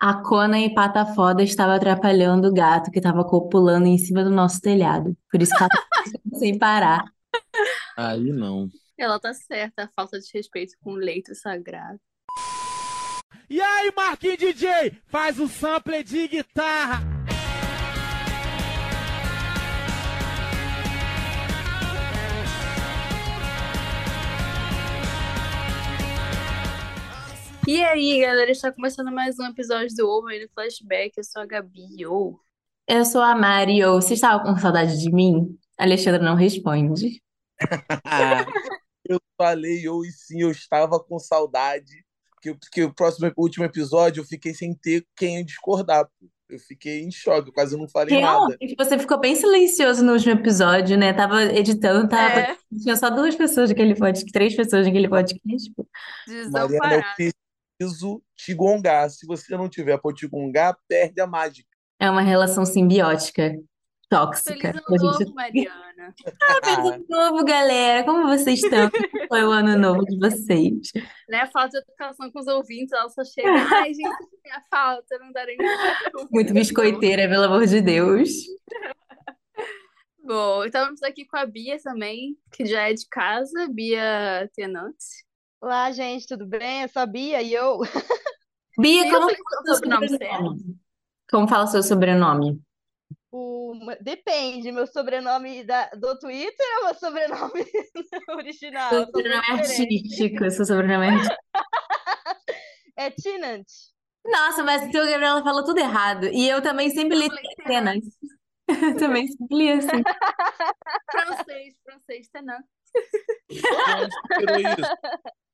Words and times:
A 0.00 0.14
Cona 0.22 0.60
e 0.60 0.72
Pata 0.72 1.04
Foda 1.04 1.42
estava 1.42 1.74
atrapalhando 1.74 2.46
o 2.46 2.54
gato 2.54 2.88
que 2.88 2.98
estava 2.98 3.24
copulando 3.24 3.86
em 3.86 3.98
cima 3.98 4.22
do 4.22 4.30
nosso 4.30 4.60
telhado. 4.60 5.16
Por 5.28 5.42
isso 5.42 5.52
que 5.52 5.60
ela 5.60 5.68
tá 5.68 6.04
sem 6.38 6.56
parar. 6.56 7.04
Aí 7.96 8.30
não. 8.30 8.68
Ela 8.96 9.18
tá 9.18 9.34
certa, 9.34 9.84
a 9.84 9.88
falta 9.88 10.20
de 10.20 10.30
respeito 10.32 10.74
com 10.80 10.92
o 10.92 10.96
leito 10.96 11.34
sagrado. 11.34 11.98
E 13.50 13.60
aí, 13.60 13.92
Marquinhos 13.96 14.38
DJ, 14.38 14.92
faz 15.08 15.40
o 15.40 15.48
sample 15.48 16.04
de 16.04 16.28
guitarra. 16.28 17.17
E 27.68 27.84
aí, 27.84 28.22
galera, 28.22 28.50
está 28.50 28.72
começando 28.72 29.12
mais 29.12 29.38
um 29.38 29.44
episódio 29.44 29.94
do 29.94 30.08
Ovo 30.08 30.28
aí 30.28 30.42
no 30.42 30.48
Flashback. 30.54 31.12
Eu 31.14 31.22
sou 31.22 31.42
a 31.42 31.44
Gabi. 31.44 32.06
Oh. 32.06 32.38
Eu 32.88 33.04
sou 33.04 33.20
a 33.20 33.34
Mari. 33.34 33.84
Ou 33.84 34.00
Você 34.00 34.14
estava 34.14 34.42
com 34.42 34.56
saudade 34.56 34.98
de 34.98 35.12
mim? 35.12 35.54
Alexandra 35.76 36.22
não 36.22 36.34
responde. 36.34 37.22
eu 39.04 39.20
falei, 39.36 39.86
eu 39.86 40.02
e 40.02 40.10
sim, 40.10 40.40
eu 40.40 40.50
estava 40.50 40.98
com 40.98 41.18
saudade. 41.18 41.92
Que, 42.40 42.56
que 42.72 42.84
o 42.84 42.94
próximo, 42.94 43.30
último 43.36 43.66
episódio 43.66 44.22
eu 44.22 44.24
fiquei 44.24 44.54
sem 44.54 44.74
ter 44.74 45.06
quem 45.14 45.44
discordar. 45.44 46.06
Pô. 46.06 46.26
Eu 46.48 46.58
fiquei 46.60 47.02
em 47.02 47.10
choque, 47.10 47.50
eu 47.50 47.52
quase 47.52 47.76
não 47.76 47.86
falei 47.86 48.18
nada. 48.18 48.56
Você 48.78 48.98
ficou 48.98 49.20
bem 49.20 49.36
silencioso 49.36 50.02
no 50.02 50.14
último 50.14 50.32
episódio, 50.32 50.96
né? 50.96 51.12
Tava 51.12 51.44
editando, 51.44 52.08
tava. 52.08 52.40
É. 52.40 52.56
Tinha 52.82 52.96
só 52.96 53.10
duas 53.10 53.34
pessoas 53.34 53.68
naquele 53.68 53.94
podcast, 53.94 54.32
três 54.32 54.56
pessoas 54.56 54.86
naquele 54.86 55.06
podcast. 55.06 55.68
Tipo. 55.68 55.86
Mariana, 56.26 56.46
eu 56.46 56.50
Desamparado. 56.50 57.38
Preciso 57.78 58.22
te 58.36 58.54
gongar. 58.54 59.08
Se 59.10 59.26
você 59.26 59.56
não 59.56 59.68
tiver 59.68 59.98
pra 59.98 60.12
te 60.12 60.26
gongar, 60.26 60.76
perde 60.88 61.20
a 61.20 61.26
mágica. 61.26 61.68
É 62.00 62.10
uma 62.10 62.20
relação 62.22 62.64
simbiótica, 62.64 63.54
tóxica. 64.08 64.72
Feliz 64.72 65.02
ano 65.02 65.14
gente- 65.14 65.24
novo, 65.24 65.34
Mariana. 65.34 66.14
Feliz 66.64 66.78
ano 66.92 67.04
novo, 67.08 67.44
galera! 67.44 68.04
Como 68.04 68.26
vocês 68.28 68.62
estão? 68.62 68.90
Como 68.90 69.28
Foi 69.28 69.44
o 69.44 69.50
ano 69.50 69.76
novo 69.78 70.04
de 70.04 70.18
vocês. 70.18 70.92
Né? 71.28 71.46
Falta 71.52 71.70
de 71.70 71.78
educação 71.78 72.30
com 72.30 72.38
os 72.40 72.46
ouvintes, 72.46 72.92
ela 72.92 73.08
só 73.08 73.24
chega. 73.24 73.48
Ai, 73.50 73.94
gente, 73.94 74.16
minha 74.44 74.62
falta, 74.70 75.18
não 75.18 75.32
darei 75.32 75.56
Muito 76.30 76.52
biscoiteira, 76.52 77.28
pelo 77.28 77.44
amor 77.44 77.66
de 77.66 77.80
Deus. 77.80 78.28
Bom, 80.24 80.64
então 80.64 80.84
vamos 80.84 81.02
aqui 81.02 81.24
com 81.24 81.38
a 81.38 81.46
Bia 81.46 81.78
também, 81.82 82.36
que 82.52 82.66
já 82.66 82.88
é 82.90 82.92
de 82.92 83.08
casa, 83.08 83.66
Bia 83.70 84.48
Tenante. 84.54 85.26
Olá, 85.60 85.90
gente, 85.90 86.24
tudo 86.24 86.46
bem? 86.46 86.82
Eu 86.82 86.88
sou 86.88 87.02
a 87.02 87.06
Bia 87.06 87.42
e 87.42 87.52
eu. 87.52 87.80
Bia, 88.78 89.08
Eu 89.08 89.12
como 89.12 89.28
fala 89.28 89.34
seu 89.34 89.64
seu 89.64 89.74
sobrenome 89.74 90.08
sobrenome? 90.08 90.78
Como 91.28 91.48
fala 91.48 91.66
seu 91.66 91.82
sobrenome? 91.82 92.62
O... 93.32 93.74
Depende, 94.00 94.70
meu 94.70 94.86
sobrenome 94.86 95.64
da... 95.64 95.90
do 95.90 96.16
Twitter 96.20 96.66
ou 96.78 96.84
meu 96.84 96.94
sobrenome 96.94 97.66
original? 98.38 98.88
Seu 98.88 99.06
sobrenome 99.06 99.46
é 99.48 99.52
artístico, 99.52 100.50
seu 100.50 100.64
sobrenome 100.64 101.06
é 101.06 101.10
artístico. 101.10 101.36
É 102.96 103.12
Tinant. 103.12 103.64
Nossa, 104.26 104.64
mas 104.64 104.82
o 104.88 104.90
Gabriela 104.90 105.40
falou 105.44 105.62
tudo 105.64 105.78
errado. 105.78 106.26
E 106.26 106.48
eu 106.48 106.60
também 106.60 106.90
sempre 106.90 107.16
li 107.16 107.28
cenas. 107.64 108.04
Eu 108.66 108.96
também 108.96 109.28
sempre 109.28 109.56
li 109.56 109.70
assim. 109.70 110.02
Francês, 111.08 111.76
francês, 111.84 112.28
Tenant. 112.28 112.64
De 113.48 113.60
onde 113.94 114.14
você 114.14 114.36
tirou 114.36 114.58
isso? 114.58 115.47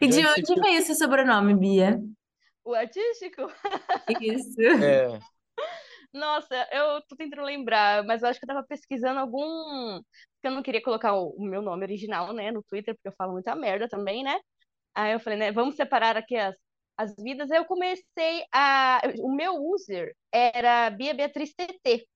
E 0.00 0.06
de 0.08 0.24
onde 0.26 0.42
que- 0.54 0.60
veio 0.60 0.82
seu 0.82 0.94
sobrenome, 0.94 1.54
Bia? 1.54 2.00
O 2.64 2.74
artístico? 2.74 3.42
Isso. 4.20 4.60
É, 4.60 5.18
Nossa, 6.12 6.54
eu 6.72 7.02
tô 7.08 7.16
tentando 7.16 7.42
lembrar, 7.42 8.04
mas 8.04 8.22
eu 8.22 8.28
acho 8.28 8.38
que 8.38 8.44
eu 8.44 8.48
tava 8.48 8.66
pesquisando 8.66 9.20
algum. 9.20 10.00
Porque 10.00 10.46
eu 10.46 10.50
não 10.50 10.62
queria 10.62 10.82
colocar 10.82 11.14
o, 11.14 11.30
o 11.36 11.44
meu 11.44 11.62
nome 11.62 11.84
original, 11.84 12.32
né, 12.32 12.50
no 12.50 12.62
Twitter, 12.62 12.94
porque 12.94 13.08
eu 13.08 13.14
falo 13.16 13.32
muita 13.32 13.54
merda 13.54 13.88
também, 13.88 14.22
né? 14.24 14.38
Aí 14.94 15.12
eu 15.14 15.20
falei, 15.20 15.38
né, 15.38 15.52
vamos 15.52 15.76
separar 15.76 16.16
aqui 16.16 16.36
as, 16.36 16.56
as 16.98 17.14
vidas. 17.18 17.50
Aí 17.50 17.58
eu 17.58 17.66
comecei 17.66 18.44
a. 18.52 19.00
O 19.20 19.32
meu 19.34 19.54
user 19.56 20.14
era 20.32 20.90
Bia 20.90 21.14
Beatriz 21.14 21.54
TT. 21.54 22.06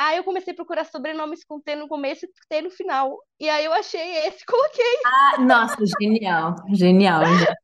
Aí 0.00 0.16
eu 0.16 0.24
comecei 0.24 0.54
a 0.54 0.56
procurar 0.56 0.84
sobrenomes 0.86 1.44
com 1.44 1.60
T 1.60 1.76
no 1.76 1.86
começo 1.86 2.24
e 2.24 2.30
T 2.48 2.62
no 2.62 2.70
final. 2.70 3.18
E 3.38 3.50
aí 3.50 3.66
eu 3.66 3.72
achei 3.74 4.00
esse, 4.26 4.42
coloquei. 4.48 4.96
Ah, 5.04 5.38
nossa, 5.42 5.76
genial. 6.00 6.56
Genial. 6.72 7.20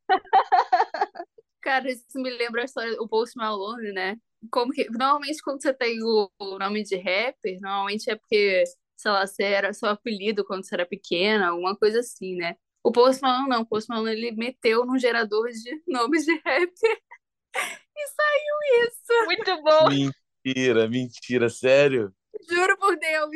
Cara, 1.63 1.91
isso 1.91 2.05
me 2.17 2.29
lembra 2.29 2.61
a 2.61 2.65
história 2.67 2.95
do 2.95 3.09
Post 3.09 3.39
Malone, 3.39 3.91
né? 3.93 4.19
Como 4.51 4.71
que, 4.71 4.87
normalmente 4.91 5.43
quando 5.43 5.63
você 5.63 5.73
tem 5.73 6.03
o, 6.03 6.31
o 6.39 6.59
nome 6.59 6.83
de 6.83 6.97
rapper, 6.97 7.59
normalmente 7.59 8.11
é 8.11 8.17
porque, 8.17 8.65
sei 8.95 9.11
lá, 9.11 9.27
você 9.27 9.43
era 9.43 9.73
seu 9.73 9.89
apelido 9.89 10.45
quando 10.45 10.63
você 10.63 10.75
era 10.75 10.85
pequena, 10.85 11.49
alguma 11.49 11.75
coisa 11.75 12.01
assim, 12.01 12.37
né? 12.37 12.55
O 12.85 12.93
Post 12.93 13.23
Malone 13.23 13.49
não, 13.49 13.63
o 13.63 13.67
Post 13.67 13.89
Malone 13.89 14.13
ele 14.13 14.33
meteu 14.33 14.85
num 14.85 14.99
gerador 14.99 15.49
de 15.49 15.83
nomes 15.89 16.27
de 16.27 16.35
rapper 16.45 16.99
e 17.97 18.07
saiu 18.09 18.85
isso. 18.85 19.25
Muito 19.25 19.63
bom. 19.63 19.89
mentira, 20.45 20.87
mentira, 20.87 21.49
sério? 21.49 22.15
Juro 22.49 22.79
por 22.79 22.97
Deus. 22.99 23.31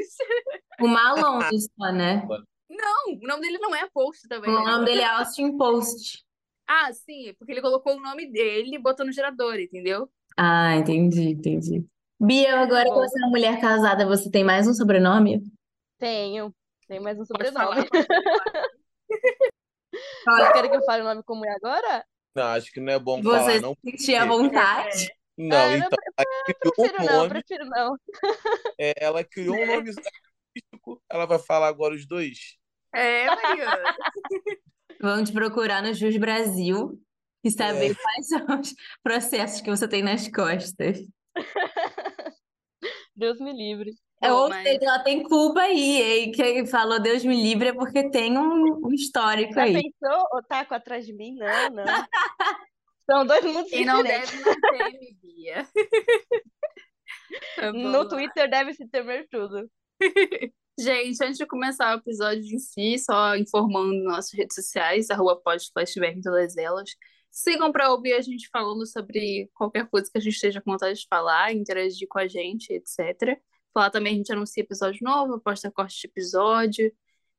O 0.81 0.87
Malone 0.87 1.61
só, 1.61 1.93
né? 1.93 2.27
Não, 2.69 3.15
o 3.15 3.27
nome 3.27 3.43
dele 3.43 3.59
não 3.59 3.75
é 3.75 3.88
Post 3.93 4.28
também. 4.28 4.50
O 4.50 4.65
né? 4.65 4.71
nome 4.71 4.84
dele 4.84 5.00
é 5.00 5.06
Austin 5.06 5.56
Post. 5.56 6.25
Ah, 6.66 6.93
sim, 6.93 7.34
porque 7.38 7.53
ele 7.53 7.61
colocou 7.61 7.97
o 7.97 8.00
nome 8.00 8.31
dele 8.31 8.77
e 8.77 8.78
botou 8.78 9.05
no 9.05 9.12
gerador, 9.12 9.59
entendeu? 9.59 10.09
Ah, 10.37 10.77
entendi, 10.77 11.31
entendi. 11.31 11.84
Bia, 12.21 12.61
agora 12.61 12.84
que 12.84 12.94
você 12.94 13.19
é 13.19 13.22
uma 13.25 13.31
mulher 13.31 13.61
casada, 13.61 14.06
você 14.06 14.31
tem 14.31 14.44
mais 14.44 14.69
um 14.69 14.75
sobrenome? 14.75 15.43
Tenho. 15.99 16.55
Tem 16.87 17.00
mais 17.00 17.19
um 17.19 17.25
sobrenome. 17.25 17.87
Vocês 20.25 20.53
querem 20.53 20.71
que 20.71 20.77
eu 20.77 20.84
fale 20.84 21.03
o 21.03 21.06
nome 21.06 21.22
como 21.25 21.44
é 21.44 21.50
agora? 21.50 22.05
Não, 22.34 22.44
acho 22.44 22.71
que 22.72 22.81
não 22.81 22.93
é 22.93 22.99
bom 22.99 23.21
Você 23.22 23.38
falar, 23.38 23.61
não. 23.61 23.75
se 23.75 23.91
sentir 23.91 24.15
à 24.15 24.25
vontade? 24.25 25.11
Não, 25.48 25.56
Ah, 25.56 25.76
então, 25.76 25.98
ela 26.18 26.26
criou 26.44 26.74
Prefiro 26.74 27.02
um 27.02 27.06
não, 27.06 27.16
nome, 27.16 27.28
prefiro 27.30 27.64
não. 27.66 27.96
é, 28.78 28.92
ela 29.04 29.24
criou 29.24 29.56
um 29.56 29.66
nome 29.66 29.90
artístico, 30.54 31.02
ela 31.08 31.26
vai 31.26 31.38
falar 31.38 31.68
agora 31.68 31.94
os 31.94 32.06
dois? 32.06 32.56
É, 32.94 33.26
Mariana. 33.26 33.94
Vão 35.00 35.24
te 35.24 35.32
procurar 35.32 35.82
no 35.82 35.94
Jus 35.94 36.16
Brasil 36.16 37.00
e 37.42 37.50
saber 37.50 37.92
É. 37.92 37.94
quais 37.94 38.28
são 38.28 38.60
os 38.60 38.74
processos 39.02 39.60
que 39.60 39.70
você 39.70 39.88
tem 39.88 40.02
nas 40.02 40.28
costas. 40.28 40.98
Deus 43.14 43.38
me 43.40 43.52
livre. 43.52 43.92
É, 44.22 44.30
ou 44.32 44.48
mas- 44.50 44.62
seja, 44.62 44.80
ela 44.82 44.98
tem 45.02 45.22
culpa 45.22 45.60
aí, 45.62 46.02
hein? 46.02 46.32
Quem 46.32 46.66
falou 46.66 47.00
Deus 47.00 47.24
me 47.24 47.40
livre 47.40 47.68
é 47.68 47.72
porque 47.72 48.10
tem 48.10 48.36
um, 48.36 48.86
um 48.86 48.92
histórico 48.92 49.54
Já 49.54 49.62
aí. 49.62 49.72
pensou 49.72 50.22
o 50.34 50.42
taco 50.42 50.74
atrás 50.74 51.06
de 51.06 51.14
mim? 51.14 51.34
Não, 51.36 51.70
não. 51.70 51.84
São 53.10 53.26
dois 53.26 53.44
mundos 53.44 53.71
Quem 53.71 53.84
não 53.84 54.03
diferentes. 54.03 54.31
deve, 54.31 54.44
não 54.44 54.60
teme, 54.78 55.19
Bia. 55.21 55.69
Tá. 57.54 57.72
No 57.72 58.09
Twitter 58.09 58.50
deve 58.50 58.75
se 58.75 58.88
temer 58.88 59.28
tudo. 59.31 59.71
Gente, 60.78 61.22
antes 61.22 61.38
de 61.38 61.47
começar 61.47 61.94
o 61.94 61.99
episódio 62.00 62.43
em 62.43 62.59
si, 62.59 62.99
só 62.99 63.37
informando 63.37 64.03
nossas 64.03 64.32
redes 64.32 64.54
sociais, 64.56 65.10
arroba 65.10 65.37
podflashback 65.37 66.19
em 66.19 66.22
todas 66.22 66.56
elas. 66.56 66.91
Sigam 67.31 67.70
para 67.70 67.93
ouvir 67.93 68.15
a 68.15 68.20
gente 68.20 68.49
falando 68.50 68.84
sobre 68.87 69.49
qualquer 69.54 69.88
coisa 69.88 70.10
que 70.10 70.19
a 70.19 70.20
gente 70.20 70.34
esteja 70.34 70.60
com 70.60 70.72
vontade 70.72 70.99
de 70.99 71.06
falar, 71.09 71.53
interagir 71.53 72.09
com 72.09 72.19
a 72.19 72.26
gente, 72.26 72.72
etc. 72.72 73.38
Falar 73.72 73.91
também, 73.91 74.15
a 74.15 74.16
gente 74.16 74.32
anuncia 74.32 74.62
episódio 74.62 75.00
novo, 75.03 75.41
posta 75.41 75.70
corte 75.70 76.00
de 76.00 76.09
episódio. 76.09 76.93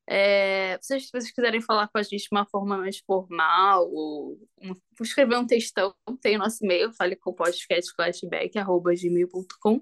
É, 0.09 0.77
se 0.81 0.87
vocês, 0.87 1.03
se 1.05 1.11
vocês 1.11 1.31
quiserem 1.31 1.61
falar 1.61 1.87
com 1.87 1.97
a 1.97 2.03
gente 2.03 2.23
de 2.23 2.27
uma 2.31 2.45
forma 2.45 2.77
mais 2.77 2.97
formal, 2.99 3.89
ou 3.91 4.37
um- 4.61 4.75
escrever 5.01 5.37
um 5.37 5.45
textão, 5.45 5.93
tem 6.21 6.35
o 6.35 6.39
nosso 6.39 6.63
e-mail, 6.65 6.91
fale 6.93 7.15
com 7.15 7.33
podcastflashback.gmail.com. 7.33 9.81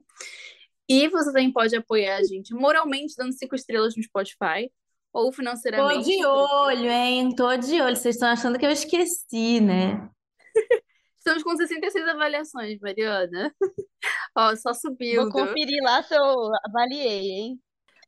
E 0.88 1.07
você 1.07 1.31
também 1.31 1.51
pode 1.51 1.75
apoiar 1.75 2.18
a 2.18 2.24
gente 2.24 2.54
moralmente, 2.54 3.13
dando 3.18 3.33
cinco 3.33 3.56
estrelas 3.56 3.95
no 3.95 4.04
Spotify, 4.04 4.71
ou 5.13 5.25
Tô 5.25 5.31
financeiramente. 5.31 6.06
de 6.06 6.24
olho, 6.25 6.89
hein? 6.89 7.33
Tô 7.36 7.56
de 7.57 7.81
olho. 7.81 7.95
Vocês 7.95 8.15
estão 8.15 8.30
achando 8.30 8.57
que 8.60 8.65
eu 8.65 8.72
esqueci, 8.72 9.60
né? 9.62 10.10
Estamos 11.18 11.44
com 11.44 11.56
66 11.56 12.07
avaliações, 12.07 12.80
Mariana. 12.80 13.54
Ó, 14.36 14.56
só 14.56 14.74
subiu. 14.74 15.24
Vou 15.24 15.31
conferir 15.31 15.81
lá 15.83 16.01
se 16.04 16.15
eu 16.15 16.51
avaliei, 16.65 17.30
hein? 17.31 17.60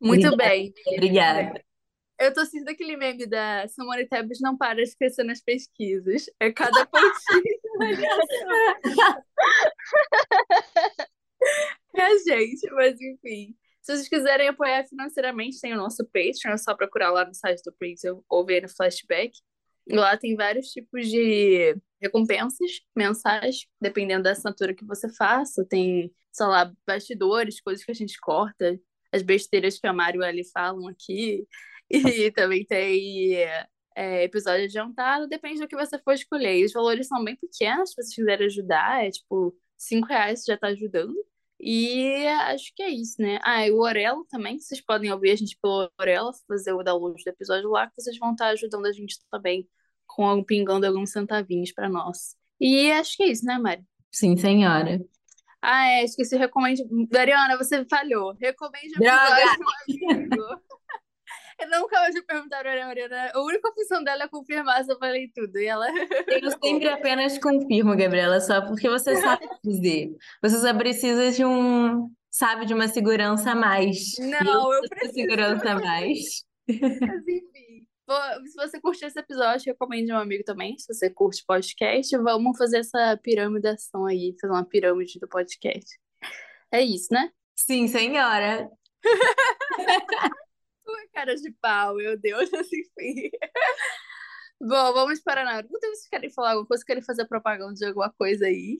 Muito 0.01 0.27
Obrigada. 0.27 0.49
bem. 0.49 0.73
Obrigada. 0.87 1.63
Eu 2.21 2.31
tô 2.31 2.45
sentindo 2.45 2.69
aquele 2.69 2.95
meme 2.95 3.25
da 3.25 3.67
Simone 3.67 4.07
Tebet 4.07 4.39
não 4.41 4.55
para 4.55 4.83
de 4.83 4.95
crescer 4.95 5.23
nas 5.23 5.41
pesquisas. 5.41 6.29
É 6.39 6.51
cada 6.51 6.85
pontinho. 6.85 7.11
é 11.95 12.01
a 12.03 12.17
gente, 12.19 12.69
mas 12.73 13.01
enfim. 13.01 13.57
Se 13.81 13.95
vocês 13.95 14.07
quiserem 14.07 14.49
apoiar 14.49 14.83
financeiramente, 14.85 15.59
tem 15.59 15.73
o 15.73 15.77
nosso 15.77 16.05
Patreon, 16.05 16.53
é 16.53 16.57
só 16.57 16.75
procurar 16.75 17.09
lá 17.09 17.25
no 17.25 17.33
site 17.33 17.63
do 17.65 17.71
Patreon 17.71 18.21
ou 18.29 18.45
ver 18.45 18.61
no 18.61 18.69
Flashback. 18.69 19.31
Lá 19.89 20.15
tem 20.15 20.35
vários 20.35 20.67
tipos 20.67 21.09
de 21.09 21.75
recompensas 21.99 22.81
mensais, 22.95 23.65
dependendo 23.81 24.25
da 24.25 24.33
assinatura 24.33 24.75
que 24.75 24.85
você 24.85 25.11
faça. 25.11 25.65
Tem, 25.67 26.13
sei 26.31 26.45
lá, 26.45 26.71
bastidores, 26.85 27.59
coisas 27.59 27.83
que 27.83 27.89
a 27.89 27.95
gente 27.95 28.19
corta, 28.19 28.79
as 29.11 29.23
besteiras 29.23 29.79
que 29.79 29.87
a 29.87 29.93
Mário 29.93 30.21
e 30.21 30.25
ali 30.25 30.43
falam 30.51 30.87
aqui. 30.87 31.47
E 31.91 32.31
também 32.31 32.65
tem 32.65 33.35
é, 33.95 34.23
episódio 34.23 34.65
adiantado, 34.65 35.27
depende 35.27 35.59
do 35.59 35.67
que 35.67 35.75
você 35.75 35.99
for 35.99 36.13
escolher. 36.13 36.57
E 36.57 36.65
os 36.65 36.73
valores 36.73 37.07
são 37.07 37.23
bem 37.23 37.35
pequenos, 37.35 37.89
se 37.89 37.95
vocês 37.95 38.15
quiserem 38.15 38.47
ajudar, 38.47 39.05
é 39.05 39.11
tipo, 39.11 39.55
cinco 39.77 40.07
reais 40.07 40.43
já 40.45 40.57
tá 40.57 40.67
ajudando. 40.67 41.13
E 41.59 42.25
acho 42.27 42.73
que 42.75 42.81
é 42.81 42.89
isso, 42.89 43.21
né? 43.21 43.39
Ah, 43.43 43.67
e 43.67 43.71
o 43.71 43.81
Orelo 43.81 44.25
também, 44.25 44.59
vocês 44.59 44.81
podem 44.81 45.11
ouvir 45.11 45.31
a 45.31 45.35
gente 45.35 45.57
pelo 45.61 45.91
Orelo, 45.99 46.31
fazer 46.47 46.73
o 46.73 46.81
download 46.81 47.23
do 47.23 47.29
episódio 47.29 47.69
lá, 47.69 47.87
que 47.87 48.01
vocês 48.01 48.17
vão 48.17 48.31
estar 48.31 48.47
ajudando 48.47 48.87
a 48.87 48.91
gente 48.91 49.19
também, 49.29 49.67
com 50.07 50.43
pingando 50.43 50.87
alguns 50.87 51.11
centavinhos 51.11 51.71
para 51.71 51.87
nós. 51.87 52.35
E 52.59 52.91
acho 52.91 53.15
que 53.15 53.23
é 53.23 53.27
isso, 53.27 53.45
né, 53.45 53.59
Mari? 53.59 53.83
Sim, 54.11 54.35
senhora. 54.37 54.99
Ah, 55.61 55.87
é, 55.87 56.03
esqueci, 56.03 56.35
recomende. 56.35 56.83
Dariana, 57.09 57.55
você 57.57 57.85
falhou. 57.85 58.33
Recomende 58.33 58.95
o 58.99 59.03
episódio, 59.03 59.59
meu 59.59 60.09
amigo. 60.09 60.61
Eu 61.61 61.69
nunca 61.69 61.99
mais 61.99 62.15
me 62.15 62.23
perguntaram 62.23 62.71
a 62.71 62.85
Mariana. 62.87 63.31
A 63.33 63.41
única 63.41 63.71
função 63.73 64.03
dela 64.03 64.23
é 64.23 64.27
confirmar 64.27 64.83
se 64.83 64.91
eu 64.91 64.97
falei 64.97 65.31
tudo. 65.33 65.59
E 65.59 65.65
ela. 65.67 65.85
Eu 66.27 66.51
sempre 66.51 66.89
apenas 66.89 67.37
confirmo, 67.37 67.95
Gabriela, 67.95 68.39
só 68.41 68.61
porque 68.65 68.89
você 68.89 69.15
sabe 69.17 69.47
dizer. 69.63 70.09
Você 70.41 70.57
só 70.59 70.73
precisa 70.73 71.31
de 71.31 71.45
um, 71.45 72.09
sabe, 72.31 72.65
de 72.65 72.73
uma 72.73 72.87
segurança 72.87 73.51
a 73.51 73.55
mais. 73.55 74.13
Não, 74.19 74.73
eu 74.73 74.81
preciso 74.89 75.13
de 75.13 75.21
segurança 75.21 75.69
a 75.69 75.79
mais. 75.79 76.43
Mas 76.67 77.27
enfim. 77.27 77.85
Se 78.45 78.55
você 78.55 78.81
curtiu 78.81 79.07
esse 79.07 79.19
episódio, 79.19 79.71
recomende 79.71 80.11
um 80.11 80.17
amigo 80.17 80.43
também. 80.43 80.77
Se 80.77 80.93
você 80.93 81.09
curte 81.09 81.45
podcast, 81.45 82.17
vamos 82.17 82.57
fazer 82.57 82.79
essa 82.79 83.17
piramidação 83.21 84.05
aí, 84.05 84.35
fazer 84.41 84.53
uma 84.53 84.65
pirâmide 84.65 85.19
do 85.19 85.27
podcast. 85.27 85.99
É 86.71 86.81
isso, 86.81 87.13
né? 87.13 87.29
Sim, 87.55 87.87
senhora. 87.87 88.69
Cara 91.13 91.35
de 91.35 91.51
pau, 91.61 91.95
meu 91.95 92.17
Deus, 92.17 92.49
enfim. 92.53 93.29
Bom, 94.59 94.93
vamos 94.93 95.19
para 95.21 95.43
Naruto. 95.43 95.71
Vocês 95.71 96.07
querem 96.07 96.29
falar 96.29 96.51
alguma 96.51 96.67
coisa? 96.67 96.85
Querem 96.85 97.03
fazer 97.03 97.25
propaganda 97.25 97.73
de 97.73 97.85
alguma 97.85 98.11
coisa 98.11 98.45
aí? 98.45 98.79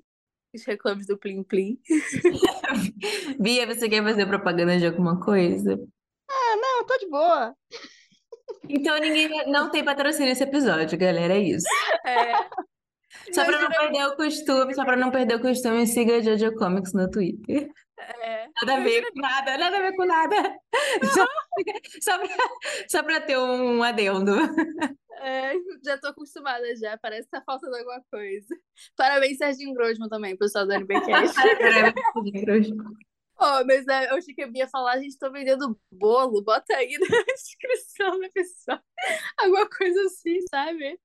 Os 0.54 0.64
reclames 0.66 1.08
do 1.08 1.18
Plim 1.18 1.44
Plim. 1.44 1.80
Bia, 3.40 3.66
você 3.66 3.90
quer 3.90 4.04
fazer 4.04 4.26
propaganda 4.26 4.78
de 4.78 4.86
alguma 4.86 5.20
coisa? 5.20 5.80
Ah, 6.30 6.56
não, 6.58 6.86
tô 6.86 6.98
de 6.98 7.08
boa. 7.10 7.56
Então 8.70 8.98
ninguém 9.00 9.50
não 9.50 9.72
tem 9.72 9.84
patrocínio 9.84 10.28
nesse 10.30 10.44
episódio, 10.44 10.98
galera, 10.98 11.34
é 11.34 11.40
isso. 11.40 11.68
É. 12.06 12.34
Só 13.34 13.46
pra 13.46 13.62
não 13.62 13.70
perder 13.70 14.06
o 14.08 14.16
costume, 14.16 14.74
só 14.74 14.84
pra 14.86 14.98
não 14.98 15.12
perder 15.12 15.36
o 15.36 15.42
costume, 15.42 15.88
siga 15.88 16.18
a 16.18 16.22
Jojo 16.22 16.54
Comics 16.56 16.94
no 16.94 17.10
Twitter. 17.10 17.70
É. 18.24 18.48
Nada 18.62 18.76
a 18.76 18.80
ver 18.84 19.12
com 19.12 19.20
nada, 19.20 19.58
nada 19.58 19.78
a 19.78 19.82
ver 19.82 19.96
com 19.96 20.06
nada. 20.06 20.36
Só, 21.14 21.26
só 22.02 22.18
pra, 22.18 22.36
só 22.88 23.04
pra 23.04 23.22
ter 23.22 23.38
um 23.38 23.84
adendo. 23.84 24.36
É, 25.22 25.54
já 25.86 25.98
tô 26.00 26.08
acostumada 26.08 26.76
já, 26.76 26.98
parece 26.98 27.26
que 27.26 27.32
tá 27.32 27.44
faltando 27.46 27.76
alguma 27.76 28.02
coisa. 28.10 28.56
Parabéns, 28.96 29.38
Serginho 29.38 29.74
Grosman 29.76 30.10
também, 30.10 30.36
pessoal 30.36 30.66
do 30.66 30.74
NBcast. 30.74 31.36
oh, 33.40 33.64
mas 33.66 33.88
é, 33.88 34.10
eu 34.10 34.16
achei 34.16 34.34
que 34.34 34.46
Bia 34.48 34.64
ia 34.64 34.68
falar, 34.68 34.94
a 34.94 35.00
gente 35.00 35.18
tá 35.20 35.30
vendendo 35.30 35.80
bolo, 35.92 36.44
bota 36.44 36.76
aí 36.76 36.98
na 36.98 37.24
descrição 37.34 38.18
do 38.18 38.26
episódio. 38.26 38.84
Alguma 39.38 39.70
coisa 39.70 40.02
assim, 40.06 40.40
sabe? 40.50 41.00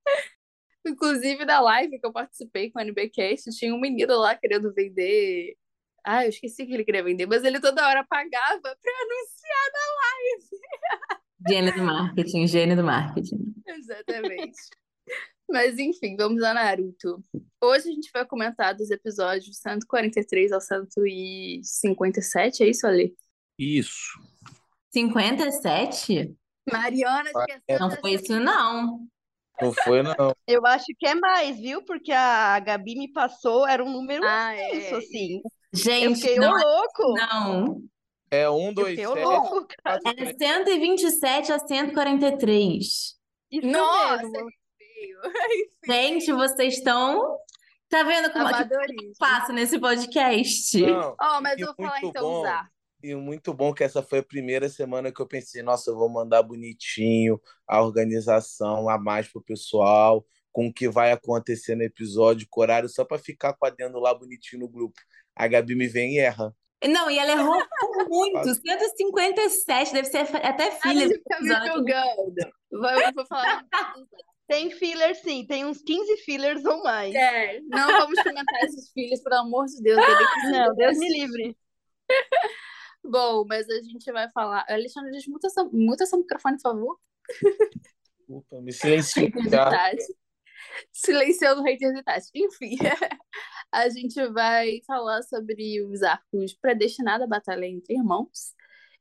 Inclusive, 0.85 1.45
na 1.45 1.59
live 1.59 1.99
que 1.99 2.05
eu 2.05 2.11
participei 2.11 2.71
com 2.71 2.79
o 2.79 2.81
NBcast, 2.81 3.51
tinha 3.51 3.73
um 3.73 3.79
menino 3.79 4.17
lá 4.17 4.35
querendo 4.35 4.73
vender... 4.73 5.55
Ah, 6.09 6.23
eu 6.23 6.29
esqueci 6.29 6.65
que 6.65 6.73
ele 6.73 6.85
queria 6.85 7.03
vender, 7.03 7.25
mas 7.25 7.43
ele 7.43 7.59
toda 7.59 7.85
hora 7.85 8.01
pagava 8.07 8.61
pra 8.61 8.93
anunciar 9.01 9.71
na 9.73 9.79
live. 9.99 10.45
Gênio 11.49 11.75
do 11.75 11.83
marketing, 11.83 12.47
gênio 12.47 12.77
do 12.77 12.83
marketing. 12.83 13.53
Exatamente. 13.67 14.57
Mas 15.49 15.77
enfim, 15.77 16.15
vamos 16.15 16.41
a 16.43 16.53
Naruto. 16.53 17.21
Hoje 17.61 17.89
a 17.89 17.93
gente 17.93 18.09
vai 18.13 18.25
comentar 18.25 18.73
dos 18.73 18.89
episódios 18.89 19.57
143 19.57 20.53
ao 20.53 20.61
157, 20.61 22.63
é 22.63 22.69
isso, 22.69 22.87
Ali? 22.87 23.13
Isso. 23.59 24.17
57? 24.93 26.33
Mariana 26.71 27.29
esqueceu 27.29 27.79
Não 27.79 27.91
foi 27.91 28.13
isso, 28.13 28.39
não. 28.39 29.07
Não 29.61 29.73
foi, 29.73 30.03
não. 30.03 30.33
Eu 30.47 30.65
acho 30.65 30.85
que 30.97 31.07
é 31.07 31.15
mais, 31.15 31.59
viu? 31.59 31.83
Porque 31.83 32.11
a 32.11 32.59
Gabi 32.59 32.95
me 32.95 33.11
passou, 33.11 33.67
era 33.67 33.83
um 33.83 33.91
número 33.91 34.23
Ah, 34.25 34.55
isso, 34.73 34.95
é. 34.95 34.97
assim. 34.97 35.41
Eu 36.01 36.15
Gente, 36.15 36.15
fiquei 36.15 36.39
ô 36.39 36.41
não 36.41 36.57
é 36.59 36.63
louco. 36.63 37.13
não. 37.13 37.81
É 38.29 38.49
um, 38.49 38.73
Eu 38.73 38.73
dois, 38.73 38.89
fiquei 38.89 39.07
ô 39.07 39.13
sete, 39.13 39.23
louco. 39.23 39.67
quatro, 39.83 40.09
É 40.09 40.13
três. 40.15 40.37
127 40.37 41.51
a 41.53 41.59
143. 41.59 43.15
Isso 43.51 43.67
Nossa, 43.67 44.23
mesmo. 44.23 44.47
feio. 44.77 45.19
Gente, 45.85 46.31
vocês 46.33 46.75
estão. 46.77 47.37
Tá 47.89 48.03
vendo 48.03 48.31
como 48.33 48.49
é 48.49 48.53
que 48.53 48.55
Amadorismo. 48.63 49.13
passa 49.17 49.53
nesse 49.53 49.79
podcast? 49.79 50.81
Não, 50.81 51.15
Ó, 51.21 51.41
mas 51.41 51.57
E 51.57 51.61
eu 51.61 51.67
vou 51.67 51.75
falar 51.75 52.03
então 52.03 52.23
bom. 52.23 52.45
arcos. 52.45 52.71
e 53.01 53.15
muito 53.15 53.53
bom 53.53 53.73
que 53.73 53.83
essa 53.83 54.03
foi 54.03 54.19
a 54.19 54.23
primeira 54.23 54.67
semana 54.67 55.11
que 55.11 55.21
eu 55.21 55.27
pensei, 55.27 55.61
nossa, 55.63 55.89
eu 55.91 55.95
vou 55.97 56.09
mandar 56.09 56.43
bonitinho 56.43 57.39
a 57.67 57.81
organização 57.81 58.89
a 58.89 58.97
mais 58.97 59.27
pro 59.29 59.41
pessoal, 59.41 60.25
com 60.57 60.65
o 60.69 60.73
que 60.73 60.89
vai 60.89 61.11
acontecer 61.11 61.75
no 61.75 61.83
episódio, 61.83 62.47
com 62.49 62.61
horário, 62.61 62.89
só 62.89 63.05
para 63.05 63.19
ficar 63.19 63.53
com 63.53 63.67
a 63.67 63.69
dentro 63.69 63.99
lá 63.99 64.11
bonitinho 64.11 64.61
no 64.63 64.67
grupo. 64.67 64.99
A 65.35 65.47
Gabi 65.47 65.75
me 65.75 65.87
vem 65.87 66.15
e 66.15 66.17
erra. 66.17 66.51
Não, 66.83 67.11
e 67.11 67.19
ela 67.19 67.31
errou 67.33 67.61
muito. 68.09 68.55
157, 68.55 69.93
deve 69.93 70.07
ser 70.07 70.17
até 70.17 70.69
Ah, 70.69 70.71
filha 70.71 71.03
eu 71.03 71.09
ficar 71.11 71.41
me 71.41 71.67
julgando. 71.67 72.51
Vou, 72.71 73.25
falar. 73.27 73.63
Tem 74.49 74.71
filler, 74.71 75.13
sim. 75.21 75.45
Tem 75.45 75.63
uns 75.63 75.79
15 75.83 76.17
fillers 76.23 76.65
ou 76.65 76.81
mais. 76.81 77.13
É, 77.13 77.59
não 77.61 77.87
vamos 77.87 78.19
comentar 78.23 78.63
esses 78.63 78.91
filhos, 78.93 79.21
pelo 79.21 79.35
amor 79.35 79.67
de 79.67 79.79
Deus. 79.83 80.01
Não, 80.51 80.73
Deus 80.73 80.97
me 80.97 81.07
livre. 81.07 81.55
Bom, 83.05 83.45
mas 83.47 83.69
a 83.69 83.79
gente 83.79 84.11
vai 84.11 84.27
falar. 84.31 84.65
Alexandre, 84.67 85.11
diz, 85.11 85.27
muta, 85.27 85.45
essa- 85.45 85.69
muta 85.71 86.07
seu 86.07 86.17
microfone, 86.17 86.55
por 86.55 86.61
favor. 86.63 86.99
Desculpa, 88.17 88.59
me 88.59 88.73
silenciou. 88.73 89.27
E 89.27 89.49
Tati. 89.51 90.16
Silenciando 90.91 91.63
haters 91.63 91.97
e 91.97 92.03
Tati. 92.03 92.29
Enfim, 92.35 92.77
a 93.71 93.89
gente 93.89 94.25
vai 94.29 94.81
falar 94.85 95.21
sobre 95.23 95.81
os 95.83 96.03
arcos 96.03 96.53
predestinados 96.53 97.25
à 97.25 97.27
batalha 97.27 97.65
entre 97.65 97.95
irmãos 97.95 98.55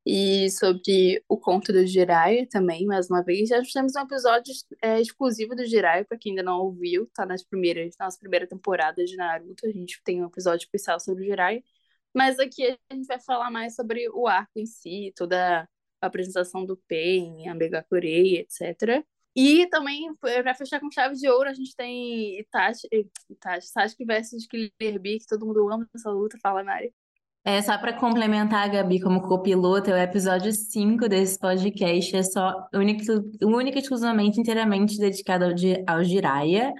e 0.06 0.48
sobre 0.50 1.22
o 1.28 1.36
conto 1.36 1.72
do 1.72 1.84
Jiraiya 1.84 2.46
também, 2.48 2.86
mais 2.86 3.10
uma 3.10 3.24
vez. 3.24 3.48
Já 3.48 3.60
temos 3.62 3.96
um 3.96 4.00
episódio 4.02 4.54
é, 4.80 5.00
exclusivo 5.00 5.56
do 5.56 5.66
Jiraiya, 5.66 6.04
para 6.04 6.16
quem 6.16 6.30
ainda 6.32 6.44
não 6.44 6.60
ouviu, 6.60 7.10
tá 7.12 7.26
nas 7.26 7.42
primeiras, 7.42 7.96
na 7.98 8.06
nossa 8.06 8.18
primeira 8.18 8.46
temporada 8.46 9.04
de 9.04 9.16
Naruto, 9.16 9.66
a 9.66 9.70
gente 9.70 10.00
tem 10.04 10.22
um 10.22 10.28
episódio 10.28 10.64
especial 10.64 11.00
sobre 11.00 11.24
o 11.24 11.26
Jiraiya. 11.26 11.62
Mas 12.14 12.38
aqui 12.38 12.64
a 12.88 12.94
gente 12.94 13.06
vai 13.06 13.20
falar 13.20 13.50
mais 13.50 13.74
sobre 13.74 14.08
o 14.10 14.26
arco 14.28 14.52
em 14.58 14.66
si, 14.66 15.12
toda 15.16 15.68
a 16.00 16.06
apresentação 16.06 16.64
do 16.64 16.76
Pain, 16.88 17.48
a 17.48 17.54
Megakure, 17.54 18.38
etc. 18.38 19.04
E 19.36 19.66
também, 19.66 20.14
para 20.14 20.54
fechar 20.54 20.80
com 20.80 20.90
chave 20.90 21.14
de 21.14 21.28
ouro, 21.28 21.50
a 21.50 21.52
gente 21.52 21.76
tem 21.76 22.40
Itachi, 22.40 22.88
Itachi 23.28 23.68
Sasuke 23.68 24.06
versus 24.06 24.46
Killer 24.46 24.98
Bee, 24.98 25.18
que 25.18 25.26
todo 25.26 25.44
mundo 25.44 25.70
ama 25.70 25.86
essa 25.94 26.10
luta, 26.10 26.38
fala, 26.42 26.64
Mari. 26.64 26.90
É, 27.44 27.60
só 27.60 27.76
para 27.76 27.92
complementar 27.92 28.68
Gabi 28.70 28.98
como 28.98 29.20
copiloto, 29.20 29.90
é 29.90 29.92
o 29.92 29.98
episódio 29.98 30.50
5 30.50 31.06
desse 31.06 31.38
podcast, 31.38 32.16
é 32.16 32.22
só 32.22 32.66
único, 32.74 33.04
única 33.42 33.78
e 33.78 33.82
exclusivamente 33.82 34.40
inteiramente 34.40 34.98
dedicado 34.98 35.44
ao, 35.44 35.50
ao 35.86 36.02
Jiraiya. 36.02 36.72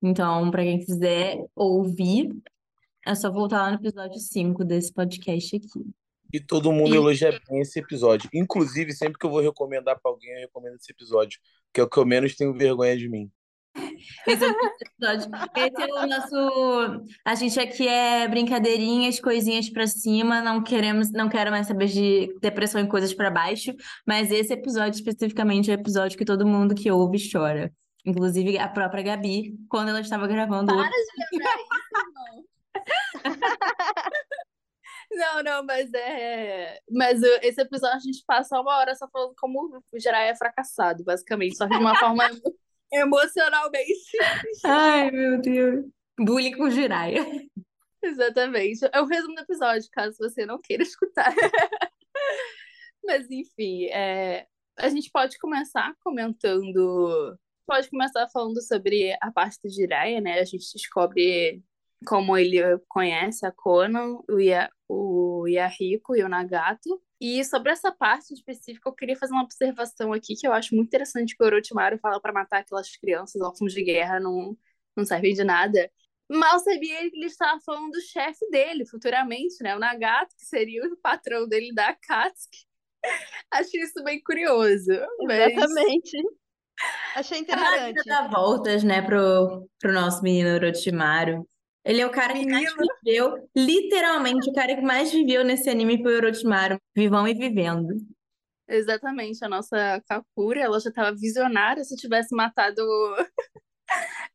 Então, 0.00 0.50
para 0.52 0.62
quem 0.62 0.78
quiser 0.78 1.44
ouvir, 1.54 2.30
é 3.04 3.14
só 3.14 3.30
voltar 3.30 3.62
lá 3.62 3.70
no 3.72 3.76
episódio 3.76 4.20
5 4.20 4.64
desse 4.64 4.92
podcast 4.94 5.56
aqui. 5.56 5.84
E 6.34 6.40
todo 6.40 6.72
mundo 6.72 6.92
E- 6.92 6.98
elogia 6.98 7.40
bem 7.48 7.60
esse 7.60 7.78
episódio. 7.78 8.28
Inclusive, 8.34 8.92
sempre 8.92 9.16
que 9.16 9.24
eu 9.24 9.30
vou 9.30 9.40
recomendar 9.40 9.96
para 10.00 10.10
alguém, 10.10 10.32
eu 10.32 10.40
recomendo 10.40 10.74
esse 10.74 10.90
episódio, 10.90 11.38
que 11.72 11.80
é 11.80 11.84
o 11.84 11.88
que 11.88 11.96
eu 11.96 12.04
menos 12.04 12.34
tenho 12.34 12.52
vergonha 12.52 12.96
de 12.96 13.08
mim. 13.08 13.30
Esse 14.26 14.44
é 14.44 14.48
o 14.50 14.54
episódio. 14.80 15.30
Esse 15.56 15.82
é 15.82 15.94
o 15.94 16.06
nosso. 16.08 17.06
A 17.24 17.36
gente 17.36 17.60
aqui 17.60 17.86
é 17.86 18.26
brincadeirinhas, 18.26 19.20
coisinhas 19.20 19.70
pra 19.70 19.86
cima, 19.86 20.42
não 20.42 20.60
queremos, 20.60 21.12
não 21.12 21.28
quero 21.28 21.52
mais 21.52 21.68
saber 21.68 21.86
de 21.86 22.34
depressão 22.40 22.80
e 22.80 22.88
coisas 22.88 23.14
pra 23.14 23.30
baixo, 23.30 23.72
mas 24.04 24.32
esse 24.32 24.52
episódio 24.52 24.98
especificamente 24.98 25.70
é 25.70 25.74
o 25.74 25.78
episódio 25.80 26.18
que 26.18 26.24
todo 26.24 26.44
mundo 26.44 26.74
que 26.74 26.90
ouve 26.90 27.18
chora. 27.30 27.72
Inclusive 28.04 28.58
a 28.58 28.68
própria 28.68 29.04
Gabi, 29.04 29.54
quando 29.68 29.90
ela 29.90 30.00
estava 30.00 30.26
gravando 30.26 30.74
Para 30.74 30.88
de 30.90 31.36
lembrar 31.36 31.56
isso, 31.56 31.68
irmão. 31.96 32.44
Não, 35.14 35.42
não, 35.42 35.64
mas 35.64 35.92
é. 35.94 36.80
Mas 36.90 37.22
esse 37.42 37.60
episódio 37.60 37.96
a 37.96 38.00
gente 38.00 38.24
passa 38.26 38.60
uma 38.60 38.76
hora 38.78 38.94
só 38.94 39.08
falando 39.08 39.34
como 39.36 39.80
o 39.92 39.98
Jiraiya 39.98 40.32
é 40.32 40.36
fracassado, 40.36 41.04
basicamente. 41.04 41.56
Só 41.56 41.68
que 41.68 41.74
de 41.74 41.80
uma 41.80 41.96
forma 41.98 42.24
Emocionalmente. 42.94 44.16
Ai, 44.64 45.10
meu 45.10 45.40
Deus. 45.40 45.84
Bullying 46.18 46.56
com 46.56 46.70
Jiraiya. 46.70 47.24
Exatamente. 48.02 48.80
É 48.92 49.00
o 49.00 49.06
resumo 49.06 49.34
do 49.34 49.40
episódio, 49.40 49.88
caso 49.90 50.16
você 50.18 50.46
não 50.46 50.60
queira 50.60 50.82
escutar. 50.82 51.34
Mas, 53.04 53.28
enfim, 53.30 53.86
é, 53.86 54.46
a 54.78 54.88
gente 54.88 55.10
pode 55.10 55.38
começar 55.38 55.92
comentando. 56.04 57.36
Pode 57.66 57.90
começar 57.90 58.28
falando 58.28 58.62
sobre 58.62 59.16
a 59.20 59.32
parte 59.32 59.58
do 59.62 59.70
Jiraiya, 59.70 60.20
né? 60.20 60.38
A 60.38 60.44
gente 60.44 60.72
descobre 60.72 61.62
como 62.04 62.36
ele 62.36 62.60
conhece 62.88 63.46
a 63.46 63.52
Conan, 63.52 64.18
o, 64.30 64.38
Ia, 64.38 64.70
o 64.88 65.46
Yahiko 65.48 66.16
e 66.16 66.22
o 66.22 66.28
Nagato. 66.28 67.02
E 67.20 67.44
sobre 67.44 67.72
essa 67.72 67.90
parte 67.90 68.34
específica, 68.34 68.88
eu 68.88 68.92
queria 68.92 69.16
fazer 69.16 69.32
uma 69.32 69.44
observação 69.44 70.12
aqui 70.12 70.34
que 70.34 70.46
eu 70.46 70.52
acho 70.52 70.74
muito 70.74 70.88
interessante 70.88 71.36
que 71.36 71.42
o 71.42 71.46
Orochimaru 71.46 71.98
fala 71.98 72.20
para 72.20 72.32
matar 72.32 72.58
aquelas 72.60 72.94
crianças 72.96 73.40
órfãos 73.40 73.72
de 73.72 73.82
guerra 73.82 74.20
não, 74.20 74.56
não 74.96 75.04
servem 75.04 75.34
de 75.34 75.44
nada. 75.44 75.90
Mal 76.30 76.58
sabia 76.58 77.10
que 77.10 77.16
ele 77.16 77.26
estava 77.26 77.60
falando 77.60 77.92
do 77.92 78.00
chefe 78.00 78.48
dele 78.50 78.86
futuramente, 78.86 79.62
né? 79.62 79.76
O 79.76 79.78
Nagato, 79.78 80.34
que 80.36 80.44
seria 80.44 80.84
o 80.86 80.96
patrão 80.96 81.46
dele 81.46 81.72
da 81.74 81.88
Akatsuki. 81.88 82.66
Achei 83.50 83.80
isso 83.80 84.02
bem 84.02 84.22
curioso. 84.22 84.92
Mas... 85.26 85.52
Exatamente. 85.52 86.22
Achei 87.14 87.38
A 87.38 87.40
interessante. 87.40 87.86
vida 87.86 88.02
dá 88.06 88.28
voltas, 88.28 88.82
né, 88.82 89.00
pro, 89.00 89.68
pro 89.78 89.92
nosso 89.92 90.22
menino 90.22 90.54
Orochimaru. 90.54 91.48
Ele 91.84 92.00
é 92.00 92.06
o 92.06 92.10
cara 92.10 92.32
que 92.32 92.46
mais 92.46 92.72
viveu, 93.04 93.48
literalmente, 93.54 94.48
o 94.48 94.54
cara 94.54 94.74
que 94.74 94.80
mais 94.80 95.12
viveu 95.12 95.44
nesse 95.44 95.68
anime 95.68 96.02
foi 96.02 96.14
o 96.14 96.16
Orochimaru. 96.16 96.78
Vivão 96.96 97.28
e 97.28 97.34
vivendo. 97.34 97.94
Exatamente, 98.66 99.44
a 99.44 99.48
nossa 99.48 100.02
Kakura, 100.08 100.60
ela 100.60 100.80
já 100.80 100.88
estava 100.88 101.14
visionária 101.14 101.84
se 101.84 101.94
tivesse 101.96 102.34
matado. 102.34 102.82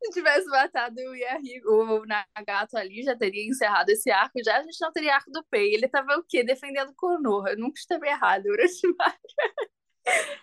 se 0.00 0.10
tivesse 0.12 0.46
matado 0.46 1.00
o 1.00 1.14
Yahiko, 1.16 1.68
o 1.70 2.06
Nagato 2.06 2.76
ali, 2.76 3.02
já 3.02 3.16
teria 3.16 3.48
encerrado 3.48 3.90
esse 3.90 4.10
arco. 4.10 4.42
Já 4.44 4.58
a 4.58 4.62
gente 4.62 4.80
não 4.80 4.92
teria 4.92 5.16
arco 5.16 5.32
do 5.32 5.44
Pei. 5.50 5.74
Ele 5.74 5.88
tava 5.88 6.16
o 6.18 6.24
quê? 6.28 6.44
Defendendo 6.44 6.94
Konoha. 6.96 7.56
Nunca 7.56 7.80
esteve 7.80 8.06
errado, 8.06 8.46
o 8.46 8.52
Orochimaru. 8.54 9.18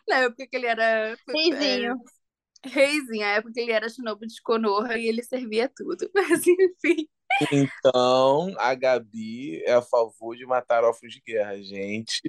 Na 0.07 0.17
época 0.17 0.45
que 0.45 0.55
ele 0.57 0.67
era. 0.67 1.17
Reizinho. 1.27 1.93
É, 1.93 2.16
reizinho, 2.65 3.25
a 3.25 3.29
época 3.29 3.59
ele 3.59 3.71
era 3.71 3.89
Shinobu 3.89 4.25
de 4.25 4.41
Konoha 4.41 4.97
e 4.97 5.07
ele 5.07 5.23
servia 5.23 5.71
tudo. 5.75 6.09
Mas 6.15 6.45
enfim. 6.47 7.07
Então, 7.51 8.53
a 8.57 8.73
Gabi 8.73 9.61
é 9.63 9.73
a 9.73 9.81
favor 9.81 10.35
de 10.35 10.45
matar 10.45 10.83
órfãos 10.83 11.13
de 11.13 11.21
guerra, 11.21 11.61
gente. 11.61 12.21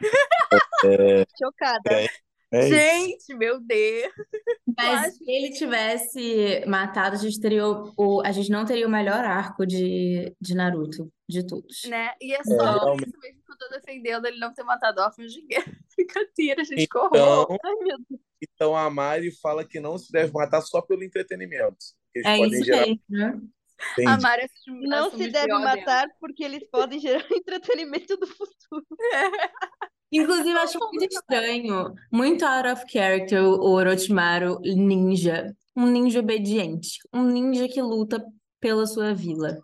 Chocada. 1.38 1.92
É 1.92 2.06
isso. 2.52 2.68
Gente, 2.68 3.34
meu 3.34 3.60
Deus. 3.60 4.12
Mas 4.76 5.16
se 5.16 5.24
ele 5.30 5.50
tivesse 5.52 6.64
matado, 6.66 7.16
a 7.16 7.18
gente 7.18 7.40
teria 7.40 7.66
o, 7.66 7.92
o- 7.96 8.22
a 8.24 8.30
gente 8.32 8.50
não 8.50 8.64
teria 8.64 8.86
o 8.86 8.90
melhor 8.90 9.24
arco 9.24 9.66
de, 9.66 10.34
de 10.40 10.54
Naruto 10.54 11.10
de 11.28 11.44
todos. 11.46 11.82
Né? 11.86 12.12
E 12.20 12.32
é 12.34 12.42
só 12.44 12.56
realmente. 12.78 13.08
isso 13.08 13.18
mesmo 13.20 13.40
que 13.44 13.52
eu 13.52 13.58
tô 13.58 13.68
defendendo 13.74 14.26
ele 14.26 14.38
não 14.38 14.52
ter 14.54 14.62
matado 14.62 15.00
órfãos 15.00 15.32
de 15.32 15.42
guerra. 15.46 15.66
Brincadeira, 15.96 16.64
gente, 16.64 16.82
Então, 16.84 17.08
corrou. 17.08 17.58
Ai, 17.64 17.74
meu 17.82 17.96
Deus. 18.08 18.20
então 18.42 18.76
a 18.76 18.88
Mari 18.90 19.30
fala 19.40 19.64
que 19.66 19.80
não 19.80 19.96
se 19.98 20.12
deve 20.12 20.30
matar 20.32 20.60
só 20.60 20.80
pelo 20.82 21.02
entretenimento. 21.02 21.76
Eles 22.14 22.26
É 22.26 22.36
podem 22.36 22.52
isso 22.54 22.64
gerar 22.64 22.86
mesmo, 22.86 23.02
né? 23.08 23.40
A. 24.06 24.18
Mari 24.20 24.44
assume- 24.44 24.86
Não 24.88 25.06
assume 25.08 25.22
se 25.24 25.26
de 25.28 25.32
deve 25.34 25.52
matar 25.52 26.06
porque 26.20 26.42
eles 26.44 26.64
podem 26.70 26.98
gerar 26.98 27.24
entretenimento 27.32 28.16
do 28.16 28.26
futuro. 28.26 28.86
Inclusive, 30.12 30.50
eu 30.50 30.58
acho 30.58 30.78
muito 30.78 31.14
estranho, 31.14 31.92
muito 32.12 32.44
out 32.44 32.68
of 32.68 32.84
character 32.88 33.42
o 33.42 33.60
Orochimaru 33.60 34.60
ninja. 34.62 35.54
Um 35.76 35.86
ninja 35.86 36.20
obediente. 36.20 36.98
Um 37.12 37.24
ninja 37.24 37.68
que 37.68 37.82
luta 37.82 38.24
pela 38.60 38.86
sua 38.86 39.12
vila. 39.12 39.58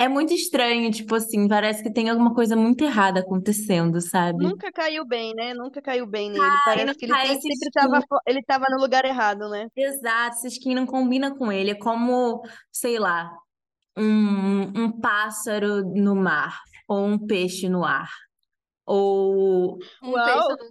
É 0.00 0.06
muito 0.06 0.32
estranho, 0.32 0.92
tipo 0.92 1.16
assim, 1.16 1.48
parece 1.48 1.82
que 1.82 1.92
tem 1.92 2.08
alguma 2.08 2.32
coisa 2.32 2.54
muito 2.54 2.84
errada 2.84 3.18
acontecendo, 3.18 4.00
sabe? 4.00 4.44
Nunca 4.44 4.70
caiu 4.70 5.04
bem, 5.04 5.34
né? 5.34 5.52
Nunca 5.52 5.82
caiu 5.82 6.06
bem 6.06 6.30
nele. 6.30 6.40
não 6.40 6.64
Parece 6.64 6.94
que 6.94 7.04
ele 7.06 7.12
cai 7.12 7.26
sempre, 7.26 7.56
sempre 7.56 7.70
tava, 7.72 8.00
ele 8.24 8.42
tava 8.44 8.66
no 8.70 8.78
lugar 8.80 9.04
errado, 9.04 9.48
né? 9.48 9.66
Exato, 9.76 10.36
essa 10.36 10.46
skin 10.46 10.76
não 10.76 10.86
combina 10.86 11.34
com 11.34 11.50
ele. 11.50 11.72
É 11.72 11.74
como, 11.74 12.42
sei 12.70 13.00
lá, 13.00 13.28
um, 13.96 14.84
um 14.84 15.00
pássaro 15.00 15.82
no 15.92 16.14
mar, 16.14 16.60
ou 16.86 17.04
um 17.04 17.18
peixe 17.18 17.68
no 17.68 17.84
ar, 17.84 18.08
ou 18.88 19.78
Um 20.02 20.10
Uau. 20.12 20.24
peixe 20.48 20.70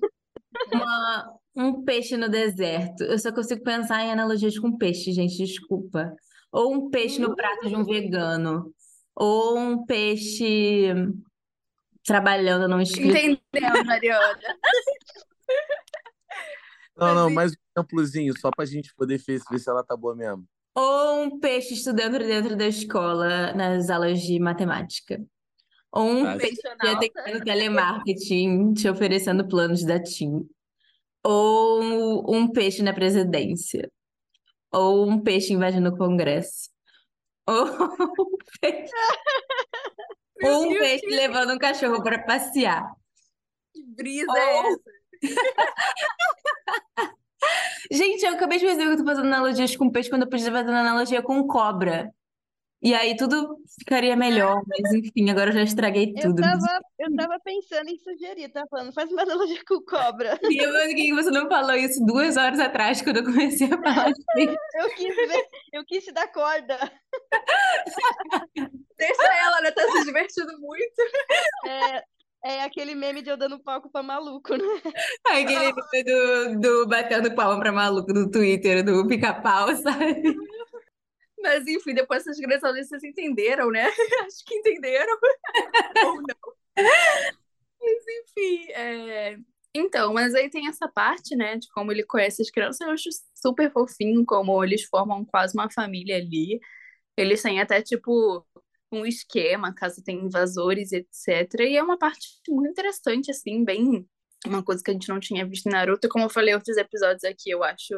no- 0.71 0.77
uma- 0.79 1.38
um 1.55 1.83
peixe 1.83 2.17
no 2.17 2.29
deserto. 2.29 3.03
Eu 3.03 3.17
só 3.19 3.31
consigo 3.31 3.63
pensar 3.63 4.03
em 4.03 4.12
analogias 4.12 4.57
com 4.59 4.77
peixe, 4.77 5.12
gente, 5.12 5.38
desculpa. 5.38 6.13
Ou 6.51 6.74
um 6.74 6.89
peixe 6.89 7.19
no 7.19 7.36
prato 7.36 7.67
de 7.67 7.75
um 7.75 7.83
vegano, 7.83 8.74
ou 9.15 9.57
um 9.57 9.86
peixe 9.86 10.93
trabalhando 12.05 12.67
num 12.67 12.79
escritório. 12.81 13.39
Entendeu, 13.53 13.83
Mariana? 13.86 14.39
Não, 16.95 17.13
não, 17.13 17.29
mais 17.29 17.51
um 17.51 17.55
exemplozinho, 17.77 18.33
só 18.39 18.50
pra 18.50 18.65
gente 18.65 18.93
poder 18.95 19.17
ver, 19.19 19.39
ver 19.51 19.59
se 19.59 19.69
ela 19.69 19.83
tá 19.83 19.95
boa 19.95 20.15
mesmo. 20.15 20.45
Ou 20.75 21.24
um 21.24 21.39
peixe 21.39 21.74
estudando 21.74 22.17
dentro 22.19 22.55
da 22.55 22.67
escola 22.67 23.53
nas 23.53 23.89
aulas 23.89 24.19
de 24.21 24.39
matemática. 24.39 25.19
Ou 25.91 26.03
um 26.10 26.38
peixe 26.38 26.62
Peixe 26.62 26.77
te 26.77 26.88
atendendo 26.88 27.44
telemarketing, 27.46 28.74
te 28.74 28.89
oferecendo 28.89 29.48
planos 29.48 29.84
da 29.84 30.01
TIM. 30.01 30.48
Ou 31.24 32.34
um 32.34 32.48
peixe 32.51 32.84
na 32.84 32.94
presidência. 32.94 33.91
Ou 34.72 35.08
um 35.10 35.20
peixe 35.22 35.53
invadindo 35.53 35.89
o 35.89 35.98
Congresso. 35.98 36.70
Ou 37.48 37.65
um 37.65 38.38
peixe, 38.60 38.94
ou 40.44 40.65
um 40.65 40.77
peixe 40.77 41.06
levando 41.08 41.53
um 41.53 41.58
cachorro 41.58 42.03
para 42.03 42.20
passear. 42.24 42.91
Que 43.74 43.84
brisa 43.84 44.38
é 44.38 44.56
Ou- 44.56 44.65
essa? 44.65 44.98
Gente, 47.89 48.25
eu 48.25 48.34
acabei 48.34 48.60
de 48.60 48.65
perceber 48.65 48.88
que 48.88 48.94
eu 48.94 48.98
tô 48.98 49.06
fazendo 49.06 49.27
analogias 49.27 49.75
com 49.75 49.89
peixe 49.89 50.10
quando 50.10 50.24
eu 50.24 50.29
podia 50.29 50.51
fazer 50.51 50.70
analogia 50.70 51.22
com 51.22 51.48
cobra. 51.48 52.13
E 52.88 52.94
aí 52.94 53.17
tudo 53.17 53.58
ficaria 53.77 54.15
melhor, 54.15 54.62
mas 54.65 54.94
enfim, 54.94 55.29
agora 55.29 55.50
eu 55.50 55.56
já 55.56 55.62
estraguei 55.63 56.13
Eu 56.15 56.22
tudo. 56.22 56.41
tava, 56.41 56.79
eu 56.98 57.13
tava 57.17 57.38
pensando 57.44 57.89
em 57.89 57.98
sugerir, 57.98 58.48
tá 58.48 58.63
falando, 58.72 58.94
faz 58.94 59.12
uma 59.12 59.24
analogia 59.24 59.60
com 59.67 59.82
cobra. 59.82 60.39
E 60.50 60.58
eu, 60.58 60.72
por 60.72 60.96
que 60.96 61.13
você 61.13 61.29
não 61.29 61.50
falou 61.50 61.75
isso 61.75 62.00
duas 62.06 62.38
horas 62.38 62.62
atrás, 62.62 63.01
quando 63.01 63.17
eu 63.17 63.25
comecei 63.25 63.67
a 63.67 63.72
falar 63.72 64.13
peixe? 64.34 64.56
Eu 64.79 64.89
quis 64.96 65.15
ver, 65.17 65.46
eu 65.74 65.86
quis 65.86 66.06
te 66.06 66.13
dar 66.13 66.32
corda. 66.32 66.77
Deixa 68.98 69.34
ela, 69.44 69.60
né? 69.62 69.72
Tá 69.72 69.82
se 69.91 70.06
divertindo 70.06 70.58
muito. 70.58 71.01
É, 71.67 72.03
é 72.46 72.63
aquele 72.63 72.96
meme 72.96 73.22
de 73.22 73.29
eu 73.29 73.36
dando 73.36 73.60
palco 73.60 73.91
pra 73.91 74.01
maluco, 74.01 74.56
né? 74.56 74.63
Aquele 75.27 75.74
meme 75.74 76.03
do, 76.06 76.60
do 76.62 76.88
batendo 76.88 77.36
palma 77.36 77.60
pra 77.60 77.74
maluco 77.74 78.13
do 78.13 78.32
Twitter, 78.32 78.82
do 78.82 79.06
pica-pau, 79.08 79.75
sabe? 79.75 80.38
Mas 81.48 81.66
enfim, 81.66 81.94
depois 81.94 82.25
dessas 82.25 82.36
digressões 82.36 82.89
vocês 82.89 83.04
entenderam, 83.06 83.72
né? 83.72 83.86
Acho 84.27 84.44
que 84.46 84.56
entenderam. 84.56 85.18
Ou 86.06 86.16
não. 86.16 86.54
Mas 87.82 88.04
enfim, 88.06 88.72
é... 88.74 89.38
Então, 89.74 90.13
mas 90.13 90.36
aí 90.36 90.50
tem 90.50 90.68
essa 90.68 90.88
parte, 90.89 91.36
né, 91.36 91.56
de 91.58 91.68
como 91.70 91.92
ele 91.92 92.04
conhece 92.04 92.42
as 92.42 92.50
crianças, 92.50 92.82
eu 92.82 92.89
acho 92.92 93.10
super 93.36 93.72
fofinho, 93.72 94.25
como 94.25 94.63
eles 94.63 94.86
formam 94.86 95.24
quase 95.24 95.54
uma 95.56 95.70
família 95.70 96.18
ali. 96.18 96.60
Eles 97.16 97.42
têm 97.44 97.62
até, 97.62 97.82
tipo, 97.82 98.46
um 98.92 99.06
esquema, 99.06 99.74
caso 99.74 100.04
tenha 100.04 100.22
invasores, 100.22 100.92
etc. 100.92 101.62
E 101.62 101.77
é 101.77 101.84
uma 101.84 101.98
parte 101.98 102.27
muito 102.50 102.72
interessante, 102.72 103.32
assim, 103.32 103.63
bem... 103.63 104.08
Uma 104.46 104.63
coisa 104.63 104.84
que 104.84 104.92
a 104.92 104.94
gente 104.94 105.10
não 105.10 105.20
tinha 105.20 105.46
visto 105.48 105.68
em 105.68 105.72
Naruto. 105.72 106.10
Como 106.10 106.25
eu 106.25 106.30
falei 106.30 106.51
em 106.54 106.56
outros 106.56 106.77
episódios 106.77 107.24
aqui, 107.24 107.50
eu 107.50 107.63
acho 107.63 107.94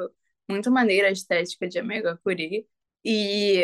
muito 0.49 0.71
maneira 0.71 1.09
a 1.09 1.11
estética 1.11 1.67
de 1.67 1.79
Amegakure. 1.79 2.65
E, 3.03 3.63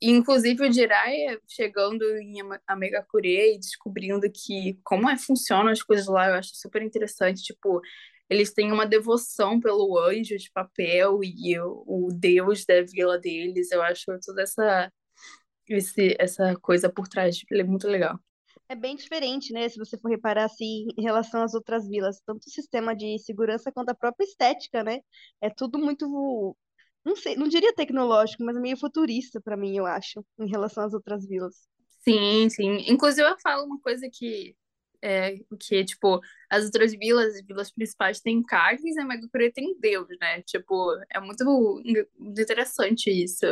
inclusive, 0.00 0.68
o 0.68 0.72
Jiraiya 0.72 1.40
chegando 1.48 2.04
em 2.18 2.36
Amegakure 2.66 3.54
e 3.54 3.58
descobrindo 3.58 4.30
que 4.30 4.78
como 4.84 5.08
é 5.08 5.16
funcionam 5.16 5.72
as 5.72 5.82
coisas 5.82 6.06
lá, 6.06 6.28
eu 6.28 6.34
acho 6.34 6.50
super 6.54 6.82
interessante. 6.82 7.42
Tipo, 7.42 7.80
eles 8.30 8.52
têm 8.52 8.70
uma 8.70 8.86
devoção 8.86 9.58
pelo 9.58 9.98
anjo 9.98 10.36
de 10.36 10.50
papel 10.52 11.20
e 11.22 11.58
o, 11.58 11.84
o 11.86 12.08
deus 12.12 12.64
da 12.64 12.82
vila 12.82 13.18
deles. 13.18 13.72
Eu 13.72 13.82
acho 13.82 14.04
toda 14.24 14.42
essa, 14.42 14.92
esse, 15.68 16.16
essa 16.18 16.54
coisa 16.56 16.88
por 16.88 17.08
trás 17.08 17.40
é 17.50 17.62
muito 17.64 17.88
legal. 17.88 18.18
É 18.68 18.74
bem 18.74 18.96
diferente, 18.96 19.50
né? 19.50 19.66
Se 19.68 19.78
você 19.78 19.96
for 19.96 20.10
reparar 20.10 20.44
assim 20.44 20.88
em 20.96 21.02
relação 21.02 21.42
às 21.42 21.54
outras 21.54 21.88
vilas, 21.88 22.20
tanto 22.20 22.46
o 22.46 22.50
sistema 22.50 22.94
de 22.94 23.18
segurança 23.18 23.72
quanto 23.72 23.88
a 23.88 23.94
própria 23.94 24.26
estética, 24.26 24.84
né? 24.84 25.00
É 25.40 25.48
tudo 25.48 25.78
muito, 25.78 26.54
não 27.08 27.16
sei, 27.16 27.36
não 27.36 27.48
diria 27.48 27.74
tecnológico, 27.74 28.44
mas 28.44 28.56
meio 28.60 28.76
futurista 28.76 29.40
pra 29.40 29.56
mim, 29.56 29.76
eu 29.76 29.86
acho, 29.86 30.24
em 30.38 30.48
relação 30.48 30.84
às 30.84 30.94
outras 30.94 31.26
vilas. 31.26 31.54
Sim, 32.00 32.48
sim. 32.50 32.84
Inclusive, 32.88 33.28
eu 33.28 33.38
falo 33.40 33.64
uma 33.64 33.80
coisa 33.80 34.08
que 34.12 34.56
É, 35.00 35.36
que, 35.60 35.84
tipo, 35.84 36.20
as 36.50 36.64
outras 36.64 36.92
vilas, 36.92 37.34
as 37.36 37.46
vilas 37.46 37.70
principais 37.70 38.20
têm 38.20 38.42
carnes 38.42 38.96
e 38.96 39.00
a 39.00 39.04
Megacure 39.04 39.52
tem 39.52 39.78
Deus, 39.80 40.08
né? 40.20 40.42
Tipo, 40.42 40.92
é 41.10 41.20
muito, 41.20 41.44
interessante 42.18 43.08
isso. 43.10 43.46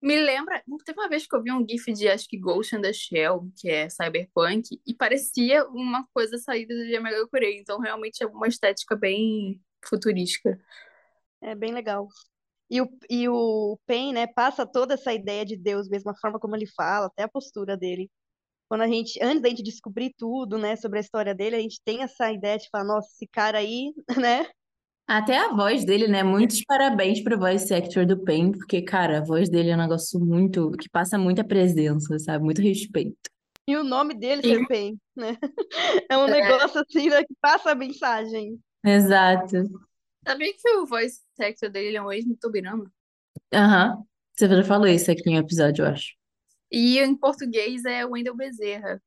Me 0.00 0.16
lembra, 0.22 0.62
teve 0.84 1.00
uma 1.00 1.08
vez 1.08 1.26
que 1.26 1.34
eu 1.34 1.42
vi 1.42 1.50
um 1.52 1.66
gif 1.68 1.92
de, 1.92 2.08
acho 2.08 2.28
que 2.28 2.38
Ghost 2.38 2.76
in 2.76 2.82
the 2.82 2.92
Shell, 2.92 3.50
que 3.58 3.68
é 3.70 3.88
cyberpunk, 3.90 4.80
e 4.86 4.94
parecia 4.94 5.66
uma 5.68 6.06
coisa 6.14 6.38
saída 6.38 6.74
de 6.74 7.00
Megacure, 7.00 7.58
então 7.58 7.80
realmente 7.80 8.22
é 8.22 8.26
uma 8.26 8.46
estética 8.48 8.94
bem 8.96 9.60
futurística. 9.84 10.60
É 11.40 11.54
bem 11.54 11.72
legal. 11.72 12.08
E 12.70 12.80
o, 12.80 12.88
e 13.10 13.28
o 13.28 13.78
Pen, 13.86 14.12
né, 14.12 14.26
passa 14.26 14.66
toda 14.66 14.94
essa 14.94 15.12
ideia 15.12 15.44
de 15.44 15.56
Deus, 15.56 15.88
mesmo 15.88 16.10
a 16.10 16.16
forma 16.16 16.38
como 16.38 16.56
ele 16.56 16.66
fala, 16.66 17.06
até 17.06 17.22
a 17.24 17.28
postura 17.28 17.76
dele. 17.76 18.10
Quando 18.68 18.82
a 18.82 18.88
gente, 18.88 19.22
antes 19.22 19.42
da 19.42 19.48
gente 19.48 19.62
descobrir 19.62 20.14
tudo, 20.16 20.58
né, 20.58 20.74
sobre 20.76 20.98
a 20.98 21.00
história 21.02 21.34
dele, 21.34 21.56
a 21.56 21.60
gente 21.60 21.80
tem 21.84 22.02
essa 22.02 22.32
ideia 22.32 22.58
de 22.58 22.68
falar, 22.70 22.84
nossa, 22.84 23.08
esse 23.12 23.26
cara 23.26 23.58
aí, 23.58 23.92
né? 24.18 24.46
Até 25.06 25.36
a 25.36 25.52
voz 25.52 25.84
dele, 25.84 26.08
né? 26.08 26.22
Muitos 26.22 26.64
parabéns 26.64 27.22
pro 27.22 27.38
voice 27.38 27.74
actor 27.74 28.06
do 28.06 28.24
Pen, 28.24 28.52
porque, 28.52 28.80
cara, 28.80 29.18
a 29.18 29.24
voz 29.24 29.50
dele 29.50 29.70
é 29.70 29.74
um 29.74 29.78
negócio 29.78 30.18
muito, 30.18 30.70
que 30.72 30.88
passa 30.88 31.18
muita 31.18 31.44
presença, 31.44 32.18
sabe? 32.18 32.42
Muito 32.42 32.62
respeito. 32.62 33.14
E 33.66 33.76
o 33.76 33.84
nome 33.84 34.14
dele 34.14 34.42
ser 34.42 34.66
Pen, 34.66 34.98
né? 35.14 35.36
É 36.10 36.16
um 36.16 36.26
negócio 36.26 36.80
assim, 36.80 37.08
né, 37.08 37.22
que 37.22 37.34
passa 37.40 37.72
a 37.72 37.74
mensagem. 37.74 38.58
Exato. 38.84 39.56
Sabia 40.26 40.52
que 40.52 40.70
o 40.76 40.86
voice 40.86 41.20
actor 41.38 41.68
dele 41.70 41.96
é 41.96 42.02
um 42.02 42.10
ex-Mitobirama? 42.10 42.90
Aham. 43.52 44.04
Você 44.34 44.48
já 44.48 44.64
falou 44.64 44.88
isso 44.88 45.10
aqui 45.10 45.30
em 45.30 45.36
um 45.36 45.40
episódio, 45.40 45.84
eu 45.84 45.88
acho. 45.88 46.14
E 46.70 46.98
em 46.98 47.16
português 47.16 47.84
é 47.84 48.04
Wendel 48.04 48.34
Bezerra, 48.34 49.00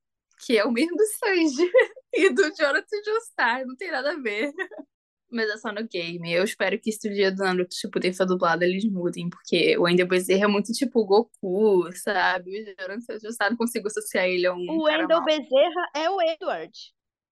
que 0.46 0.58
é 0.58 0.64
o 0.64 0.72
mesmo 0.72 0.96
do 0.96 1.04
Sanji 1.06 1.70
e 2.14 2.30
do 2.30 2.44
Jonathan 2.56 3.04
Joestar, 3.06 3.66
não 3.66 3.76
tem 3.76 3.92
nada 3.92 4.12
a 4.12 4.20
ver. 4.20 4.54
Mas 5.30 5.50
é 5.50 5.58
só 5.58 5.74
no 5.74 5.86
game. 5.86 6.32
Eu 6.32 6.46
espero 6.46 6.80
que 6.80 6.90
esse 6.90 7.10
dia 7.10 7.30
do 7.30 7.44
Naruto, 7.44 7.76
tipo, 7.76 8.00
tenha 8.00 8.14
dublado, 8.26 8.64
eles 8.64 8.86
mudem, 8.86 9.30
porque 9.30 9.78
o 9.78 9.82
Wendel 9.82 10.08
Bezerra 10.08 10.46
é 10.46 10.48
muito 10.48 10.72
tipo 10.72 11.06
Goku, 11.06 11.92
sabe? 11.92 12.62
O 12.62 12.82
Jonathan 12.82 13.20
Joestar 13.20 13.50
não 13.50 13.58
consigo 13.58 13.88
associar 13.88 14.26
ele 14.26 14.46
a 14.46 14.54
um 14.54 14.64
O 14.70 14.84
mau. 14.84 15.26
Bezerra 15.26 15.90
é 15.94 16.10
o 16.10 16.22
Edward. 16.22 16.72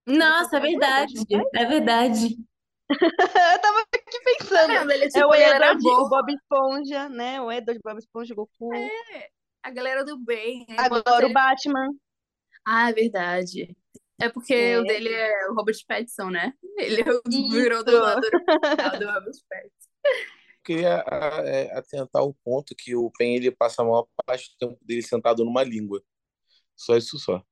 Nossa, 0.05 0.57
é 0.57 0.59
faz 0.59 0.71
verdade. 0.71 1.13
É 1.53 1.65
verdade. 1.65 2.35
Eu 3.53 3.61
tava 3.61 3.79
aqui 3.81 3.97
Tá 4.05 4.19
pensando. 4.23 4.67
vendo? 4.67 4.91
Ele 4.91 5.03
é 5.03 5.07
É 5.07 5.09
tipo 5.09 5.25
o 5.27 5.33
a 5.33 5.37
galera 5.37 5.71
Edward, 5.71 5.87
o. 5.87 6.09
Bob 6.09 6.33
Esponja, 6.33 7.09
né? 7.09 7.41
O 7.41 7.51
Edward, 7.51 7.79
Bob 7.83 7.97
Esponja, 7.99 8.35
Goku. 8.35 8.69
A 9.63 9.69
galera 9.71 10.03
do 10.05 10.17
bem. 10.17 10.65
bota 10.67 10.83
Agora 11.09 11.25
o 11.25 11.27
ele- 11.27 11.33
Batman. 11.33 11.87
Ah, 12.67 12.89
é 12.89 12.93
verdade. 12.93 13.75
É 14.21 14.29
porque 14.29 14.53
É. 14.53 14.79
o 14.79 14.83
dele 14.83 15.09
é 15.09 15.49
o 15.49 15.55
Robert 15.55 15.75
Pattinson, 15.87 16.29
né? 16.29 16.53
Ele 16.77 17.01
é 17.01 17.11
o- 17.11 17.21
Isso. 17.29 17.51
virou 17.51 17.83
dublador 17.83 18.29
oficial 18.63 18.99
do 18.99 19.05
Robert 19.05 19.33
Pattinson. 19.49 19.89
queria 20.63 21.03
a- 21.07 21.41
é, 21.45 21.77
atentar 21.77 22.23
o 22.23 22.33
ponto 22.33 22.73
que 22.77 22.95
o 22.95 23.11
Pen 23.11 23.35
ele 23.35 23.51
passa 23.51 23.81
a 23.81 23.85
maior 23.85 24.07
parte 24.25 24.51
do 24.51 24.57
tempo 24.67 24.79
dele 24.85 25.01
sentado 25.01 25.43
numa 25.43 25.63
língua. 25.63 26.01
Só 26.75 26.95
isso 26.95 27.17
só. 27.19 27.43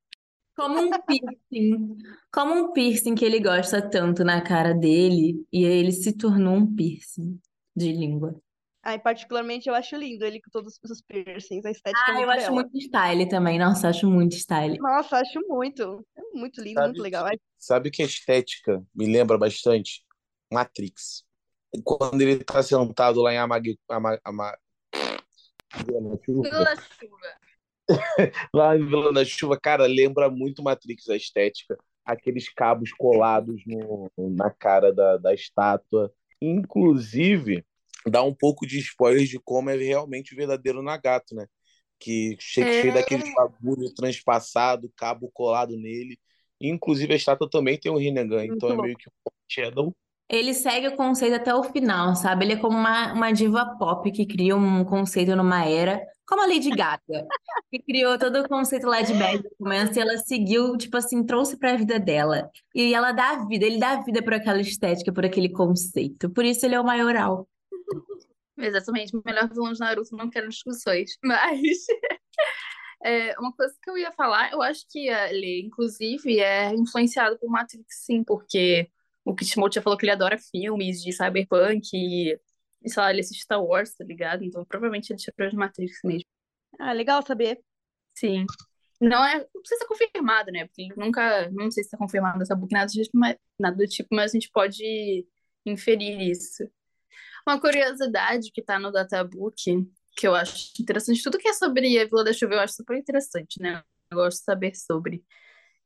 Como 0.56 0.80
um 0.80 0.92
piercing. 1.02 1.98
Como 2.32 2.54
um 2.54 2.74
piercing 2.74 3.16
que 3.16 3.26
ele 3.26 3.40
gosta 3.40 3.82
tanto 3.82 4.24
na 4.24 4.42
cara 4.42 4.74
dele, 4.74 5.46
e 5.52 5.66
aí 5.66 5.74
ele 5.74 5.92
se 5.92 6.16
tornou 6.16 6.56
um 6.56 6.76
piercing 6.76 7.40
de 7.76 7.92
língua. 7.92 8.40
Ai, 8.86 9.00
particularmente 9.00 9.70
eu 9.70 9.74
acho 9.74 9.96
lindo 9.96 10.26
ele 10.26 10.42
com 10.42 10.52
todos 10.52 10.78
os 10.84 11.02
piercings, 11.02 11.66
a 11.66 11.72
estética 11.72 12.12
é 12.12 12.16
Ah, 12.16 12.22
eu 12.22 12.28
muito 12.28 12.30
acho 12.32 12.42
bela. 12.42 12.56
muito 12.56 12.78
style 12.78 13.30
também. 13.30 13.58
Nossa, 13.58 13.88
acho 13.88 14.10
muito 14.10 14.36
style. 14.36 14.78
Nossa, 14.78 15.18
acho 15.18 15.40
muito. 15.48 16.06
É 16.18 16.22
muito 16.34 16.62
lindo, 16.62 16.76
Sabe 16.76 16.88
muito 16.88 17.02
legal. 17.02 17.26
Sabe 17.58 17.90
que 17.90 18.04
a 18.04 18.06
estética 18.06 18.84
me 18.94 19.06
lembra 19.06 19.38
bastante? 19.38 20.04
Matrix. 20.52 21.24
Quando 21.84 22.22
ele 22.22 22.44
tá 22.44 22.62
sentado 22.62 23.22
lá 23.22 23.34
em 23.34 23.38
Amag... 23.38 23.80
Ama... 23.90 24.20
Ama... 24.26 24.56
Vila 25.86 26.02
da 26.02 26.24
Chuva, 26.24 26.42
Vila 26.44 26.64
da 26.66 26.76
Chuva. 26.76 27.43
lá 28.54 28.78
em 28.78 28.86
Vila 28.86 29.12
da 29.14 29.26
Chuva, 29.26 29.60
cara, 29.60 29.86
lembra 29.86 30.30
muito 30.30 30.64
Matrix 30.64 31.10
a 31.10 31.16
estética. 31.16 31.78
Aqueles 32.06 32.50
cabos 32.50 32.92
colados 32.92 33.62
no... 33.66 34.12
na 34.18 34.50
cara 34.50 34.94
da, 34.94 35.18
da 35.18 35.34
estátua. 35.34 36.12
Inclusive, 36.42 37.64
dá 38.06 38.22
um 38.24 38.34
pouco 38.34 38.66
de 38.68 38.80
spoiler 38.80 39.26
de 39.26 39.40
como 39.40 39.70
é 39.70 39.76
realmente 39.78 40.34
o 40.34 40.38
verdadeiro 40.38 40.82
Nagato, 40.82 41.36
né? 41.36 41.46
Que 42.00 42.36
cheio, 42.40 42.68
É. 42.68 42.82
cheio 42.82 42.94
daqueles 42.94 43.34
bagulho 43.34 43.94
transpassado, 43.94 44.92
cabo 44.96 45.30
colado 45.34 45.78
nele. 45.78 46.18
Inclusive, 46.60 47.14
a 47.14 47.16
estátua 47.16 47.50
também 47.50 47.80
tem 47.80 47.92
um 47.92 47.98
Rinnegan, 47.98 48.46
então 48.46 48.70
é 48.70 48.74
louco. 48.74 48.84
meio 48.84 48.98
que 48.98 49.10
um 49.10 49.32
Shadow. 49.48 49.96
Ele 50.30 50.54
segue 50.54 50.88
o 50.88 50.96
conceito 50.96 51.36
até 51.36 51.54
o 51.54 51.64
final, 51.64 52.16
sabe? 52.16 52.46
Ele 52.46 52.54
é 52.54 52.58
como 52.58 52.78
uma, 52.78 53.14
uma 53.14 53.32
diva 53.32 53.78
pop 53.78 54.10
que 54.12 54.26
cria 54.26 54.56
um 54.56 54.84
conceito 54.84 55.36
numa 55.36 55.66
era, 55.66 56.02
como 56.28 56.42
a 56.42 56.48
Lady 56.48 56.70
Gaga, 56.70 57.28
que 57.70 57.80
criou 57.80 58.18
todo 58.18 58.42
o 58.42 58.48
conceito 58.48 58.88
lá 58.88 59.02
de 59.02 59.14
bad 59.14 59.44
romance, 59.60 59.98
e 59.98 60.02
ela 60.02 60.18
seguiu, 60.18 60.78
tipo 60.78 60.96
assim, 60.98 61.26
trouxe 61.26 61.58
pra 61.58 61.76
vida 61.76 62.00
dela. 62.00 62.50
E 62.74 62.94
ela 62.94 63.12
dá 63.12 63.46
vida, 63.46 63.66
ele 63.66 63.78
dá 63.78 64.02
vida 64.02 64.24
por 64.24 64.34
aquela 64.34 64.62
estética, 64.62 65.12
por 65.12 65.26
aquele 65.26 65.50
conceito. 65.50 66.30
Por 66.30 66.46
isso 66.46 66.66
ele 66.66 66.76
é 66.76 66.80
o 66.80 66.86
maioral. 66.86 67.48
Exatamente, 68.58 69.12
melhor 69.26 69.50
vilão 69.50 69.74
de 69.74 69.80
Naruto, 69.80 70.16
não 70.16 70.30
quero 70.30 70.48
discussões. 70.48 71.18
Mas 71.24 71.60
é, 73.04 73.38
uma 73.40 73.52
coisa 73.54 73.74
que 73.82 73.90
eu 73.90 73.98
ia 73.98 74.12
falar, 74.14 74.52
eu 74.52 74.62
acho 74.62 74.86
que 74.90 75.10
ele, 75.10 75.62
inclusive, 75.66 76.40
é 76.40 76.74
influenciado 76.74 77.38
por 77.38 77.50
Matrix, 77.50 77.86
sim, 78.06 78.24
porque 78.24 78.90
o 79.26 79.36
Kishimoto 79.36 79.76
já 79.76 79.82
falou 79.82 79.98
que 79.98 80.06
ele 80.06 80.12
adora 80.12 80.38
filmes 80.38 81.02
de 81.02 81.12
cyberpunk 81.12 81.90
e 81.94 82.40
sei 82.86 83.02
lá, 83.02 83.12
ele 83.12 83.22
assiste 83.22 83.44
Star 83.44 83.64
Wars, 83.64 83.94
tá 83.96 84.04
ligado? 84.04 84.44
Então 84.44 84.66
provavelmente 84.66 85.12
ele 85.12 85.20
tirou 85.20 85.50
de 85.50 85.56
Matrix 85.56 86.00
mesmo. 86.04 86.28
Ah, 86.80 86.94
legal 86.94 87.22
saber. 87.26 87.62
Sim. 88.16 88.46
Não 89.02 89.24
é, 89.26 89.40
não 89.40 89.62
precisa 89.62 89.82
ser 89.82 89.88
confirmado, 89.88 90.52
né? 90.52 90.66
Porque 90.66 90.88
nunca, 90.96 91.50
não 91.52 91.70
sei 91.72 91.84
se 91.84 91.88
está 91.88 91.98
confirmado 91.98 92.42
essa 92.42 92.56
book, 92.56 92.72
nada 92.72 92.86
do 92.88 92.92
tipo, 92.94 93.18
mas, 93.18 93.36
nada 93.60 93.76
do 93.76 93.88
tipo, 93.88 94.10
mas 94.16 94.32
a 94.32 94.34
gente 94.34 94.50
pode 94.52 95.28
inferir 95.66 96.22
isso. 96.22 96.64
Uma 97.48 97.60
curiosidade 97.60 98.52
que 98.52 98.62
tá 98.62 98.80
no 98.80 98.92
databook, 98.92 99.88
que 100.16 100.28
eu 100.28 100.36
acho 100.36 100.72
interessante, 100.82 101.22
tudo 101.24 101.38
que 101.38 101.48
é 101.48 101.54
sobre 101.54 102.00
a 102.00 102.06
Vila 102.06 102.24
da 102.24 102.34
Chuva 102.34 102.54
eu 102.56 102.60
acho 102.62 102.76
super 102.76 102.98
interessante, 102.98 103.62
né? 103.62 103.84
Eu 104.10 104.18
gosto 104.18 104.40
de 104.40 104.46
saber 104.46 104.76
sobre. 104.76 105.24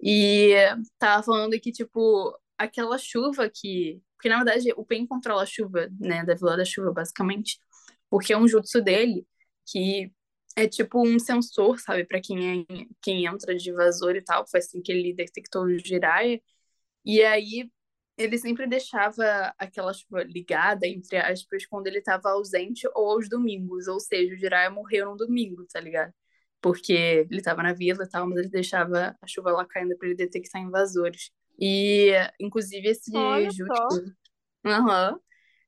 E 0.01 0.53
tava 0.99 1.23
falando 1.23 1.60
que, 1.60 1.71
tipo, 1.71 2.38
aquela 2.58 2.98
chuva 2.98 3.50
que. 3.50 4.02
Porque, 4.15 4.30
na 4.30 4.43
verdade, 4.43 4.74
o 4.76 4.86
Pen 4.86 5.06
controla 5.08 5.43
a 5.43 5.46
chuva, 5.46 5.89
né? 6.00 6.26
Da 6.26 6.36
Vila 6.36 6.58
da 6.58 6.65
Chuva, 6.65 6.91
basicamente. 6.91 7.60
Porque 8.10 8.34
é 8.34 8.38
um 8.38 8.48
jutsu 8.48 8.82
dele 8.82 9.28
que 9.65 10.12
é 10.56 10.67
tipo 10.67 11.06
um 11.08 11.20
sensor, 11.20 11.80
sabe? 11.80 12.06
Pra 12.06 12.22
quem, 12.22 12.63
é, 12.63 12.86
quem 13.02 13.26
entra 13.28 13.56
de 13.56 13.70
invasor 13.70 14.15
e 14.15 14.24
tal. 14.24 14.48
Foi 14.50 14.60
assim 14.60 14.82
que 14.82 14.91
ele 14.91 15.13
detectou 15.13 15.63
o 15.65 15.78
Jiraiya. 15.80 16.41
E 17.06 17.24
aí 17.24 17.70
ele 18.17 18.38
sempre 18.38 18.67
deixava 18.67 19.54
aquela 19.58 19.93
chuva 19.93 20.24
ligada, 20.24 20.88
entre 20.88 21.17
aspas, 21.17 21.65
quando 21.67 21.88
ele 21.88 22.00
estava 22.00 22.30
ausente 22.32 22.88
ou 22.96 23.12
aos 23.12 23.30
domingos. 23.30 23.88
Ou 23.88 24.00
seja, 24.00 24.34
o 24.34 24.38
Jiraiya 24.38 24.72
morreu 24.72 25.06
no 25.12 25.17
domingo, 25.17 25.65
tá 25.72 25.80
ligado? 25.80 26.13
Porque 26.62 26.93
ele 26.93 27.38
estava 27.39 27.63
na 27.63 27.74
vila 27.74 28.04
e 28.04 28.10
tal, 28.10 28.28
mas 28.28 28.39
ele 28.39 28.50
deixava 28.50 29.15
a 29.22 29.28
chuva 29.28 29.52
lá 29.52 29.65
caindo 29.65 29.98
para 29.98 30.08
ele 30.08 30.17
detectar 30.17 30.62
invasores. 30.62 31.32
E, 31.60 32.12
inclusive, 32.39 32.88
esse 32.88 33.15
Olha 33.15 33.50
jutsu. 33.50 34.15
Aham. 34.65 35.20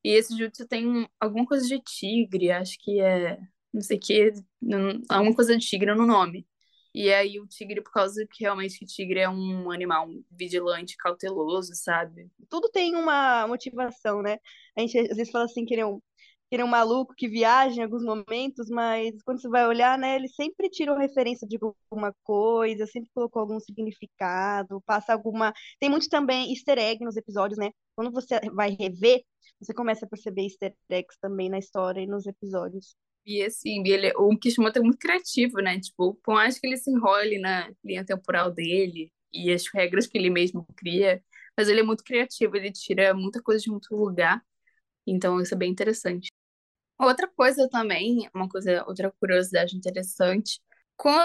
E 0.03 0.09
esse 0.11 0.37
jutsu 0.37 0.67
tem 0.67 1.09
alguma 1.19 1.45
coisa 1.45 1.67
de 1.67 1.81
tigre, 1.81 2.51
acho 2.51 2.77
que 2.79 2.99
é. 2.99 3.37
Não 3.73 3.81
sei 3.81 3.97
o 3.97 3.99
que. 3.99 4.33
Alguma 5.09 5.35
coisa 5.35 5.57
de 5.57 5.65
tigre 5.65 5.93
no 5.93 6.05
nome. 6.05 6.47
E 6.93 7.13
aí 7.13 7.39
o 7.39 7.47
tigre, 7.47 7.81
por 7.81 7.91
causa 7.91 8.25
que 8.31 8.43
realmente 8.43 8.79
que 8.79 8.85
tigre 8.85 9.19
é 9.19 9.29
um 9.29 9.69
animal 9.69 10.09
vigilante, 10.31 10.97
cauteloso, 10.97 11.75
sabe? 11.75 12.31
Tudo 12.49 12.67
tem 12.69 12.95
uma 12.95 13.47
motivação, 13.47 14.21
né? 14.23 14.37
A 14.75 14.81
gente 14.81 14.97
às 14.97 15.15
vezes 15.15 15.31
fala 15.31 15.45
assim 15.45 15.65
que 15.65 15.75
ele 15.75 15.81
é 15.81 15.85
um, 15.85 16.01
que 16.49 16.55
ele 16.55 16.63
é 16.63 16.65
um 16.65 16.69
maluco 16.69 17.13
que 17.15 17.27
viaja 17.27 17.79
em 17.79 17.83
alguns 17.83 18.03
momentos, 18.03 18.69
mas 18.69 19.13
quando 19.23 19.39
você 19.39 19.47
vai 19.47 19.67
olhar, 19.67 19.97
né, 19.97 20.15
ele 20.15 20.27
sempre 20.27 20.69
tirou 20.69 20.97
referência 20.97 21.47
de 21.47 21.57
alguma 21.61 22.13
coisa, 22.23 22.87
sempre 22.87 23.09
colocou 23.13 23.41
algum 23.41 23.59
significado, 23.59 24.81
passa 24.85 25.13
alguma. 25.13 25.53
Tem 25.79 25.89
muito 25.89 26.09
também 26.09 26.51
easter 26.51 26.79
egg 26.79 27.03
nos 27.05 27.15
episódios, 27.15 27.59
né? 27.59 27.71
Quando 27.95 28.11
você 28.11 28.39
vai 28.51 28.71
rever, 28.71 29.21
você 29.61 29.73
começa 29.73 30.05
a 30.05 30.09
perceber 30.09 30.43
easter 30.43 30.73
eggs 30.89 31.17
também 31.21 31.49
na 31.49 31.59
história 31.59 32.01
e 32.01 32.07
nos 32.07 32.25
episódios. 32.25 32.95
E 33.25 33.43
assim, 33.43 33.83
ele, 33.85 34.11
o 34.15 34.35
Kishimoto 34.37 34.79
é 34.79 34.81
muito 34.81 34.97
criativo, 34.97 35.57
né? 35.59 35.79
Tipo, 35.79 36.15
por 36.23 36.33
mais 36.33 36.57
que 36.57 36.65
ele 36.65 36.77
se 36.77 36.89
enrole 36.89 37.37
na 37.37 37.71
linha 37.83 38.03
temporal 38.03 38.51
dele 38.51 39.11
e 39.31 39.51
as 39.51 39.67
regras 39.71 40.07
que 40.07 40.17
ele 40.17 40.31
mesmo 40.31 40.65
cria, 40.75 41.21
mas 41.55 41.67
ele 41.69 41.81
é 41.81 41.83
muito 41.83 42.03
criativo, 42.03 42.55
ele 42.55 42.71
tira 42.71 43.13
muita 43.13 43.41
coisa 43.41 43.61
de 43.61 43.69
muito 43.69 43.95
lugar. 43.95 44.41
Então 45.05 45.39
isso 45.39 45.53
é 45.53 45.57
bem 45.57 45.71
interessante. 45.71 46.29
Outra 46.99 47.27
coisa 47.27 47.69
também, 47.69 48.29
uma 48.35 48.49
coisa, 48.49 48.83
outra 48.87 49.11
curiosidade 49.19 49.75
interessante, 49.77 50.59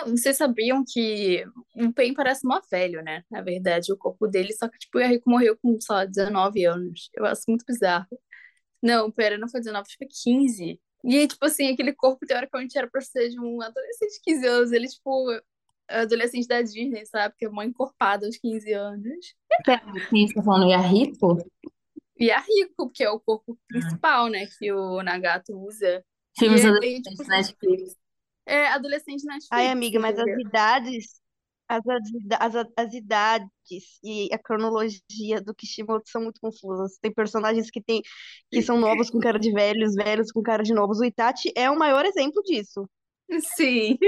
Vocês 0.07 0.37
sabiam 0.37 0.85
que 0.87 1.45
o 1.75 1.93
Pain 1.93 2.15
parece 2.15 2.47
mó 2.47 2.61
velho, 2.71 3.03
né? 3.03 3.25
Na 3.29 3.43
verdade, 3.43 3.93
o 3.93 3.97
corpo 3.97 4.29
dele, 4.29 4.53
só 4.53 4.69
que, 4.69 4.79
tipo, 4.79 4.99
o 4.99 5.01
Yahiko 5.01 5.29
morreu 5.29 5.59
com, 5.61 5.77
lá, 5.91 6.05
19 6.05 6.65
anos. 6.65 7.11
Eu 7.15 7.27
acho 7.27 7.43
muito 7.49 7.65
bizarro. 7.67 8.07
Não, 8.83 9.11
pera, 9.11 9.37
não 9.39 9.49
foi 9.49 9.61
19, 9.61 9.83
acho 9.83 9.99
que 9.99 10.05
foi 10.05 10.09
15. 10.35 10.81
E 11.05 11.19
aí, 11.19 11.27
tipo 11.27 11.45
assim, 11.45 11.73
aquele 11.73 11.93
corpo, 11.93 12.25
teoricamente, 12.27 12.79
era 12.79 12.89
pra 12.89 13.01
ser 13.01 13.31
de 13.31 13.41
um 13.41 13.61
adolescente 13.61 14.13
de 14.13 14.21
15 14.23 14.47
anos. 14.47 14.73
Ele, 14.73 14.87
tipo, 14.89 15.27
adolescente 15.89 16.47
da 16.47 16.63
Disney, 16.63 17.05
sabe? 17.07 17.35
Que 17.37 17.47
é 17.47 17.49
mó 17.49 17.63
encorpado 17.63 18.27
aos 18.27 18.37
15 18.37 18.73
anos. 18.73 19.35
Pera, 19.65 19.83
quem 20.09 20.29
você 20.29 20.35
tá 20.35 20.43
falando? 20.43 20.71
Yahiko? 20.71 21.39
E 22.17 22.31
a 22.31 22.41
Rico, 22.41 22.91
que 22.91 23.03
é 23.03 23.11
o 23.11 23.21
corpo 23.21 23.59
principal, 23.69 24.29
né? 24.29 24.47
Que 24.59 24.73
o 24.73 25.03
Nagato 25.03 25.53
usa. 25.53 26.05
Filmes 26.39 26.65
adolescentes 26.65 27.13
tipo, 27.13 27.29
na 27.29 27.37
Netflix. 27.37 27.97
É 28.47 28.67
adolescente 28.69 29.25
na 29.25 29.35
Ai, 29.51 29.69
Netflix, 29.69 29.73
amiga, 29.73 30.01
mas 30.01 30.19
as 30.19 30.41
idades, 30.41 31.21
as, 31.69 31.83
as, 31.87 32.55
as, 32.55 32.67
as 32.77 32.95
idades 32.95 33.49
e 34.03 34.29
a 34.33 34.39
cronologia 34.39 35.41
do 35.41 35.55
Kishimoto 35.55 36.09
são 36.09 36.23
muito 36.23 36.41
confusas. 36.41 36.99
Tem 37.01 37.13
personagens 37.13 37.71
que 37.71 37.83
tem, 37.83 38.03
que 38.51 38.63
são 38.63 38.79
novos 38.79 39.11
com 39.11 39.19
cara 39.19 39.39
de 39.39 39.53
velhos, 39.53 39.95
velhos 39.95 40.31
com 40.31 40.43
cara 40.43 40.63
de 40.63 40.75
novos. 40.75 41.01
O 41.01 41.05
Itachi 41.05 41.53
é 41.57 41.71
o 41.71 41.79
maior 41.79 42.05
exemplo 42.05 42.43
disso. 42.43 42.89
Sim. 43.57 43.99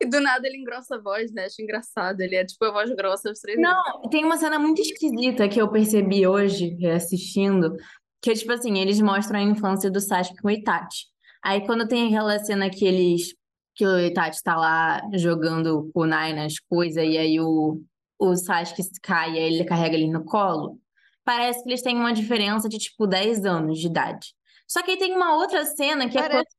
E 0.00 0.06
do 0.06 0.20
nada 0.20 0.46
ele 0.46 0.58
engrossa 0.58 0.96
a 0.96 1.00
voz, 1.00 1.32
né? 1.32 1.46
Acho 1.46 1.62
engraçado. 1.62 2.20
Ele 2.20 2.36
é 2.36 2.44
tipo 2.44 2.64
a 2.64 2.70
voz 2.70 2.90
grossa 2.94 3.28
aos 3.28 3.40
três. 3.40 3.58
Não, 3.58 4.02
tem 4.10 4.24
uma 4.24 4.36
cena 4.36 4.58
muito 4.58 4.80
esquisita 4.80 5.48
que 5.48 5.60
eu 5.60 5.70
percebi 5.70 6.26
hoje, 6.26 6.76
assistindo, 6.86 7.74
que 8.22 8.30
é 8.30 8.34
tipo 8.34 8.52
assim, 8.52 8.78
eles 8.78 9.00
mostram 9.00 9.38
a 9.40 9.42
infância 9.42 9.90
do 9.90 10.00
Sasuke 10.00 10.40
com 10.40 10.48
o 10.48 10.50
Itachi. 10.50 11.06
Aí 11.42 11.64
quando 11.64 11.86
tem 11.86 12.08
aquela 12.08 12.38
cena 12.38 12.68
que 12.68 12.84
eles, 12.84 13.34
que 13.74 13.86
o 13.86 13.98
Itachi 13.98 14.42
tá 14.42 14.56
lá 14.56 15.00
jogando 15.14 15.90
kunai 15.94 16.32
nas 16.32 16.58
coisas, 16.58 17.04
e 17.04 17.16
aí 17.16 17.40
o, 17.40 17.80
o 18.18 18.36
Sasuke 18.36 18.82
cai 19.02 19.34
e 19.34 19.38
aí 19.38 19.54
ele 19.54 19.64
carrega 19.64 19.96
ele 19.96 20.10
no 20.10 20.24
colo, 20.24 20.78
parece 21.24 21.62
que 21.62 21.70
eles 21.70 21.82
têm 21.82 21.96
uma 21.96 22.12
diferença 22.12 22.68
de 22.68 22.78
tipo 22.78 23.06
10 23.06 23.44
anos 23.44 23.78
de 23.78 23.86
idade. 23.86 24.34
Só 24.66 24.82
que 24.82 24.92
aí 24.92 24.96
tem 24.98 25.14
uma 25.14 25.34
outra 25.36 25.64
cena 25.64 26.08
que 26.08 26.18
é 26.18 26.22
Parece, 26.22 26.56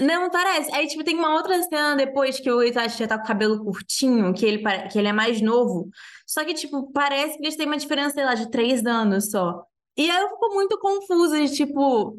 não, 0.00 0.30
parece. 0.30 0.74
Aí, 0.74 0.86
tipo, 0.86 1.04
tem 1.04 1.16
uma 1.16 1.34
outra 1.34 1.62
cena 1.62 1.96
depois 1.96 2.40
que 2.40 2.50
o 2.50 2.62
Itachi 2.62 2.98
já 2.98 3.06
tá 3.08 3.16
com 3.18 3.24
o 3.24 3.26
cabelo 3.26 3.62
curtinho, 3.64 4.32
que 4.34 4.44
ele, 4.46 4.58
pare- 4.62 4.88
que 4.88 4.98
ele 4.98 5.08
é 5.08 5.12
mais 5.12 5.40
novo. 5.40 5.88
Só 6.26 6.44
que, 6.44 6.54
tipo, 6.54 6.90
parece 6.92 7.36
que 7.38 7.44
eles 7.44 7.56
têm 7.56 7.66
uma 7.66 7.76
diferença, 7.76 8.14
sei 8.14 8.24
lá, 8.24 8.34
de 8.34 8.50
três 8.50 8.84
anos 8.86 9.30
só. 9.30 9.64
E 9.96 10.10
aí 10.10 10.20
eu 10.22 10.28
fico 10.30 10.54
muito 10.54 10.78
confusa 10.78 11.38
de, 11.46 11.54
tipo, 11.54 12.18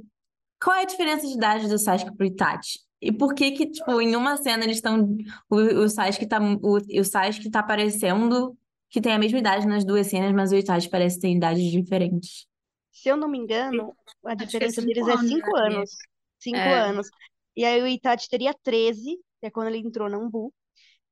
qual 0.63 0.75
é 0.77 0.81
a 0.83 0.85
diferença 0.85 1.27
de 1.27 1.33
idade 1.33 1.67
do 1.69 1.77
Sasuke 1.79 2.15
pro 2.15 2.25
Itachi? 2.27 2.79
E 3.01 3.11
por 3.11 3.33
que 3.33 3.51
que, 3.51 3.67
tipo, 3.71 3.99
em 4.01 4.15
uma 4.15 4.37
cena 4.37 4.63
eles 4.63 4.77
estão... 4.77 5.17
O, 5.49 5.55
o 5.57 5.89
Sasuke 5.89 6.27
tá, 6.27 6.39
o, 6.41 6.77
o 6.99 7.03
Sasuke 7.05 7.49
tá 7.51 7.63
parecendo 7.63 8.57
que 8.89 9.01
tem 9.01 9.13
a 9.13 9.19
mesma 9.19 9.39
idade 9.39 9.67
nas 9.67 9.85
duas 9.85 10.07
cenas, 10.07 10.33
mas 10.33 10.51
o 10.51 10.55
Itachi 10.57 10.89
parece 10.89 11.19
ter 11.19 11.31
idades 11.31 11.71
diferentes. 11.71 12.45
se 12.91 13.09
eu 13.09 13.17
não 13.17 13.27
me 13.27 13.37
engano, 13.37 13.95
a 14.25 14.33
é 14.33 14.35
diferença 14.35 14.81
deles 14.81 15.07
é 15.07 15.15
anos, 15.15 15.27
cinco 15.27 15.51
né, 15.51 15.59
anos. 15.67 15.91
Cinco 16.39 16.57
É. 16.57 16.79
anos. 16.79 17.07
E 17.55 17.65
aí 17.65 17.81
o 17.81 17.87
Itachi 17.87 18.29
teria 18.29 18.53
13, 18.63 19.17
que 19.39 19.47
é 19.47 19.51
quando 19.51 19.67
ele 19.67 19.79
entrou 19.79 20.09
na 20.09 20.17
Umbu. 20.17 20.53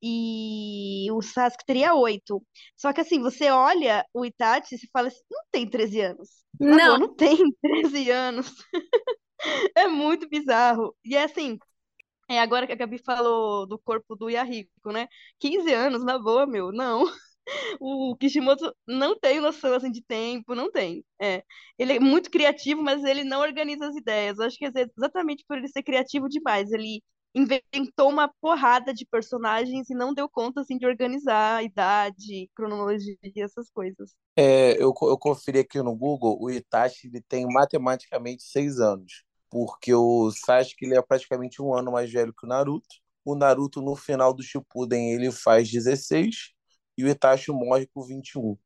E 0.02 1.08
o 1.12 1.22
Sasuke 1.22 1.66
teria 1.66 1.94
8. 1.94 2.42
Só 2.78 2.94
que 2.94 3.02
assim, 3.02 3.22
você 3.22 3.50
olha 3.52 4.06
o 4.14 4.26
Itachi 4.26 4.76
e 4.76 4.90
fala 4.94 5.10
assim, 5.10 5.22
não 5.30 5.42
tem 5.52 5.70
13 5.70 6.02
anos. 6.02 6.30
Não, 6.60 6.98
não 6.98 7.16
tem 7.16 7.38
13 7.62 8.12
anos. 8.12 8.54
É 9.76 9.88
muito 9.88 10.28
bizarro. 10.30 10.96
E 11.04 11.16
é 11.16 11.24
assim, 11.24 11.58
é 12.30 12.40
agora 12.40 12.68
que 12.68 12.74
a 12.74 12.76
Gabi 12.76 13.00
falou 13.00 13.68
do 13.68 13.80
corpo 13.80 14.16
do 14.16 14.30
Yahiko, 14.30 14.92
né? 14.92 15.08
15 15.40 15.74
anos, 15.74 16.04
na 16.04 16.20
boa, 16.20 16.46
meu, 16.48 16.72
não. 16.72 17.06
O 17.80 18.16
Kishimoto 18.16 18.74
não 18.88 19.18
tem 19.18 19.40
noção 19.40 19.74
assim 19.74 19.92
de 19.92 20.02
tempo, 20.02 20.56
não 20.56 20.72
tem. 20.72 21.04
É. 21.22 21.44
Ele 21.78 21.94
é 21.94 22.00
muito 22.00 22.30
criativo, 22.30 22.82
mas 22.82 23.04
ele 23.04 23.24
não 23.24 23.42
organiza 23.42 23.88
as 23.88 23.96
ideias. 23.96 24.40
Acho 24.40 24.58
que 24.58 24.70
vezes, 24.70 24.92
exatamente 24.98 25.44
por 25.48 25.58
ele 25.58 25.68
ser 25.68 25.84
criativo 25.84 26.28
demais, 26.28 26.72
ele 26.72 27.02
inventou 27.34 28.10
uma 28.10 28.32
porrada 28.42 28.94
de 28.94 29.06
personagens 29.06 29.90
e 29.90 29.94
não 29.94 30.14
deu 30.14 30.28
conta 30.28 30.62
assim 30.62 30.78
de 30.78 30.86
organizar 30.86 31.58
a 31.58 31.64
idade, 31.64 32.50
cronologia, 32.56 33.16
essas 33.38 33.70
coisas. 33.70 34.16
É, 34.36 34.74
eu, 34.82 34.94
eu 35.02 35.18
conferi 35.18 35.60
aqui 35.60 35.82
no 35.82 35.96
Google, 35.96 36.38
o 36.40 36.50
Itachi 36.50 37.08
ele 37.08 37.22
tem 37.22 37.46
matematicamente 37.46 38.44
seis 38.44 38.80
anos, 38.80 39.24
porque 39.50 39.94
o 39.94 40.32
Sasuke 40.32 40.86
ele 40.86 40.98
é 40.98 41.02
praticamente 41.02 41.62
um 41.62 41.74
ano 41.74 41.92
mais 41.92 42.12
velho 42.12 42.34
que 42.34 42.46
o 42.46 42.50
Naruto. 42.50 42.88
O 43.24 43.36
Naruto, 43.36 43.82
no 43.82 43.96
final 43.96 44.34
do 44.34 44.42
Shippuden, 44.42 45.12
ele 45.14 45.32
faz 45.32 45.70
16 45.70 46.54
e 47.00 47.04
o 47.06 47.08
Itachi 47.08 47.50
morre 47.50 47.88
com 47.88 48.04
21. 48.04 48.58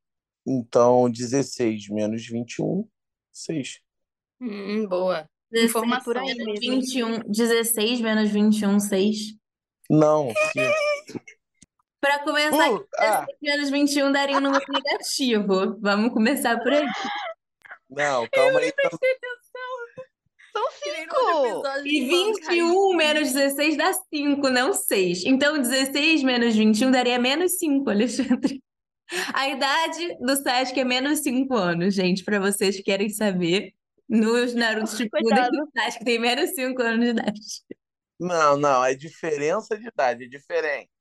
Então, 0.44 1.08
16 1.08 1.88
menos 1.90 2.26
21, 2.26 2.88
6. 3.32 3.80
Hum, 4.42 4.88
boa. 4.88 5.30
16 5.52 5.70
Informação. 5.70 6.04
por 6.04 6.18
aí 6.18 6.34
mesmo. 6.34 6.56
21, 6.56 7.20
16 7.32 8.02
menos 8.02 8.32
21, 8.32 8.80
6. 8.80 9.18
Não, 9.88 10.34
5. 10.52 11.24
Para 12.02 12.24
começar, 12.24 12.72
Uh, 12.72 12.88
ah, 12.98 13.26
16 13.26 13.38
menos 13.42 13.70
21 13.70 14.12
daria 14.12 14.38
um 14.38 14.42
número 14.42 14.66
negativo. 14.68 15.78
Vamos 15.80 16.12
começar 16.12 16.60
por 16.60 16.74
aí. 16.74 16.88
não, 17.88 18.28
calma 18.30 18.60
aí. 18.60 18.74
São 20.56 20.70
cinco! 20.72 21.16
E 21.84 22.06
de 22.06 22.10
falando 22.10 22.40
que 22.40 22.52
21 22.52 22.96
menos 22.96 23.34
16 23.34 23.76
dá 23.76 23.92
5, 23.94 24.50
não 24.50 24.72
6. 24.72 25.26
Então, 25.26 25.60
16 25.60 26.24
menos 26.24 26.56
21 26.56 26.92
daria 26.92 27.18
menos 27.18 27.58
5, 27.58 27.90
Alexandre. 27.90 28.62
A 29.34 29.50
idade 29.50 30.18
do 30.20 30.36
Sasuke 30.36 30.80
é 30.80 30.84
menos 30.84 31.20
5 31.20 31.54
anos, 31.56 31.94
gente, 31.94 32.24
para 32.24 32.40
vocês 32.40 32.78
que 32.78 32.84
querem 32.84 33.10
saber. 33.10 33.74
Nos 34.08 34.54
Naruto 34.54 34.96
Shippuden, 34.96 35.50
o 35.62 35.72
Sasuke 35.76 36.06
tem 36.06 36.20
menos 36.20 36.52
5 36.52 36.82
anos 36.82 37.06
de 37.06 37.12
idade. 37.12 37.40
Não, 38.20 38.56
não, 38.58 38.86
é 38.86 38.94
diferença 38.94 39.78
de 39.78 39.88
idade, 39.88 40.26
é 40.26 40.28
diferente. 40.28 40.92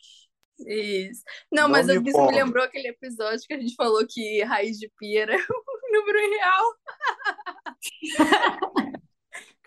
Isso. 0.66 1.22
Não, 1.50 1.64
Não 1.64 1.68
mas 1.68 1.86
me 1.86 1.94
isso 1.94 2.26
me 2.26 2.34
lembrou 2.34 2.64
aquele 2.64 2.88
episódio 2.88 3.44
que 3.46 3.54
a 3.54 3.60
gente 3.60 3.74
falou 3.74 4.06
que 4.08 4.42
raiz 4.44 4.78
de 4.78 4.90
pi 4.98 5.16
era 5.16 5.34
um 5.36 5.92
número 5.92 6.18
real. 6.30 6.74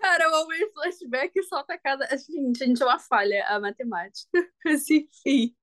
Cara, 0.06 0.30
o 0.30 0.44
homem 0.44 0.72
flashback 0.72 1.44
solta 1.44 1.80
cada. 1.80 2.06
Gente, 2.16 2.64
a 2.64 2.68
gente 2.68 2.84
é 2.84 2.86
uma 2.86 3.00
falha, 3.00 3.44
a 3.48 3.60
matemática. 3.60 4.30
Mas 4.64 4.88
enfim. 4.88 5.56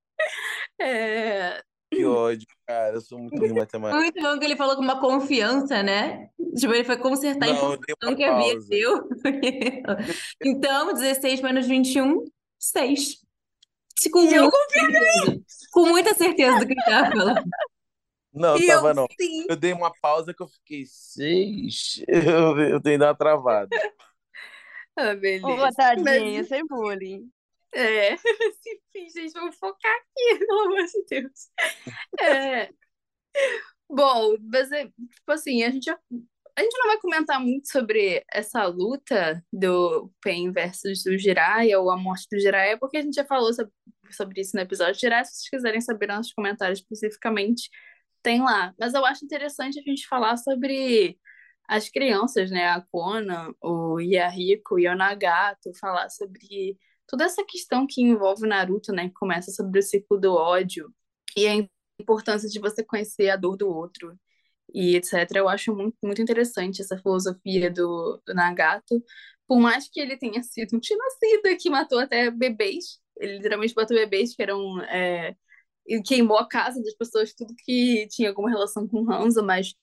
É... 0.81 1.63
Que 1.93 2.05
ódio, 2.05 2.47
cara, 2.67 2.97
eu 2.97 3.01
sou 3.01 3.21
muito 3.21 3.39
ruim 3.39 3.51
em 3.51 3.55
matemática. 3.55 4.01
Muito 4.01 4.21
bom 4.21 4.39
que 4.39 4.45
ele 4.45 4.57
falou 4.57 4.75
com 4.75 4.83
uma 4.83 4.99
confiança, 5.01 5.81
né? 5.83 6.29
Tipo, 6.57 6.75
ele 6.75 6.85
foi 6.85 6.97
consertar 6.97 7.51
a 7.51 7.53
Não, 7.53 7.73
eu 7.73 7.79
dei 7.79 7.95
informação 7.95 8.17
que 8.17 8.25
havia 8.25 8.59
deu. 8.69 9.09
Então, 10.43 10.93
16 10.93 11.41
menos 11.41 11.67
21, 11.67 12.25
6. 12.59 13.19
Com 14.11 14.25
E 14.25 14.35
eu 14.35 14.51
certeza. 14.51 15.41
Com 15.71 15.87
muita 15.87 16.15
certeza 16.15 16.59
do 16.59 16.67
que 16.67 16.73
ele 16.73 16.83
tava 16.85 17.13
falando. 17.15 17.45
Não, 18.33 18.57
E 18.57 18.67
tava 18.67 18.89
eu 18.89 18.95
não. 18.95 19.07
sim. 19.21 19.47
Eu 19.49 19.57
dei 19.57 19.73
uma 19.73 19.93
pausa 20.01 20.35
que 20.35 20.43
eu 20.43 20.49
fiquei 20.49 20.85
seis. 20.87 22.03
Eu, 22.09 22.59
eu 22.59 22.81
tenho 22.81 22.95
que 22.95 22.99
dar 22.99 23.09
uma 23.09 23.15
travada. 23.15 23.69
Ah, 24.97 25.15
beleza. 25.15 25.47
Ô, 25.47 25.73
tadinha, 25.73 26.39
Mas, 26.41 26.49
sem 26.49 26.67
bullying. 26.67 27.31
é... 27.75 28.15
Enfim, 28.15 29.09
gente, 29.15 29.33
vamos 29.33 29.57
focar 29.57 29.93
aqui, 29.93 30.39
pelo 30.47 30.61
amor 30.67 30.85
de 30.85 31.05
Deus. 31.09 31.51
É... 32.21 32.69
Bom, 33.89 34.37
mas 34.41 34.71
é, 34.73 34.85
tipo 34.87 35.33
assim, 35.33 35.63
a 35.65 35.71
gente, 35.71 35.85
já- 35.85 35.99
a 36.57 36.63
gente 36.63 36.79
não 36.79 36.87
vai 36.89 36.99
comentar 37.01 37.41
muito 37.41 37.71
sobre 37.71 38.25
essa 38.31 38.65
luta 38.67 39.43
do 39.53 40.11
Pain 40.23 40.51
versus 40.53 41.03
do 41.05 41.17
Jiraiya 41.19 41.79
ou 41.81 41.91
a 41.91 41.97
morte 41.97 42.27
do 42.31 42.39
Jiraiya, 42.41 42.79
porque 42.79 42.99
a 42.99 43.03
gente 43.03 43.15
já 43.15 43.25
falou 43.25 43.53
sobre, 43.53 43.73
sobre 44.11 44.41
isso 44.41 44.57
no 44.57 44.63
episódio 44.63 44.95
de 44.95 45.01
Jiraiya. 45.01 45.25
Se 45.25 45.33
vocês 45.37 45.49
quiserem 45.51 45.81
saber 45.81 46.07
nossos 46.09 46.33
comentários 46.33 46.79
especificamente, 46.81 47.69
tem 48.23 48.41
lá. 48.43 48.75
Mas 48.79 48.95
eu 48.95 49.05
acho 49.05 49.25
interessante 49.25 49.79
a 49.79 49.83
gente 49.83 50.07
falar 50.09 50.37
sobre 50.39 51.19
as 51.73 51.89
crianças, 51.89 52.51
né? 52.51 52.69
A 52.69 52.83
Kona, 52.83 53.55
o 53.63 53.99
Yahiko 53.99 54.79
e 54.79 54.87
o 54.87 54.95
Nagato, 54.95 55.73
falar 55.81 56.11
sobre 56.11 56.79
toda 57.07 57.25
essa 57.25 57.45
questão 57.45 57.87
que 57.87 58.03
envolve 58.03 58.45
o 58.45 58.49
Naruto, 58.49 58.93
né? 58.93 59.09
Que 59.09 59.15
começa 59.15 59.51
sobre 59.51 59.81
o 59.81 59.83
ciclo 59.83 60.21
do 60.21 60.35
ódio 60.35 60.93
e 61.37 61.47
a 61.47 61.67
importância 61.99 62.49
de 62.49 62.61
você 62.61 62.85
conhecer 62.85 63.31
a 63.31 63.37
dor 63.37 63.57
do 63.57 63.69
outro 63.69 64.19
e 64.75 64.97
etc. 64.97 65.15
Eu 65.37 65.49
acho 65.49 65.75
muito, 65.75 65.97
muito 66.03 66.21
interessante 66.23 66.83
essa 66.83 66.99
filosofia 66.99 67.71
do, 67.71 68.21
do 68.27 68.35
Nagato. 68.35 69.03
Por 69.47 69.59
mais 69.59 69.89
que 69.89 70.01
ele 70.01 70.17
tenha 70.19 70.43
sido 70.43 70.77
um 70.77 70.81
genocida 70.83 71.57
que 71.59 71.71
matou 71.71 71.99
até 72.01 72.31
bebês, 72.31 73.01
ele 73.19 73.37
literalmente 73.37 73.75
matou 73.77 73.97
bebês 73.97 74.35
que 74.37 74.43
eram. 74.43 74.81
É, 74.83 75.35
e 75.87 76.03
queimou 76.03 76.39
a 76.39 76.49
casa 76.49 76.83
das 76.83 76.95
pessoas, 76.95 77.35
tudo 77.35 77.55
que 77.65 78.07
tinha 78.11 78.29
alguma 78.29 78.51
relação 78.51 78.87
com 78.87 79.11
Hanzo, 79.11 79.43
mas 79.43 79.75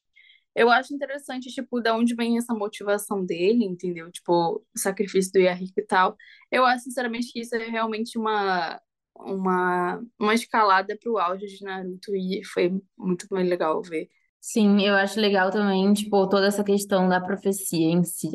eu 0.56 0.70
acho 0.70 0.94
interessante, 0.94 1.50
tipo, 1.50 1.80
da 1.82 1.96
onde 1.96 2.16
vem 2.16 2.38
essa 2.38 2.54
motivação 2.54 3.26
dele, 3.26 3.66
entendeu? 3.66 4.12
Tipo, 4.12 4.56
o 4.58 4.80
sacrifício 4.80 5.32
do 5.32 5.40
Yahiko 5.40 5.80
e 5.80 5.86
tal. 5.86 6.16
Eu 6.52 6.66
acho, 6.66 6.86
sinceramente, 6.86 7.32
que 7.32 7.40
isso 7.40 7.56
é 7.56 7.68
realmente 7.70 8.18
uma, 8.18 8.80
uma, 9.16 10.02
uma 10.20 10.34
escalada 10.34 10.98
pro 11.02 11.18
auge 11.18 11.46
de 11.46 11.64
Naruto 11.64 12.16
e 12.16 12.44
foi 12.44 12.72
muito 12.98 13.28
mais 13.30 13.48
legal 13.48 13.82
ver. 13.82 14.10
Sim, 14.42 14.82
eu 14.82 14.96
acho 14.96 15.20
legal 15.20 15.52
também, 15.52 15.94
tipo, 15.94 16.28
toda 16.28 16.48
essa 16.48 16.64
questão 16.64 17.10
da 17.10 17.20
profecia 17.20 17.88
em 17.92 18.04
si. 18.04 18.30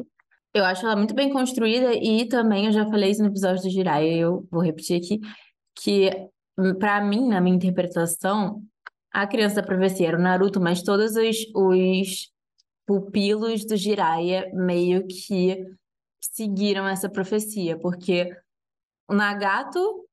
Eu 0.53 0.65
acho 0.65 0.85
ela 0.87 0.95
muito 0.95 1.15
bem 1.15 1.33
construída 1.33 1.93
e 1.95 2.29
também 2.29 2.67
eu 2.67 2.73
já 2.73 2.85
falei 2.87 3.11
isso 3.11 3.23
no 3.23 3.29
episódio 3.29 3.63
do 3.63 3.71
Jiraiya, 3.71 4.19
eu 4.19 4.47
vou 4.51 4.63
repetir 4.63 4.99
aqui, 4.99 5.19
que 5.75 6.11
pra 6.79 7.01
mim, 7.01 7.29
na 7.29 7.41
minha 7.41 7.57
interpretação, 7.57 8.63
a 9.15 9.29
criança 9.29 9.57
da 9.57 9.63
profecia 9.63 10.09
era 10.09 10.19
o 10.19 10.21
Naruto, 10.21 10.61
mas 10.61 10.83
todos 10.83 11.15
os, 11.15 11.37
os 11.55 12.33
pupilos 12.85 13.65
do 13.65 13.77
Jiraiya 13.77 14.51
meio 14.53 15.07
que 15.07 15.65
seguiram 16.21 16.87
essa 16.89 17.09
profecia, 17.09 17.79
porque 17.79 18.37
o 19.09 19.15
Nagato 19.15 20.05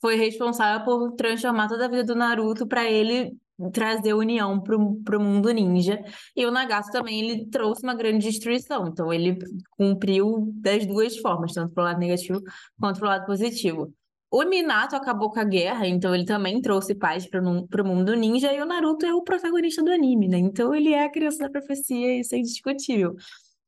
foi 0.00 0.16
responsável 0.16 0.84
por 0.84 1.12
transformar 1.12 1.68
toda 1.68 1.84
a 1.84 1.88
vida 1.88 2.02
do 2.02 2.16
Naruto 2.16 2.66
para 2.66 2.90
ele 2.90 3.32
trazer 3.72 4.12
união 4.12 4.60
para 4.60 4.76
o 4.76 5.20
mundo 5.20 5.48
ninja. 5.52 6.02
E 6.34 6.44
o 6.44 6.50
Nagato 6.50 6.90
também 6.90 7.20
ele 7.20 7.46
trouxe 7.46 7.84
uma 7.84 7.94
grande 7.94 8.26
destruição. 8.26 8.88
Então 8.88 9.12
ele 9.12 9.38
cumpriu 9.70 10.52
das 10.56 10.84
duas 10.84 11.16
formas, 11.16 11.52
tanto 11.52 11.72
para 11.72 11.82
o 11.82 11.84
lado 11.84 12.00
negativo 12.00 12.42
quanto 12.80 12.98
para 12.98 13.06
o 13.06 13.10
lado 13.10 13.26
positivo. 13.26 13.94
O 14.34 14.44
Minato 14.44 14.96
acabou 14.96 15.30
com 15.30 15.38
a 15.38 15.44
guerra, 15.44 15.86
então 15.86 16.14
ele 16.14 16.24
também 16.24 16.58
trouxe 16.62 16.94
paz 16.94 17.26
para 17.26 17.42
o 17.42 17.84
mundo 17.84 18.16
ninja, 18.16 18.50
e 18.50 18.62
o 18.62 18.64
Naruto 18.64 19.04
é 19.04 19.12
o 19.12 19.22
protagonista 19.22 19.82
do 19.82 19.92
anime, 19.92 20.26
né? 20.26 20.38
Então 20.38 20.74
ele 20.74 20.94
é 20.94 21.04
a 21.04 21.10
criança 21.10 21.44
da 21.44 21.50
profecia, 21.50 22.18
isso 22.18 22.34
é 22.34 22.38
indiscutível. 22.38 23.14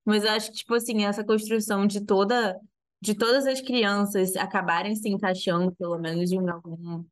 Mas 0.06 0.24
eu 0.24 0.30
acho 0.30 0.50
que, 0.50 0.56
tipo 0.56 0.72
assim, 0.72 1.04
essa 1.04 1.22
construção 1.22 1.86
de 1.86 2.02
toda 2.02 2.58
de 2.98 3.14
todas 3.14 3.46
as 3.46 3.60
crianças 3.60 4.34
acabarem 4.36 4.96
se 4.96 5.06
encaixando, 5.10 5.70
pelo 5.76 5.98
menos 5.98 6.30
de, 6.30 6.38
algum, 6.38 7.04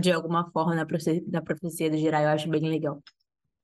de 0.00 0.10
alguma 0.10 0.50
forma, 0.50 0.74
na 0.74 0.86
profecia, 0.86 1.22
na 1.28 1.42
profecia 1.42 1.90
do 1.90 1.98
Jirai, 1.98 2.24
eu 2.24 2.30
acho 2.30 2.48
bem 2.48 2.62
legal. 2.66 3.02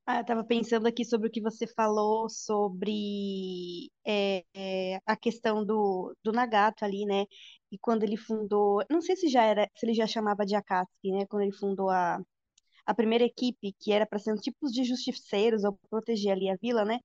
Ah, 0.05 0.17
eu 0.17 0.21
estava 0.21 0.45
pensando 0.45 0.87
aqui 0.87 1.05
sobre 1.05 1.29
o 1.29 1.31
que 1.31 1.41
você 1.41 1.67
falou 1.67 2.29
sobre 2.29 3.91
é, 4.05 4.45
é, 4.53 5.01
a 5.07 5.17
questão 5.17 5.65
do, 5.65 6.15
do 6.23 6.33
Nagato 6.33 6.85
ali, 6.85 7.07
né? 7.07 7.25
E 7.73 7.79
quando 7.79 8.03
ele 8.05 8.17
fundou, 8.17 8.85
não 8.91 9.01
sei 9.01 9.17
se 9.17 9.29
já 9.29 9.45
era, 9.45 9.69
se 9.77 9.87
ele 9.87 9.95
já 9.95 10.07
chamava 10.07 10.45
de 10.47 10.55
Akatsuki, 10.57 11.13
né? 11.13 11.27
Quando 11.27 11.43
ele 11.43 11.53
fundou 11.53 11.91
a, 11.91 12.21
a 12.87 12.95
primeira 12.95 13.25
equipe, 13.25 13.75
que 13.81 13.93
era 13.93 14.07
para 14.07 14.19
ser 14.19 14.33
um 14.33 14.37
tipo 14.37 14.67
de 14.69 14.85
justiceiros 14.85 15.65
ou 15.65 15.79
proteger 15.91 16.33
ali 16.33 16.51
a 16.51 16.57
vila, 16.61 16.85
né? 16.85 17.01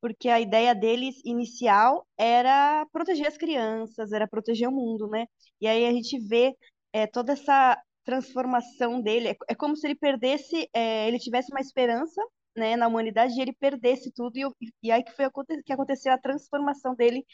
porque 0.00 0.28
a 0.28 0.40
ideia 0.40 0.74
deles 0.74 1.16
inicial 1.24 2.06
era 2.16 2.86
proteger 2.92 3.26
as 3.26 3.36
crianças, 3.36 4.12
era 4.12 4.28
proteger 4.28 4.68
o 4.68 4.72
mundo, 4.72 5.08
né? 5.08 5.26
E 5.60 5.66
aí 5.66 5.86
a 5.86 5.92
gente 5.92 6.18
vê 6.20 6.54
é, 6.92 7.06
toda 7.06 7.32
essa 7.32 7.80
transformação 8.04 9.00
dele, 9.02 9.28
é, 9.28 9.36
é 9.50 9.54
como 9.54 9.76
se 9.76 9.86
ele 9.86 9.94
perdesse, 9.94 10.68
é, 10.72 11.08
ele 11.08 11.18
tivesse 11.18 11.52
uma 11.52 11.60
esperança, 11.60 12.22
né, 12.56 12.76
na 12.76 12.88
humanidade 12.88 13.34
e 13.34 13.42
ele 13.42 13.52
perdesse 13.52 14.10
tudo 14.12 14.36
e, 14.36 14.48
e 14.82 14.90
aí 14.90 15.02
que 15.04 15.12
foi 15.12 15.26
que 15.64 15.72
aconteceu 15.72 16.12
a 16.12 16.18
transformação 16.18 16.94
dele 16.94 17.24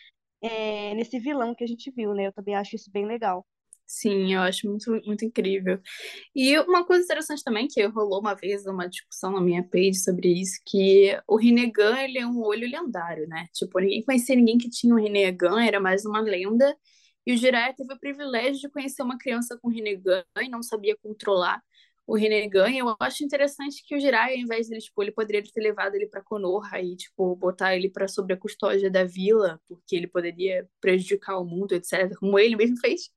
é, 0.45 0.95
nesse 0.95 1.19
vilão 1.19 1.55
que 1.55 1.65
a 1.65 1.67
gente 1.67 1.91
viu, 1.91 2.13
né? 2.15 2.27
Eu 2.27 2.33
também 2.33 2.55
acho 2.55 2.77
isso 2.77 2.91
bem 2.91 3.07
legal. 3.07 3.47
Sim, 3.87 4.35
eu 4.35 4.41
acho 4.41 4.67
muito, 4.69 4.91
muito 5.05 5.25
incrível. 5.25 5.79
E 6.35 6.59
uma 6.61 6.85
coisa 6.87 7.05
interessante 7.05 7.43
também, 7.45 7.69
que 7.69 7.85
rolou 7.87 8.21
uma 8.21 8.35
vez 8.35 8.67
uma 8.67 8.89
discussão 8.89 9.33
na 9.33 9.41
minha 9.41 9.63
page 9.63 9.97
sobre 9.97 10.29
isso, 10.41 10.59
que 10.67 11.19
o 11.29 11.37
Rinnegan, 11.37 11.99
ele 12.01 12.19
é 12.19 12.27
um 12.27 12.43
olho 12.43 12.69
lendário, 12.69 13.27
né? 13.29 13.47
Tipo, 13.53 13.79
ninguém 13.81 14.05
conhecia 14.05 14.37
ninguém 14.37 14.59
que 14.59 14.71
tinha 14.71 14.95
um 14.95 14.99
Rinnegan, 14.99 15.63
era 15.63 15.81
mais 15.81 16.05
uma 16.05 16.21
lenda. 16.21 16.77
E 17.27 17.33
o 17.33 17.37
Jiraiya 17.37 17.75
teve 17.75 17.93
o 17.95 17.99
privilégio 17.99 18.61
de 18.61 18.71
conhecer 18.71 19.03
uma 19.03 19.19
criança 19.19 19.59
com 19.61 19.69
Rinnegan 19.69 20.25
e 20.43 20.49
não 20.49 20.63
sabia 20.63 20.97
controlar 21.03 21.63
o 22.07 22.14
Rinnegan. 22.17 22.71
E 22.71 22.79
eu 22.79 22.95
acho 23.01 23.25
interessante 23.25 23.83
que 23.87 23.97
o 23.97 24.01
Jiraiya, 24.01 24.37
ao 24.37 24.43
invés 24.43 24.69
dele, 24.69 24.81
tipo, 24.81 25.03
ele 25.03 25.12
poderia 25.12 25.43
ter 25.43 25.61
levado 25.61 25.95
ele 25.95 26.07
para 26.07 26.23
Konoha 26.23 26.81
e, 26.81 26.97
tipo, 26.97 27.35
botar 27.37 27.75
ele 27.77 27.88
para 27.90 28.09
sobre 28.09 28.35
a 28.35 28.37
custódia 28.37 28.90
da 28.90 29.05
vila, 29.05 29.61
porque 29.69 29.97
ele 29.97 30.07
poderia 30.07 30.69
prejudicar 30.81 31.38
o 31.38 31.45
mundo, 31.45 31.73
etc., 31.73 32.14
como 32.19 32.38
ele 32.38 32.57
mesmo 32.57 32.77
fez. 32.79 33.11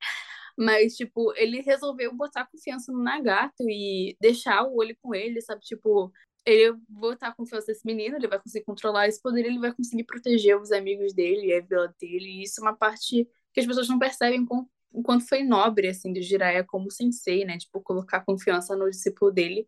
Mas, 0.58 0.95
tipo, 0.95 1.34
ele 1.36 1.62
resolveu 1.62 2.13
botar 2.15 2.47
confiança 2.47 2.91
no 2.91 3.04
Nagato 3.04 3.69
e 3.69 4.17
deixar 4.19 4.63
o 4.63 4.78
olho 4.78 4.97
com 5.02 5.13
ele, 5.13 5.39
sabe? 5.41 5.62
Tipo, 5.62 6.12
ele 6.45 6.73
botar 6.89 7.36
confiança 7.36 7.67
nesse 7.67 7.86
menino, 7.86 8.15
ele 8.15 8.28
vai 8.28 8.39
conseguir 8.39 8.65
controlar 8.65 9.08
esse 9.08 9.21
poder, 9.21 9.45
ele 9.45 9.60
vai 9.60 9.73
conseguir 9.73 10.06
proteger 10.06 10.60
os 10.60 10.71
amigos 10.71 11.13
dele, 11.13 11.54
a 11.54 11.62
vila 11.62 11.93
dele. 12.00 12.39
E 12.39 12.43
isso 12.43 12.60
é 12.60 12.63
uma 12.63 12.76
parte 12.76 13.30
que 13.54 13.60
as 13.60 13.67
pessoas 13.67 13.88
não 13.89 14.00
percebem 14.00 14.45
com, 14.45 14.65
o 14.91 15.04
quanto 15.04 15.28
foi 15.28 15.43
nobre, 15.43 15.88
assim, 15.88 16.12
de 16.13 16.21
Jiraiya 16.21 16.63
como 16.63 16.91
sensei, 16.91 17.45
né? 17.45 17.58
Tipo, 17.58 17.82
colocar 17.82 18.21
confiança 18.26 18.76
no 18.76 18.89
discípulo 18.89 19.32
dele. 19.32 19.67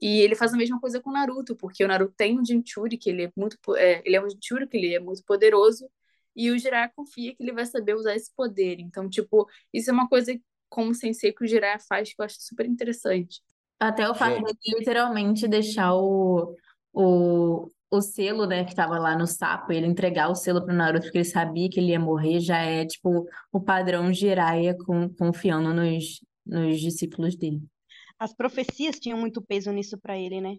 E 0.00 0.20
ele 0.20 0.34
faz 0.34 0.52
a 0.52 0.56
mesma 0.56 0.80
coisa 0.80 1.00
com 1.00 1.10
o 1.10 1.12
Naruto, 1.12 1.56
porque 1.56 1.84
o 1.84 1.88
Naruto 1.88 2.14
tem 2.16 2.38
um 2.38 2.44
Jinchuri, 2.44 2.98
que 2.98 3.10
ele 3.10 3.24
é 3.24 3.32
muito... 3.36 3.56
É, 3.76 4.02
ele 4.04 4.16
é 4.16 4.24
um 4.24 4.28
Jinchuri, 4.28 4.66
que 4.68 4.76
ele 4.76 4.94
é 4.94 5.00
muito 5.00 5.24
poderoso, 5.24 5.88
e 6.36 6.50
o 6.50 6.58
Jiraiya 6.58 6.92
confia 6.94 7.34
que 7.34 7.42
ele 7.42 7.52
vai 7.52 7.64
saber 7.64 7.94
usar 7.94 8.14
esse 8.14 8.30
poder. 8.34 8.80
Então, 8.80 9.08
tipo, 9.08 9.48
isso 9.72 9.90
é 9.90 9.92
uma 9.92 10.08
coisa 10.08 10.38
como 10.68 10.94
sensei 10.94 11.32
que 11.32 11.44
o 11.44 11.46
Jiraiya 11.46 11.78
faz 11.78 12.12
que 12.12 12.20
eu 12.20 12.24
acho 12.24 12.36
super 12.40 12.66
interessante. 12.66 13.40
Até 13.78 14.08
o 14.08 14.14
fato 14.14 14.42
de 14.42 14.78
literalmente 14.78 15.46
deixar 15.46 15.94
o, 15.94 16.56
o, 16.92 17.70
o 17.96 18.02
selo, 18.02 18.46
né, 18.46 18.64
que 18.64 18.74
tava 18.74 18.98
lá 18.98 19.16
no 19.16 19.26
sapo, 19.26 19.72
ele 19.72 19.86
entregar 19.86 20.28
o 20.28 20.34
selo 20.34 20.64
pro 20.64 20.74
Naruto 20.74 21.04
porque 21.04 21.18
ele 21.18 21.24
sabia 21.24 21.68
que 21.68 21.80
ele 21.80 21.92
ia 21.92 22.00
morrer, 22.00 22.40
já 22.40 22.58
é, 22.58 22.84
tipo, 22.86 23.26
o 23.52 23.60
padrão 23.60 24.12
Jiraiya 24.12 24.76
com, 24.84 25.08
confiando 25.08 25.72
nos, 25.72 26.20
nos 26.46 26.80
discípulos 26.80 27.36
dele. 27.36 27.62
As 28.18 28.34
profecias 28.34 28.98
tinham 28.98 29.18
muito 29.18 29.42
peso 29.42 29.70
nisso 29.72 29.98
para 29.98 30.16
ele, 30.16 30.40
né? 30.40 30.56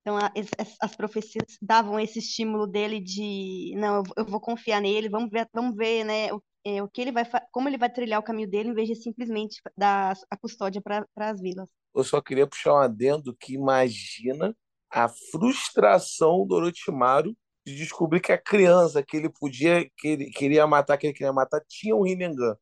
Então, 0.00 0.16
a, 0.16 0.26
as, 0.58 0.76
as, 0.80 0.96
profecias 0.96 1.58
davam 1.60 1.98
esse 1.98 2.20
estímulo 2.20 2.66
dele 2.66 3.00
de, 3.00 3.74
não, 3.76 3.96
eu, 3.96 4.02
eu 4.18 4.24
vou 4.24 4.40
confiar 4.40 4.80
nele, 4.80 5.08
vamos 5.08 5.30
ver, 5.30 5.48
vamos 5.52 5.74
ver, 5.74 6.04
né, 6.04 6.32
o, 6.32 6.40
é, 6.64 6.82
o 6.82 6.88
que 6.88 7.00
ele 7.00 7.12
vai, 7.12 7.24
como 7.50 7.68
ele 7.68 7.78
vai 7.78 7.90
trilhar 7.90 8.20
o 8.20 8.22
caminho 8.22 8.48
dele, 8.48 8.68
em 8.70 8.74
vez 8.74 8.88
de 8.88 8.94
simplesmente 8.94 9.60
dar 9.76 10.16
a 10.30 10.36
custódia 10.36 10.80
para 10.80 11.06
as 11.16 11.40
vilas. 11.40 11.68
Eu 11.94 12.04
só 12.04 12.20
queria 12.20 12.46
puxar 12.46 12.74
um 12.74 12.78
adendo 12.78 13.34
que 13.34 13.54
imagina 13.54 14.54
a 14.90 15.08
frustração 15.08 16.46
do 16.46 16.54
Orochimaru 16.54 17.34
de 17.66 17.74
descobrir 17.74 18.20
que 18.20 18.32
a 18.32 18.38
criança 18.38 19.02
que 19.02 19.16
ele 19.16 19.28
podia, 19.28 19.84
que 19.96 20.08
ele 20.08 20.30
queria 20.30 20.66
matar, 20.66 20.96
que 20.96 21.06
ele 21.08 21.14
queria 21.14 21.32
matar, 21.32 21.60
tinha 21.68 21.94
um 21.96 22.02
Rinnegan. 22.02 22.56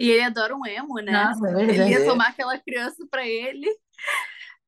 E 0.00 0.10
ele 0.10 0.22
adora 0.22 0.54
um 0.54 0.64
emo, 0.66 0.94
né? 1.00 1.12
Nossa, 1.12 1.48
é 1.58 1.62
ele 1.62 1.72
ia 1.90 2.00
É. 2.00 2.04
tomar 2.04 2.28
aquela 2.28 2.58
criança 2.58 3.06
pra 3.10 3.26
ele. 3.26 3.66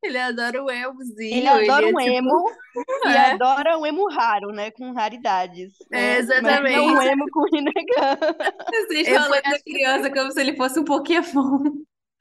Ele 0.03 0.17
adora 0.19 0.63
o 0.65 0.71
emozinho. 0.71 1.37
Ele 1.37 1.47
adora 1.47 1.87
é, 1.87 1.93
um 1.93 1.99
tipo, 1.99 2.01
emo 2.01 2.45
e 3.05 3.09
é. 3.09 3.31
adora 3.33 3.79
um 3.79 3.85
emo 3.85 4.09
raro, 4.11 4.49
né? 4.51 4.71
Com 4.71 4.93
raridades. 4.93 5.75
É, 5.93 6.17
exatamente. 6.19 6.77
Mas 6.77 6.87
não 6.87 6.95
um 6.95 7.03
emo 7.03 7.25
com 7.31 7.43
Rinnegan. 7.45 8.19
Vocês 8.89 9.09
fui- 9.27 9.43
da 9.43 9.59
criança 9.61 10.11
como 10.11 10.33
se 10.33 10.41
ele 10.41 10.57
fosse 10.57 10.81
um 10.81 10.85
Pokémon. 10.85 11.59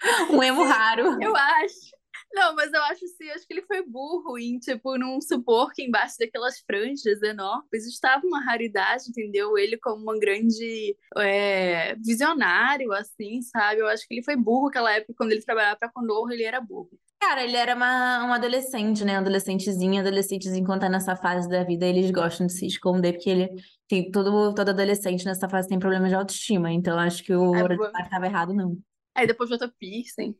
Um 0.32 0.42
emo 0.42 0.64
raro. 0.64 1.22
Eu 1.22 1.36
acho. 1.36 1.92
Não, 2.32 2.56
mas 2.56 2.72
eu 2.72 2.82
acho 2.84 3.06
assim, 3.06 3.30
acho 3.32 3.48
que 3.48 3.54
ele 3.54 3.66
foi 3.66 3.84
burro 3.86 4.38
em, 4.38 4.60
tipo, 4.60 4.98
não 4.98 5.20
supor 5.20 5.72
que 5.74 5.84
embaixo 5.84 6.16
daquelas 6.20 6.60
franjas 6.60 7.22
enormes 7.24 7.88
estava 7.88 8.26
uma 8.26 8.44
raridade, 8.44 9.06
entendeu? 9.10 9.58
Ele 9.58 9.78
como 9.78 10.14
um 10.14 10.20
grande 10.20 10.96
é, 11.18 11.96
visionário, 11.96 12.94
assim, 12.94 13.42
sabe? 13.42 13.82
Eu 13.82 13.88
acho 13.88 14.08
que 14.08 14.14
ele 14.14 14.24
foi 14.24 14.36
burro 14.36 14.66
naquela 14.66 14.94
época, 14.94 15.14
quando 15.18 15.32
ele 15.32 15.42
trabalhava 15.42 15.78
pra 15.78 15.90
Konoha, 15.92 16.32
ele 16.34 16.44
era 16.44 16.62
burro. 16.62 16.92
Cara, 17.20 17.44
ele 17.44 17.58
era 17.58 17.76
uma, 17.76 18.24
uma 18.24 18.36
adolescente, 18.36 19.04
né? 19.04 19.18
Um 19.18 19.22
adolescentezinho. 19.22 20.00
Adolescentes, 20.00 20.48
enquanto 20.54 20.82
tá 20.82 20.90
nessa 20.90 21.18
fase 21.18 21.50
da 21.50 21.64
vida, 21.64 21.86
eles 21.86 22.10
gostam 22.12 22.48
de 22.48 22.54
se 22.54 22.66
esconder, 22.66 23.14
porque 23.14 23.30
ele 23.30 23.50
tem 23.90 24.10
todo, 24.10 24.54
todo 24.54 24.70
adolescente 24.70 25.26
nessa 25.26 25.50
fase 25.50 25.68
tem 25.68 25.78
problema 25.78 26.08
de 26.08 26.16
autoestima. 26.16 26.72
Então, 26.72 26.98
acho 26.98 27.22
que 27.24 27.34
o 27.34 27.54
É, 27.56 28.02
estava 28.02 28.26
errado, 28.26 28.54
não. 28.54 28.78
Aí 29.14 29.28
depois 29.28 29.50
botou 29.50 29.70
piercing. 29.78 30.34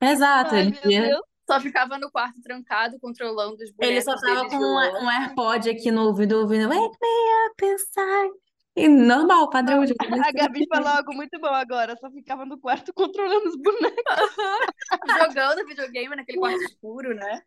Exato, 0.00 0.54
Ai, 0.54 0.62
ele, 0.62 0.70
Deus. 0.82 1.20
Só 1.50 1.58
ficava 1.60 1.98
no 1.98 2.10
quarto 2.10 2.40
trancado, 2.42 2.98
controlando 3.00 3.54
os 3.54 3.70
bonecos 3.72 3.88
ele 3.88 4.02
só 4.02 4.14
tava 4.16 4.48
com 4.50 4.56
um, 4.56 5.04
um 5.04 5.10
AirPod 5.10 5.70
aqui 5.70 5.90
no 5.90 6.06
ouvido, 6.06 6.38
ouvindo 6.40 6.68
Wake 6.68 6.98
me 7.00 7.46
up 7.48 7.64
inside. 7.64 8.34
E 8.76 8.86
normal, 8.86 9.50
padrão 9.50 9.84
de 9.84 9.92
A 10.24 10.30
Gabi 10.30 10.64
falou 10.68 10.88
algo 10.88 11.12
muito 11.12 11.36
bom 11.40 11.48
agora. 11.48 11.96
Só 11.96 12.08
ficava 12.10 12.44
no 12.44 12.60
quarto 12.60 12.92
controlando 12.94 13.48
os 13.48 13.56
bonecos. 13.56 13.96
Jogando 15.18 15.66
videogame 15.66 16.14
naquele 16.14 16.38
quarto 16.38 16.62
escuro, 16.62 17.12
né? 17.12 17.42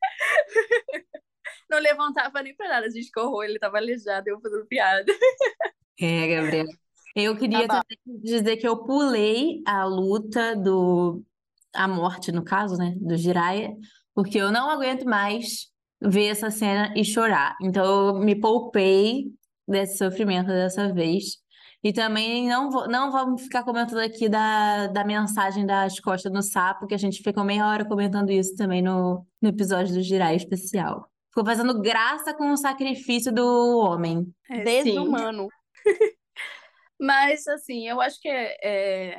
Não 1.70 1.80
levantava 1.80 2.44
nem 2.44 2.54
pra 2.56 2.68
nada, 2.68 2.88
a 2.88 2.90
gente 2.90 3.10
correu, 3.12 3.44
ele 3.50 3.60
tava 3.60 3.78
aleijado, 3.78 4.28
eu 4.28 4.42
fazendo 4.42 4.66
piada. 4.66 5.12
É, 6.00 6.28
Gabriel. 6.28 6.68
Eu 7.16 7.38
queria 7.38 7.68
Tá 7.68 7.76
bom. 7.76 7.82
também 7.82 8.22
dizer 8.22 8.58
que 8.58 8.68
eu 8.68 8.84
pulei 8.84 9.62
a 9.66 9.86
luta 9.86 10.56
do... 10.56 11.24
A 11.74 11.88
morte, 11.88 12.32
no 12.32 12.44
caso, 12.44 12.76
né? 12.78 12.94
Do 12.98 13.16
Jiraiya, 13.18 13.76
porque 14.14 14.38
eu 14.38 14.52
não 14.52 14.70
aguento 14.70 15.06
mais 15.06 15.68
ver 16.02 16.28
essa 16.28 16.50
cena 16.50 16.94
e 16.96 17.06
chorar. 17.06 17.56
Então, 17.62 18.10
eu 18.10 18.20
me 18.20 18.36
poupei 18.36 19.26
desse 19.68 19.98
sofrimento 19.98 20.48
dessa 20.48 20.94
vez. 20.94 21.42
E 21.84 21.92
também 21.92 22.48
não, 22.48 22.70
vou, 22.70 22.88
não 22.88 23.12
vamos 23.12 23.42
ficar 23.42 23.64
comentando 23.64 24.00
aqui 24.00 24.30
da, 24.30 24.88
da 24.88 25.04
mensagem 25.04 25.66
das 25.66 26.00
costas 26.00 26.32
no 26.32 26.44
sapo, 26.44 26.86
que 26.86 26.94
a 26.94 26.98
gente 26.98 27.24
ficou 27.24 27.44
meia 27.44 27.66
hora 27.68 27.86
comentando 27.86 28.30
isso 28.30 28.56
também 28.56 28.82
no, 28.84 29.26
no 29.42 29.50
episódio 29.50 29.96
do 29.96 30.02
Girai 30.02 30.36
especial. 30.36 31.10
Ficou 31.30 31.46
fazendo 31.46 31.82
graça 31.82 32.34
com 32.36 32.52
o 32.52 32.58
sacrifício 32.58 33.34
do 33.34 33.80
homem. 33.80 34.28
É. 34.50 34.64
Desumano. 34.64 35.48
Mas, 37.00 37.48
assim, 37.48 37.88
eu 37.88 38.00
acho 38.00 38.22
que 38.22 38.28
é, 38.28 38.58
é, 38.64 39.18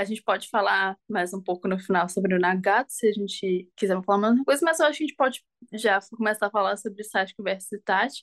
a 0.00 0.04
gente 0.04 0.22
pode 0.22 0.48
falar 0.48 0.96
mais 1.06 1.34
um 1.34 1.42
pouco 1.42 1.68
no 1.68 1.78
final 1.78 2.08
sobre 2.08 2.34
o 2.34 2.38
Nagato, 2.38 2.90
se 2.90 3.06
a 3.06 3.12
gente 3.12 3.68
quiser 3.76 4.02
falar 4.02 4.18
mais 4.18 4.34
uma 4.34 4.44
coisa, 4.44 4.64
mas 4.64 4.80
eu 4.80 4.86
acho 4.86 4.96
que 4.96 5.04
a 5.04 5.06
gente 5.06 5.16
pode 5.16 5.44
já 5.74 6.00
começar 6.16 6.46
a 6.46 6.50
falar 6.50 6.76
sobre 6.78 7.04
Sasuke 7.04 7.42
versus 7.42 7.72
Itachi, 7.72 8.22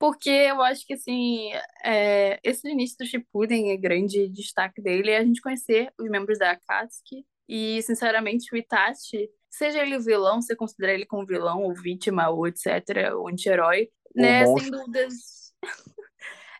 porque 0.00 0.30
eu 0.30 0.60
acho 0.60 0.84
que, 0.84 0.94
assim, 0.94 1.52
é, 1.84 2.40
esse 2.42 2.68
início 2.68 2.96
do 2.98 3.06
Shippuden 3.06 3.70
é 3.70 3.76
grande 3.76 4.28
destaque 4.28 4.82
dele, 4.82 5.12
é 5.12 5.18
a 5.18 5.24
gente 5.24 5.40
conhecer 5.40 5.92
os 5.96 6.10
membros 6.10 6.40
da 6.40 6.50
Akatsuki, 6.50 7.24
e, 7.48 7.80
sinceramente, 7.82 8.52
o 8.52 8.56
Itachi, 8.56 9.30
seja 9.48 9.80
ele 9.80 9.96
o 9.96 10.02
vilão, 10.02 10.42
você 10.42 10.56
considera 10.56 10.92
ele 10.92 11.06
como 11.06 11.24
vilão, 11.24 11.62
ou 11.62 11.72
vítima, 11.72 12.30
ou 12.30 12.48
etc., 12.48 13.12
ou 13.14 13.28
anti-herói, 13.28 13.88
né, 14.14 14.44
sem 14.44 14.70
dúvidas... 14.70 15.52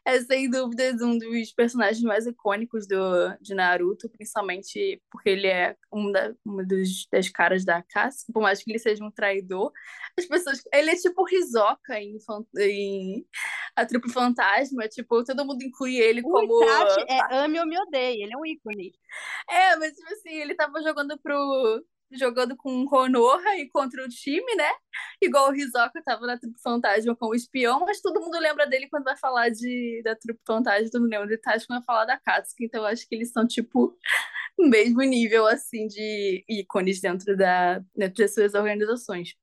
é 0.04 0.20
sem 0.20 0.50
dúvidas 0.50 1.00
um 1.00 1.16
dos 1.16 1.52
personagens 1.52 2.02
mais 2.02 2.26
icônicos 2.26 2.86
do, 2.86 3.36
de 3.40 3.54
Naruto, 3.54 4.08
principalmente 4.08 5.00
porque 5.10 5.30
ele 5.30 5.46
é 5.46 5.76
um 5.92 6.10
da, 6.10 6.34
uma 6.44 6.64
dos, 6.64 7.06
das 7.10 7.28
caras 7.28 7.64
da 7.64 7.76
Akatsuki, 7.76 8.32
por 8.32 8.42
mais 8.42 8.62
que 8.62 8.70
ele 8.70 8.78
seja 8.78 9.04
um 9.04 9.10
traidor. 9.10 9.72
As 10.18 10.26
pessoas, 10.26 10.62
ele 10.72 10.90
é 10.90 10.96
tipo 10.96 11.24
Hisoka 11.32 12.00
em, 12.00 12.18
em 12.58 13.26
A 13.76 13.86
Trupe 13.86 14.10
Fantasma, 14.10 14.88
tipo, 14.88 15.22
todo 15.24 15.44
mundo 15.44 15.62
inclui 15.62 15.96
ele 15.96 16.20
O 16.20 16.24
como... 16.24 16.64
Itachi 16.64 17.04
é 17.08 17.36
ame 17.36 17.60
ou 17.60 17.66
me 17.66 17.78
odeie, 17.78 18.22
ele 18.22 18.34
é 18.34 18.36
um 18.36 18.44
ícone. 18.44 18.92
É, 19.48 19.76
mas 19.76 19.92
tipo 19.92 20.12
assim, 20.12 20.34
ele 20.34 20.54
tava 20.54 20.82
jogando 20.82 21.18
pro... 21.20 21.84
Jogando 22.14 22.56
com 22.56 22.82
o 22.82 22.86
Konoha 22.86 23.56
e 23.56 23.68
contra 23.70 24.04
o 24.04 24.08
time, 24.08 24.54
né? 24.54 24.70
Igual 25.20 25.50
o 25.50 25.54
Hisoka 25.54 26.02
tava 26.04 26.26
na 26.26 26.38
Trupe 26.38 26.60
Fantasma 26.62 27.16
com 27.16 27.28
o 27.28 27.34
espião, 27.34 27.80
mas 27.80 28.00
todo 28.00 28.20
mundo 28.20 28.38
lembra 28.38 28.66
dele 28.66 28.88
quando 28.88 29.04
vai 29.04 29.16
falar 29.16 29.48
de, 29.50 30.02
da 30.04 30.14
Trupe 30.16 30.40
Fantasma, 30.46 30.90
todo 30.90 31.02
mundo 31.02 31.10
lembra 31.10 31.28
de 31.28 31.34
Itachi 31.34 31.66
quando 31.66 31.80
vai 31.80 31.86
falar 31.86 32.04
da 32.04 32.18
Katsuki, 32.18 32.64
então 32.64 32.82
eu 32.82 32.86
acho 32.86 33.08
que 33.08 33.14
eles 33.14 33.32
são, 33.32 33.46
tipo, 33.46 33.96
o 34.58 34.68
mesmo 34.68 35.00
nível, 35.02 35.46
assim, 35.46 35.86
de 35.86 36.44
ícones 36.48 37.00
dentro, 37.00 37.36
da, 37.36 37.78
dentro 37.96 38.22
das 38.22 38.34
suas 38.34 38.54
organizações. 38.54 39.34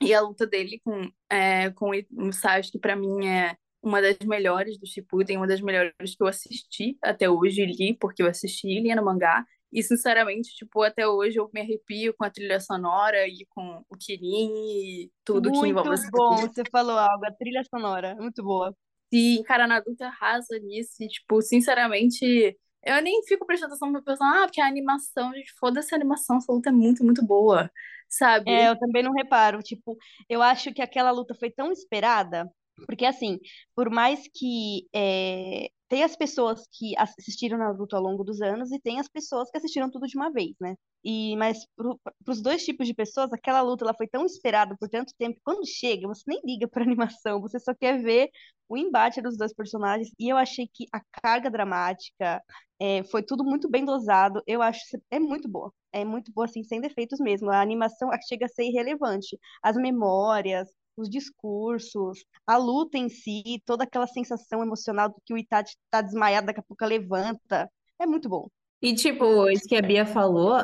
E 0.00 0.14
a 0.14 0.20
luta 0.20 0.46
dele 0.46 0.80
com, 0.84 1.10
é, 1.30 1.70
com 1.70 1.90
o 1.90 2.32
Sasuke, 2.32 2.78
pra 2.78 2.94
mim, 2.94 3.26
é 3.26 3.56
uma 3.82 4.00
das 4.00 4.16
melhores 4.24 4.78
do 4.78 4.86
Shippuden, 4.86 5.36
uma 5.36 5.46
das 5.46 5.60
melhores 5.60 5.92
que 6.16 6.22
eu 6.22 6.26
assisti 6.26 6.98
até 7.02 7.28
hoje, 7.28 7.64
li, 7.64 7.96
porque 7.98 8.22
eu 8.22 8.28
assisti 8.28 8.80
li 8.80 8.94
no 8.94 9.04
mangá, 9.04 9.44
e, 9.72 9.82
sinceramente, 9.82 10.54
tipo, 10.54 10.82
até 10.82 11.06
hoje 11.06 11.38
eu 11.38 11.50
me 11.52 11.60
arrepio 11.60 12.14
com 12.16 12.24
a 12.24 12.30
trilha 12.30 12.58
sonora 12.60 13.26
e 13.28 13.46
com 13.50 13.82
o 13.88 13.96
Kirin 13.96 14.50
e 14.50 15.10
tudo 15.24 15.50
que 15.52 15.58
envolve 15.58 15.88
Muito 15.90 16.10
bom, 16.10 16.36
você 16.36 16.62
falou 16.70 16.96
algo, 16.98 17.26
a 17.26 17.32
trilha 17.32 17.62
sonora, 17.64 18.14
muito 18.16 18.42
boa. 18.42 18.74
E, 19.12 19.42
cara, 19.46 19.64
a 19.64 19.66
Naruto 19.66 20.02
arrasa 20.04 20.58
nisso. 20.58 21.02
E, 21.02 21.08
tipo, 21.08 21.40
sinceramente, 21.42 22.56
eu 22.84 23.02
nem 23.02 23.22
fico 23.26 23.46
prestando 23.46 23.72
atenção 23.72 23.92
pra 23.92 24.02
pensar, 24.02 24.42
ah, 24.42 24.46
porque 24.46 24.60
a 24.60 24.66
animação, 24.66 25.32
gente, 25.34 25.52
foda-se 25.58 25.94
a 25.94 25.96
animação, 25.98 26.36
essa 26.38 26.52
luta 26.52 26.70
é 26.70 26.72
muito, 26.72 27.04
muito 27.04 27.24
boa, 27.24 27.64
É, 27.64 27.68
sabe? 28.08 28.52
eu 28.66 28.78
também 28.78 29.02
não 29.02 29.12
reparo, 29.12 29.62
tipo, 29.62 29.96
eu 30.28 30.42
acho 30.42 30.72
que 30.72 30.82
aquela 30.82 31.10
luta 31.10 31.34
foi 31.34 31.50
tão 31.50 31.70
esperada, 31.72 32.50
porque 32.86 33.04
assim, 33.04 33.38
por 33.74 33.90
mais 33.90 34.20
que 34.34 34.86
é, 34.94 35.70
tem 35.88 36.02
as 36.04 36.16
pessoas 36.16 36.62
que 36.72 36.94
assistiram 36.98 37.58
Naruto 37.58 37.96
ao 37.96 38.02
longo 38.02 38.24
dos 38.24 38.40
anos 38.40 38.70
e 38.72 38.80
tem 38.80 39.00
as 39.00 39.08
pessoas 39.08 39.50
que 39.50 39.58
assistiram 39.58 39.90
tudo 39.90 40.06
de 40.06 40.16
uma 40.16 40.30
vez, 40.30 40.54
né? 40.60 40.74
E, 41.04 41.36
mas 41.36 41.64
para 41.76 42.32
os 42.32 42.42
dois 42.42 42.64
tipos 42.64 42.86
de 42.86 42.94
pessoas, 42.94 43.32
aquela 43.32 43.62
luta 43.62 43.84
ela 43.84 43.94
foi 43.94 44.06
tão 44.08 44.24
esperada 44.26 44.76
por 44.78 44.88
tanto 44.88 45.12
tempo, 45.18 45.40
quando 45.44 45.66
chega, 45.66 46.06
você 46.08 46.22
nem 46.26 46.40
liga 46.44 46.68
pra 46.68 46.82
animação, 46.84 47.40
você 47.40 47.58
só 47.58 47.74
quer 47.74 48.02
ver 48.02 48.30
o 48.68 48.76
embate 48.76 49.22
dos 49.22 49.36
dois 49.36 49.54
personagens, 49.54 50.10
e 50.18 50.28
eu 50.28 50.36
achei 50.36 50.68
que 50.72 50.86
a 50.92 51.00
carga 51.22 51.50
dramática 51.50 52.42
é, 52.78 53.02
foi 53.04 53.22
tudo 53.22 53.42
muito 53.44 53.68
bem 53.70 53.84
dosado, 53.84 54.42
eu 54.46 54.60
acho 54.62 54.80
é 55.10 55.18
muito 55.18 55.48
boa. 55.48 55.72
É 55.92 56.04
muito 56.04 56.30
boa, 56.32 56.44
assim, 56.44 56.62
sem 56.62 56.80
defeitos 56.82 57.18
mesmo. 57.18 57.50
A 57.50 57.60
animação 57.62 58.10
chega 58.28 58.44
a 58.46 58.48
ser 58.48 58.64
irrelevante. 58.64 59.38
As 59.62 59.74
memórias, 59.76 60.68
os 61.00 61.08
discursos, 61.08 62.24
a 62.46 62.56
luta 62.56 62.98
em 62.98 63.08
si, 63.08 63.62
toda 63.64 63.84
aquela 63.84 64.06
sensação 64.06 64.62
emocional 64.62 65.08
do 65.08 65.16
que 65.24 65.32
o 65.32 65.38
Itachi 65.38 65.76
tá 65.90 66.00
desmaiado, 66.00 66.46
daqui 66.46 66.60
a 66.60 66.62
pouco 66.62 66.84
levanta. 66.84 67.70
É 67.98 68.06
muito 68.06 68.28
bom. 68.28 68.48
E, 68.80 68.94
tipo, 68.94 69.48
isso 69.50 69.66
que 69.66 69.76
a 69.76 69.82
Bia 69.82 70.06
falou 70.06 70.56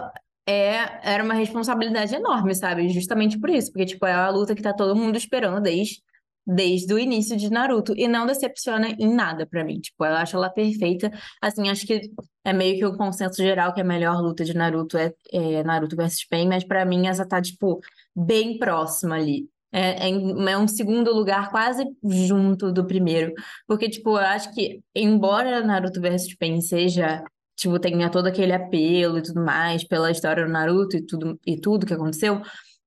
é, 0.46 1.00
era 1.02 1.24
uma 1.24 1.34
responsabilidade 1.34 2.14
enorme, 2.14 2.54
sabe? 2.54 2.88
Justamente 2.88 3.38
por 3.38 3.50
isso, 3.50 3.72
porque, 3.72 3.86
tipo, 3.86 4.06
é 4.06 4.12
a 4.12 4.30
luta 4.30 4.54
que 4.54 4.62
tá 4.62 4.72
todo 4.72 4.94
mundo 4.94 5.16
esperando 5.16 5.60
desde, 5.60 6.02
desde 6.46 6.92
o 6.94 6.98
início 6.98 7.36
de 7.36 7.50
Naruto. 7.50 7.94
E 7.96 8.06
não 8.06 8.26
decepciona 8.26 8.88
em 8.90 9.12
nada 9.12 9.46
pra 9.46 9.64
mim. 9.64 9.80
Tipo, 9.80 10.04
eu 10.04 10.14
acho 10.14 10.36
ela 10.36 10.50
perfeita. 10.50 11.10
Assim, 11.40 11.68
acho 11.68 11.86
que 11.86 12.10
é 12.44 12.52
meio 12.52 12.78
que 12.78 12.84
o 12.84 12.96
consenso 12.96 13.42
geral 13.42 13.72
que 13.74 13.80
a 13.80 13.84
melhor 13.84 14.20
luta 14.20 14.44
de 14.44 14.54
Naruto 14.54 14.96
é, 14.98 15.12
é 15.32 15.64
Naruto 15.64 15.96
versus 15.96 16.24
Pain, 16.26 16.48
mas 16.48 16.64
pra 16.64 16.84
mim 16.84 17.08
essa 17.08 17.26
tá, 17.26 17.40
tipo, 17.42 17.80
bem 18.14 18.58
próxima 18.58 19.16
ali. 19.16 19.48
É, 19.76 20.08
é, 20.08 20.10
é 20.52 20.56
um 20.58 20.68
segundo 20.68 21.12
lugar 21.12 21.50
quase 21.50 21.84
junto 22.04 22.70
do 22.70 22.86
primeiro. 22.86 23.32
Porque, 23.66 23.88
tipo, 23.90 24.10
eu 24.10 24.16
acho 24.18 24.54
que, 24.54 24.80
embora 24.94 25.60
Naruto 25.64 26.00
versus 26.00 26.34
Pain 26.36 26.60
seja, 26.60 27.24
tipo, 27.56 27.78
tenha 27.80 28.08
todo 28.08 28.26
aquele 28.28 28.52
apelo 28.52 29.18
e 29.18 29.22
tudo 29.22 29.44
mais 29.44 29.82
pela 29.82 30.12
história 30.12 30.44
do 30.46 30.52
Naruto 30.52 30.96
e 30.96 31.04
tudo, 31.04 31.40
e 31.44 31.60
tudo 31.60 31.86
que 31.86 31.92
aconteceu, 31.94 32.40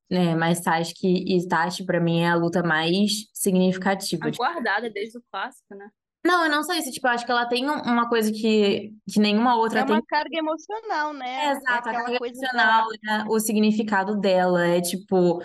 né? 0.09 0.33
Mas 0.35 0.59
Sasuke 0.59 1.05
e 1.07 1.37
Itachi, 1.39 1.83
pra 1.85 1.99
mim, 1.99 2.21
é 2.21 2.29
a 2.29 2.35
luta 2.35 2.63
mais 2.63 3.11
significativa. 3.33 4.31
Tipo, 4.31 4.43
Aguardada 4.43 4.89
desde 4.89 5.17
o 5.17 5.21
clássico, 5.29 5.75
né? 5.75 5.89
não, 6.25 6.43
eu 6.43 6.51
não 6.51 6.61
só 6.61 6.73
isso, 6.73 6.91
tipo, 6.91 7.07
eu 7.07 7.11
acho 7.11 7.25
que 7.25 7.31
ela 7.31 7.45
tem 7.45 7.69
um- 7.69 7.81
uma 7.83 8.09
coisa 8.09 8.29
que, 8.33 8.91
que 9.09 9.17
nenhuma 9.19 9.55
outra 9.55 9.79
É 9.79 9.83
tem. 9.85 9.95
uma 9.95 10.03
carga 10.05 10.37
emocional, 10.37 11.13
né? 11.13 11.29
É, 11.29 11.45
É 11.47 11.51
exato, 11.51 11.71
a 11.71 11.75
aquela 11.77 12.03
carga 12.03 12.15
emocional, 12.25 12.87
né, 13.01 13.25
o 13.29 13.39
significado 13.39 14.17
dela 14.19 14.65
é 14.67 14.81
tipo, 14.81 15.41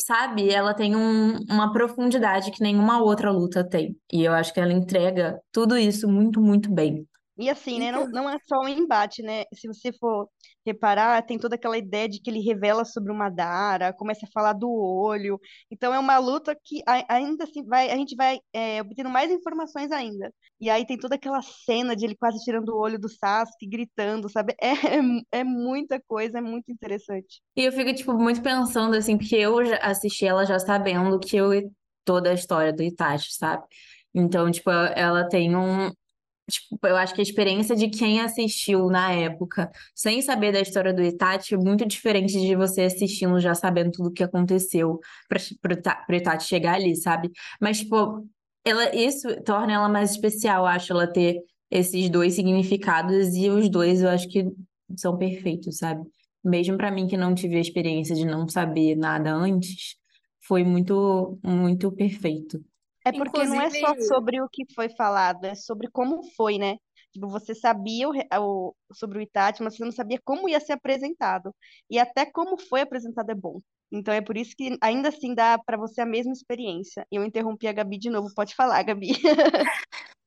sabe, 0.00 0.50
ela 0.50 0.74
tem 0.74 0.96
um- 0.96 1.38
uma 1.48 1.72
profundidade 1.72 2.50
que 2.50 2.62
nenhuma 2.62 3.02
outra 3.02 3.30
luta 3.30 3.62
tem. 3.68 3.96
E 4.12 4.24
eu 4.24 4.32
acho 4.32 4.52
que 4.52 4.60
ela 4.60 4.72
entrega 4.72 5.40
tudo 5.52 5.76
isso 5.78 6.08
muito, 6.08 6.40
muito 6.40 6.70
bem. 6.72 7.06
E 7.38 7.48
assim, 7.48 7.78
né? 7.78 7.90
Não, 7.90 8.00
Inclusive, 8.02 8.12
não 8.12 8.30
é 8.30 8.36
só 8.46 8.60
um 8.60 8.68
embate, 8.68 9.22
né? 9.22 9.44
Se 9.54 9.66
você 9.66 9.92
for 9.92 10.28
reparar, 10.70 11.22
tem 11.22 11.38
toda 11.38 11.54
aquela 11.54 11.78
ideia 11.78 12.08
de 12.08 12.20
que 12.20 12.30
ele 12.30 12.40
revela 12.40 12.84
sobre 12.84 13.12
o 13.12 13.14
Madara, 13.14 13.92
começa 13.92 14.26
a 14.26 14.30
falar 14.32 14.52
do 14.52 14.70
olho. 14.70 15.38
Então 15.70 15.92
é 15.94 15.98
uma 15.98 16.18
luta 16.18 16.56
que 16.64 16.82
ainda 17.08 17.44
assim 17.44 17.64
vai, 17.64 17.90
a 17.90 17.96
gente 17.96 18.14
vai 18.16 18.38
é, 18.52 18.80
obtendo 18.80 19.10
mais 19.10 19.30
informações 19.30 19.90
ainda. 19.92 20.32
E 20.60 20.68
aí 20.68 20.86
tem 20.86 20.98
toda 20.98 21.14
aquela 21.14 21.40
cena 21.42 21.96
de 21.96 22.04
ele 22.04 22.16
quase 22.16 22.42
tirando 22.44 22.70
o 22.70 22.78
olho 22.78 22.98
do 22.98 23.08
Sasuke, 23.08 23.66
gritando, 23.66 24.28
sabe? 24.28 24.54
É, 24.60 25.40
é 25.40 25.44
muita 25.44 26.00
coisa, 26.06 26.38
é 26.38 26.40
muito 26.40 26.70
interessante. 26.70 27.40
E 27.56 27.64
eu 27.64 27.72
fico, 27.72 27.92
tipo, 27.94 28.12
muito 28.14 28.42
pensando, 28.42 28.94
assim, 28.94 29.16
porque 29.16 29.36
eu 29.36 29.58
assisti 29.80 30.26
ela 30.26 30.44
já 30.44 30.58
sabendo 30.58 31.18
que 31.18 31.36
eu 31.36 31.50
toda 32.04 32.30
a 32.30 32.34
história 32.34 32.72
do 32.72 32.82
Itachi, 32.82 33.32
sabe? 33.34 33.64
Então, 34.14 34.50
tipo, 34.50 34.70
ela 34.70 35.28
tem 35.28 35.54
um. 35.56 35.90
Tipo, 36.50 36.78
eu 36.86 36.96
acho 36.96 37.14
que 37.14 37.20
a 37.20 37.22
experiência 37.22 37.76
de 37.76 37.88
quem 37.88 38.20
assistiu 38.20 38.86
na 38.88 39.12
época, 39.12 39.70
sem 39.94 40.20
saber 40.22 40.52
da 40.52 40.60
história 40.60 40.92
do 40.92 41.02
Itachi, 41.02 41.54
é 41.54 41.58
muito 41.58 41.86
diferente 41.86 42.32
de 42.40 42.56
você 42.56 42.82
assistindo 42.82 43.38
já 43.40 43.54
sabendo 43.54 43.92
tudo 43.92 44.08
o 44.08 44.12
que 44.12 44.22
aconteceu 44.24 44.98
Ita- 45.70 46.04
pro 46.06 46.16
Itachi 46.16 46.48
chegar 46.48 46.74
ali, 46.74 46.96
sabe? 46.96 47.30
Mas, 47.60 47.78
tipo, 47.80 48.26
ela, 48.64 48.94
isso 48.94 49.28
torna 49.42 49.72
ela 49.72 49.88
mais 49.88 50.10
especial, 50.12 50.66
acho, 50.66 50.92
ela 50.92 51.06
ter 51.10 51.36
esses 51.70 52.08
dois 52.10 52.34
significados 52.34 53.34
e 53.36 53.48
os 53.48 53.68
dois 53.70 54.02
eu 54.02 54.08
acho 54.08 54.28
que 54.28 54.44
são 54.96 55.16
perfeitos, 55.16 55.78
sabe? 55.78 56.02
Mesmo 56.44 56.76
pra 56.76 56.90
mim 56.90 57.06
que 57.06 57.16
não 57.16 57.34
tive 57.34 57.56
a 57.56 57.60
experiência 57.60 58.14
de 58.14 58.24
não 58.24 58.48
saber 58.48 58.96
nada 58.96 59.32
antes, 59.32 59.96
foi 60.46 60.64
muito, 60.64 61.38
muito 61.44 61.92
perfeito. 61.92 62.60
É 63.04 63.12
porque 63.12 63.44
não 63.44 63.60
é 63.60 63.70
só 63.70 63.76
inclusive, 63.78 64.04
sobre 64.06 64.40
o 64.40 64.48
que 64.48 64.64
foi 64.74 64.88
falado, 64.90 65.44
é 65.44 65.54
sobre 65.54 65.88
como 65.90 66.22
foi, 66.36 66.58
né? 66.58 66.76
Tipo, 67.12 67.28
você 67.28 67.54
sabia 67.54 68.08
o, 68.08 68.12
o- 68.40 68.74
sobre 68.94 69.18
o 69.18 69.20
Itachi, 69.22 69.62
mas 69.62 69.76
você 69.76 69.84
não 69.84 69.90
sabia 69.92 70.20
como 70.24 70.48
ia 70.48 70.60
ser 70.60 70.74
apresentado. 70.74 71.54
E 71.90 71.98
até 71.98 72.24
como 72.26 72.56
foi 72.58 72.82
apresentado 72.82 73.30
é 73.30 73.34
bom. 73.34 73.60
Então 73.92 74.14
é 74.14 74.20
por 74.20 74.36
isso 74.36 74.54
que 74.56 74.76
ainda 74.80 75.08
assim 75.08 75.34
dá 75.34 75.58
pra 75.58 75.76
você 75.76 76.00
a 76.00 76.06
mesma 76.06 76.32
experiência. 76.32 77.04
E 77.10 77.16
eu 77.16 77.24
interrompi 77.24 77.66
a 77.66 77.72
Gabi 77.72 77.98
de 77.98 78.08
novo. 78.10 78.32
Pode 78.34 78.54
falar, 78.54 78.80
Gabi. 78.84 79.08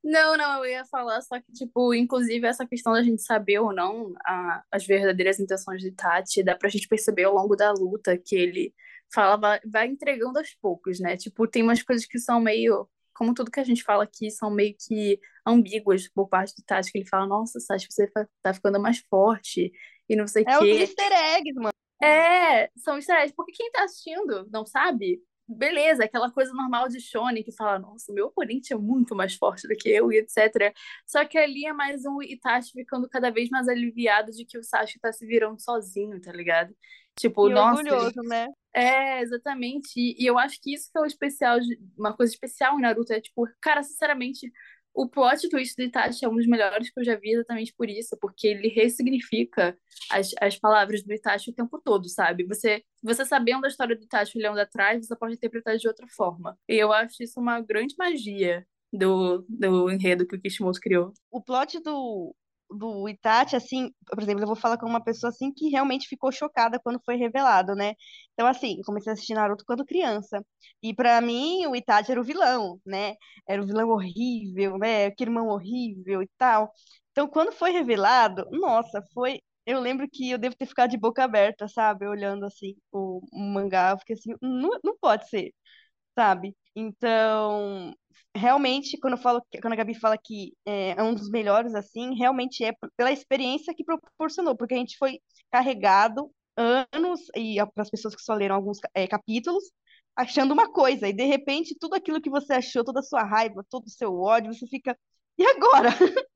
Não, 0.04 0.36
não, 0.36 0.66
eu 0.66 0.72
ia 0.72 0.86
falar, 0.86 1.22
só 1.22 1.40
que, 1.40 1.50
tipo, 1.54 1.94
inclusive 1.94 2.46
essa 2.46 2.68
questão 2.68 2.92
da 2.92 3.02
gente 3.02 3.22
saber 3.22 3.60
ou 3.60 3.72
não 3.74 4.14
a- 4.26 4.62
as 4.70 4.86
verdadeiras 4.86 5.40
intenções 5.40 5.82
de 5.82 5.92
Tati, 5.94 6.44
dá 6.44 6.56
pra 6.58 6.68
gente 6.68 6.90
perceber 6.90 7.24
ao 7.24 7.34
longo 7.34 7.56
da 7.56 7.72
luta 7.72 8.18
que 8.18 8.36
ele 8.36 8.74
fala, 9.14 9.38
vai, 9.38 9.60
vai 9.66 9.88
entregando 9.88 10.40
aos 10.40 10.54
poucos, 10.62 11.00
né? 11.00 11.18
Tipo, 11.18 11.48
tem 11.48 11.64
umas 11.64 11.82
coisas 11.84 12.06
que 12.06 12.20
são 12.20 12.40
meio 12.42 12.88
como 13.14 13.34
tudo 13.34 13.52
que 13.52 13.60
a 13.60 13.64
gente 13.64 13.84
fala 13.84 14.04
aqui 14.06 14.32
são 14.32 14.50
meio 14.50 14.76
que 14.78 15.20
ambíguas 15.46 16.08
por 16.10 16.28
parte 16.28 16.56
do 16.56 16.62
Itachi, 16.62 16.92
que 16.92 16.98
ele 17.00 17.08
fala, 17.08 17.28
nossa, 17.28 17.60
Sasha, 17.60 17.88
você 17.90 18.10
tá 18.42 18.54
ficando 18.54 18.80
mais 18.82 19.00
forte 19.10 19.72
e 20.10 20.16
não 20.16 20.28
sei 20.28 20.44
o 20.44 20.48
É 20.48 20.58
os 20.58 20.66
quê. 20.66 20.72
easter 20.82 21.12
eggs, 21.12 21.54
mano. 21.56 21.74
É, 22.02 22.70
são 22.78 22.98
easter 22.98 23.16
eggs, 23.18 23.34
porque 23.36 23.52
quem 23.54 23.72
tá 23.72 23.84
assistindo 23.84 24.48
não 24.52 24.66
sabe, 24.66 25.22
beleza, 25.48 26.04
aquela 26.06 26.32
coisa 26.32 26.54
normal 26.54 26.88
de 26.90 27.00
Shonen 27.02 27.44
que 27.44 27.52
fala, 27.52 27.80
nossa, 27.80 28.12
meu 28.14 28.28
oponente 28.28 28.74
é 28.74 28.78
muito 28.78 29.16
mais 29.16 29.36
forte 29.36 29.68
do 29.68 29.76
que 29.76 29.90
eu 29.90 30.12
e 30.12 30.18
etc. 30.20 30.74
Só 31.06 31.26
que 31.26 31.38
ali 31.38 31.66
é 31.66 31.74
mais 31.74 32.06
um 32.06 32.22
Itachi 32.22 32.72
ficando 32.72 33.10
cada 33.10 33.30
vez 33.32 33.50
mais 33.50 33.68
aliviado 33.68 34.32
de 34.32 34.46
que 34.46 34.58
o 34.58 34.64
Sasuke 34.64 35.00
tá 35.00 35.12
se 35.14 35.26
virando 35.26 35.60
sozinho, 35.62 36.20
tá 36.22 36.32
ligado? 36.32 36.76
Tipo, 37.16 37.48
E 37.48 37.50
nossa, 37.50 37.94
orgulhoso, 37.94 38.22
né? 38.24 38.48
é, 38.74 39.22
exatamente. 39.22 39.92
E, 40.00 40.16
e 40.24 40.26
eu 40.26 40.38
acho 40.40 40.60
que 40.62 40.74
isso 40.74 40.90
que 40.92 40.98
é 40.98 41.02
o 41.02 41.06
especial, 41.06 41.60
de- 41.60 41.80
uma 41.98 42.16
coisa 42.16 42.34
especial 42.34 42.78
em 42.80 42.82
Naruto 42.82 43.14
é, 43.14 43.22
tipo, 43.22 43.48
cara, 43.62 43.84
sinceramente, 43.84 44.52
o 44.94 45.10
plot 45.10 45.50
twist 45.50 45.76
do 45.76 45.84
Itachi 45.84 46.24
é 46.24 46.30
um 46.30 46.36
dos 46.36 46.46
melhores 46.46 46.90
que 46.90 47.00
eu 47.00 47.04
já 47.04 47.16
vi 47.16 47.32
exatamente 47.32 47.74
por 47.76 47.90
isso, 47.90 48.18
porque 48.22 48.48
ele 48.48 48.68
ressignifica 48.68 49.78
as, 50.10 50.32
as 50.40 50.58
palavras 50.58 51.04
do 51.04 51.14
Itachi 51.14 51.50
o 51.50 51.54
tempo 51.54 51.82
todo, 51.84 52.08
sabe? 52.08 52.46
Você, 52.46 52.84
você 53.02 53.26
sabendo 53.26 53.62
da 53.62 53.68
história 53.68 53.96
do 53.96 54.04
Itachi 54.04 54.38
olhando 54.38 54.60
atrás, 54.60 55.06
você 55.06 55.16
pode 55.16 55.34
interpretar 55.36 55.78
de 55.78 55.88
outra 55.88 56.08
forma. 56.08 56.58
E 56.70 56.76
eu 56.76 56.94
acho 56.94 57.24
isso 57.24 57.40
uma 57.40 57.60
grande 57.60 57.96
magia 57.98 58.66
do, 58.92 59.44
do 59.50 59.90
enredo 59.90 60.28
que 60.28 60.36
o 60.36 60.40
Kishimoto 60.40 60.80
criou. 60.80 61.12
O 61.32 61.42
plot 61.42 61.80
do, 61.80 62.36
do 62.78 63.08
Itachi, 63.10 63.56
assim, 63.56 63.92
por 64.08 64.22
exemplo, 64.24 64.44
eu 64.44 64.48
vou 64.48 64.56
falar 64.56 64.78
com 64.78 64.86
uma 64.88 65.04
pessoa 65.04 65.30
assim 65.30 65.52
que 65.54 65.70
realmente 65.70 66.08
ficou 66.08 66.32
chocada 66.32 66.80
quando 66.80 67.00
foi 67.06 67.16
revelado, 67.16 67.76
né? 67.76 67.94
Então, 68.34 68.48
assim, 68.48 68.82
comecei 68.86 69.12
a 69.12 69.14
assistir 69.14 69.34
Naruto 69.36 69.64
quando 69.66 69.86
criança. 69.86 70.44
E 70.82 70.94
pra 70.94 71.22
mim, 71.22 71.66
o 71.68 71.76
Itachi 71.76 72.12
era 72.12 72.22
o 72.22 72.24
vilão, 72.24 72.80
né? 72.86 73.16
Era 73.48 73.62
o 73.62 73.66
vilão 73.66 73.90
horrível, 73.90 74.78
né? 74.78 75.12
Que 75.12 75.24
irmão 75.24 75.48
horrível 75.48 76.22
e 76.24 76.30
tal. 76.38 76.72
Então, 77.12 77.28
quando 77.28 77.52
foi 77.52 77.72
revelado, 77.72 78.46
nossa, 78.52 79.02
foi. 79.14 79.40
Eu 79.66 79.80
lembro 79.80 80.08
que 80.12 80.30
eu 80.32 80.38
devo 80.38 80.56
ter 80.56 80.66
ficado 80.66 80.90
de 80.92 80.98
boca 80.98 81.24
aberta, 81.24 81.68
sabe? 81.68 82.06
Olhando 82.08 82.46
assim 82.46 82.76
o, 82.92 83.22
o 83.32 83.40
mangá, 83.40 83.92
eu 83.92 83.98
fiquei 84.00 84.16
assim, 84.16 84.34
não, 84.42 84.72
não 84.84 84.98
pode 85.00 85.30
ser, 85.30 85.54
sabe? 86.16 86.56
Então, 86.76 87.94
realmente, 88.36 88.98
quando 89.00 89.14
eu 89.14 89.22
falo, 89.22 89.42
quando 89.62 89.74
a 89.74 89.76
Gabi 89.76 89.94
fala 89.94 90.18
que 90.18 90.54
é, 90.66 90.92
é 90.92 91.04
um 91.04 91.14
dos 91.14 91.30
melhores, 91.30 91.76
assim, 91.76 92.16
realmente 92.16 92.64
é 92.64 92.74
pela 92.98 93.12
experiência 93.12 93.74
que 93.74 93.84
proporcionou, 93.84 94.56
porque 94.56 94.74
a 94.74 94.78
gente 94.78 94.98
foi 94.98 95.20
carregado 95.52 96.32
anos, 96.58 97.22
e 97.36 97.58
para 97.74 97.84
as 97.84 97.90
pessoas 97.90 98.16
que 98.16 98.22
só 98.22 98.34
leram 98.34 98.56
alguns 98.56 98.80
é, 98.94 99.08
capítulos, 99.08 99.64
achando 100.16 100.52
uma 100.54 100.72
coisa, 100.72 101.08
e 101.08 101.14
de 101.14 101.24
repente 101.24 101.76
tudo 101.80 101.96
aquilo 101.96 102.22
que 102.22 102.30
você 102.30 102.54
achou, 102.54 102.84
toda 102.84 103.00
a 103.00 103.04
sua 103.04 103.24
raiva, 103.24 103.66
todo 103.70 103.86
o 103.86 103.90
seu 103.90 104.14
ódio, 104.20 104.54
você 104.54 104.68
fica, 104.68 104.98
e 105.38 105.46
agora? 105.46 105.90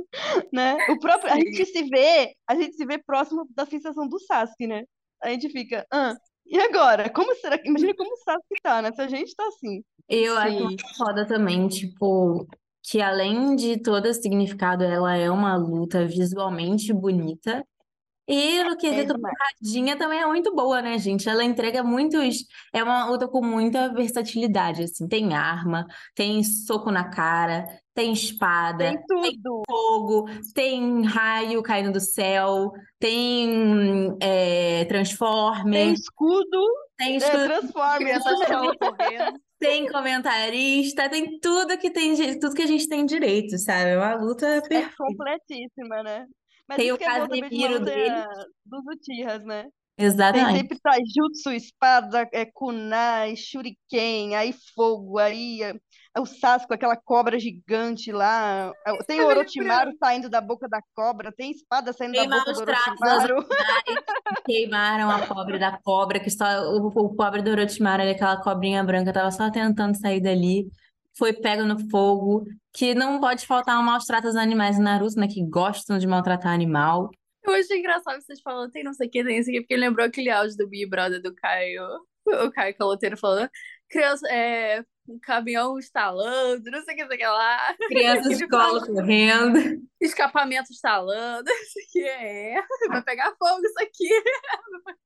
Né? 0.52 0.76
O 0.90 1.00
próprio, 1.00 1.32
a 1.32 1.36
gente 1.36 1.66
se 1.66 1.84
vê, 1.84 2.34
a 2.48 2.56
gente 2.56 2.76
se 2.76 2.86
vê 2.86 2.98
próximo 2.98 3.48
da 3.54 3.66
sensação 3.66 4.08
do 4.08 4.20
Sasuke, 4.20 4.66
né? 4.66 4.84
A 5.22 5.30
gente 5.30 5.50
fica, 5.50 5.86
ah, 5.92 6.16
e 6.50 6.60
agora? 6.60 7.10
Como 7.10 7.34
será 7.36 7.58
que, 7.58 7.68
imagina 7.68 7.94
como 7.96 8.14
o 8.14 8.18
Sasuke 8.18 8.62
tá, 8.62 8.82
né? 8.82 8.92
Se 8.92 9.02
a 9.02 9.08
gente 9.08 9.36
tá 9.36 9.46
assim. 9.48 9.84
Eu 10.10 10.38
acho 10.38 10.58
Sim. 10.58 10.64
muito 10.64 10.84
foda 10.98 11.26
também, 11.26 11.68
tipo, 11.68 12.48
que 12.84 13.02
além 13.02 13.56
de 13.56 13.78
todo 13.82 14.06
esse 14.06 14.22
significado, 14.22 14.84
ela 14.84 15.16
é 15.16 15.30
uma 15.30 15.56
luta 15.56 16.06
visualmente 16.06 16.94
bonita. 16.94 17.66
E 18.28 18.62
no 18.64 18.76
quesito 18.76 19.14
demais. 19.14 19.34
porradinha 19.38 19.98
também 19.98 20.20
é 20.20 20.26
muito 20.26 20.54
boa, 20.54 20.82
né, 20.82 20.98
gente? 20.98 21.30
Ela 21.30 21.46
entrega 21.46 21.82
muitos. 21.82 22.46
É 22.74 22.84
uma 22.84 23.06
luta 23.10 23.28
com 23.28 23.42
muita 23.42 23.94
versatilidade, 23.94 24.84
assim. 24.84 25.08
Tem 25.08 25.34
arma, 25.34 25.86
tem 26.14 26.44
soco 26.44 26.92
na 26.92 27.10
cara, 27.10 27.66
tem 27.94 28.12
espada, 28.12 28.92
Tem 28.92 29.00
tudo. 29.08 29.64
fogo, 29.66 30.26
tem 30.54 31.04
raio 31.06 31.64
caindo 31.64 31.92
do 31.92 32.00
céu, 32.00 32.72
tem 33.00 34.16
é, 34.22 34.80
Tem 34.80 34.88
Transformer, 34.88 35.94
escudo, 35.94 36.62
tem 36.98 37.14
é, 37.14 37.18
escudo 37.18 37.44
transforme 37.46 38.06
Criança 38.06 38.30
essa 38.44 39.34
tem 39.60 39.88
comentarista, 39.88 41.10
tem 41.10 41.40
tudo 41.40 41.78
que 41.78 41.90
tem, 41.90 42.40
tudo 42.40 42.54
que 42.54 42.62
a 42.62 42.68
gente 42.68 42.88
tem 42.88 43.06
direito, 43.06 43.58
sabe? 43.58 43.92
É 43.92 43.98
uma 43.98 44.16
luta 44.16 44.46
é 44.46 44.62
perfeita. 44.62 44.94
completíssima, 44.96 46.04
né? 46.04 46.28
Mas 46.68 46.78
Tem 46.78 46.92
o 46.92 46.96
é 46.96 46.98
Casemiro 46.98 47.80
dele. 47.80 48.26
dos 48.66 48.84
Uchihas, 48.86 49.44
né? 49.44 49.66
Tem 49.98 50.06
Exatamente. 50.06 50.58
sempre 50.60 50.80
taijutsu, 50.80 51.52
espada, 51.54 52.30
é, 52.32 52.46
kunai, 52.46 53.36
shuriken, 53.36 54.36
aí 54.36 54.54
fogo, 54.76 55.18
aí 55.18 55.64
é, 55.64 55.74
o 56.20 56.26
Sasuke, 56.26 56.72
aquela 56.76 56.96
cobra 56.96 57.40
gigante 57.40 58.12
lá. 58.12 58.72
é, 58.86 58.96
Tem 59.06 59.22
o 59.22 59.26
Orochimaru 59.28 59.92
saindo 59.98 60.30
da 60.30 60.40
boca 60.40 60.70
da 60.70 60.80
cobra, 60.96 61.32
tem 61.32 61.50
espada 61.50 61.92
saindo 61.94 62.14
da 62.14 62.26
boca 62.28 62.54
do 62.54 62.62
Orochimaru. 62.62 63.48
Queimaram 64.46 65.10
a 65.10 65.26
pobre 65.26 65.58
da 65.58 65.80
cobra, 65.84 66.20
que 66.20 66.30
só 66.30 66.46
o, 66.74 66.88
o 66.90 67.16
pobre 67.16 67.42
do 67.42 67.50
Orochimaru, 67.50 68.04
aquela 68.04 68.40
cobrinha 68.40 68.84
branca, 68.84 69.12
tava 69.12 69.32
só 69.32 69.50
tentando 69.50 69.98
sair 69.98 70.22
dali. 70.22 70.68
Foi 71.18 71.34
pego 71.34 71.64
no 71.64 71.90
fogo, 71.90 72.46
que 72.74 72.94
não 72.94 73.20
pode 73.20 73.46
faltar 73.48 73.80
um 73.80 73.84
maus 73.84 74.06
tratos 74.06 74.36
aos 74.36 74.44
animais 74.44 74.78
em 74.78 74.84
Naruto, 74.84 75.20
né? 75.20 75.28
Que 75.28 75.44
gostam 75.48 75.98
de 75.98 76.06
maltratar 76.08 76.54
animal. 76.54 77.10
Eu 77.44 77.54
achei 77.54 77.80
engraçado 77.80 78.22
vocês 78.22 78.42
falando, 78.42 78.72
tem 78.72 78.84
não 78.84 78.94
sei 78.94 79.08
o 79.08 79.10
que, 79.10 79.24
tem 79.24 79.40
isso 79.40 79.50
aqui, 79.50 79.62
porque 79.62 79.78
lembrou 79.78 80.06
aquele 80.06 80.30
áudio 80.30 80.58
do 80.58 80.68
Big 80.68 80.86
Brother 80.90 81.22
do 81.22 81.34
Caio, 81.34 81.82
o 82.26 82.52
Caio 82.52 82.76
Caloteiro 82.78 83.16
falando, 83.18 83.50
criança, 83.90 84.28
é, 84.30 84.84
um 85.08 85.18
caminhão 85.22 85.80
estalando, 85.80 86.70
não 86.70 86.82
sei 86.84 86.94
o 86.94 86.98
que, 86.98 87.02
não 87.04 87.08
sei 87.08 87.16
o 87.16 87.20
que 87.20 87.26
lá, 87.26 87.76
Crianças 87.88 88.38
de 88.38 88.48
fala- 88.50 88.86
correndo. 88.86 89.82
escapamento 90.02 90.72
estalando, 90.74 91.50
isso 91.50 91.80
aqui 91.88 92.04
é, 92.06 92.56
vai 92.90 93.02
pegar 93.02 93.34
fogo 93.40 93.62
isso 93.66 93.80
aqui. 93.82 94.10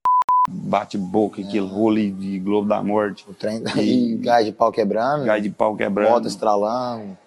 bate-boca, 0.51 1.41
aquele 1.41 1.65
rolo 1.65 1.95
de 1.95 2.39
Globo 2.39 2.67
da 2.67 2.83
Morte, 2.83 3.25
O 3.27 3.33
trem 3.33 3.63
e 3.77 4.15
gás 4.17 4.45
de 4.45 4.51
pau 4.51 4.71
quebrando, 4.71 5.25
gás 5.25 5.41
de 5.41 5.49
pau 5.49 5.75
quebrando, 5.75 6.09
moto 6.09 6.27
estralando, 6.27 7.17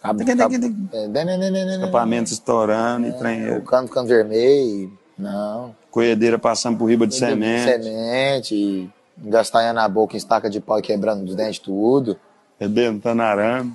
cabo, 0.00 0.24
cabo, 0.24 0.54
é, 0.92 1.74
escapamento 1.74 2.32
estourando 2.32 3.08
e 3.08 3.12
trem, 3.12 3.56
o 3.56 3.62
cano 3.62 3.88
ficando 3.88 4.08
vermelho, 4.08 4.92
não, 5.18 5.74
colhedeira 5.90 6.38
passando 6.38 6.78
por 6.78 6.86
riba 6.86 7.06
de 7.06 7.14
semente, 7.14 7.64
semente, 7.64 8.90
gastanha 9.18 9.72
na 9.72 9.88
boca, 9.88 10.16
estaca 10.16 10.48
de 10.48 10.60
pau 10.60 10.78
e 10.78 10.82
quebrando 10.82 11.28
os 11.28 11.34
dentes 11.34 11.58
tudo, 11.58 12.16
rebentando 12.58 13.22
arame. 13.22 13.74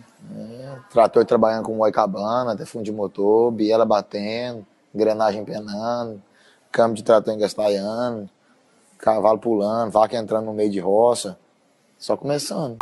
trator 0.91 1.25
trabalhando 1.25 1.65
com 1.65 1.75
moicabana, 1.75 2.53
até 2.53 2.65
fundo 2.65 2.85
de 2.85 2.91
motor, 2.91 3.51
biela 3.51 3.85
batendo, 3.85 4.65
engrenagem 4.93 5.43
penando, 5.43 6.21
câmbio 6.71 6.95
de 6.95 7.03
trator 7.03 7.33
engastalhando, 7.33 8.29
cavalo 9.03 9.37
pulando, 9.39 9.91
vaca 9.91 10.15
entrando 10.17 10.45
no 10.45 10.53
meio 10.53 10.71
de 10.71 10.79
roça, 10.79 11.37
só 11.97 12.15
começando. 12.15 12.77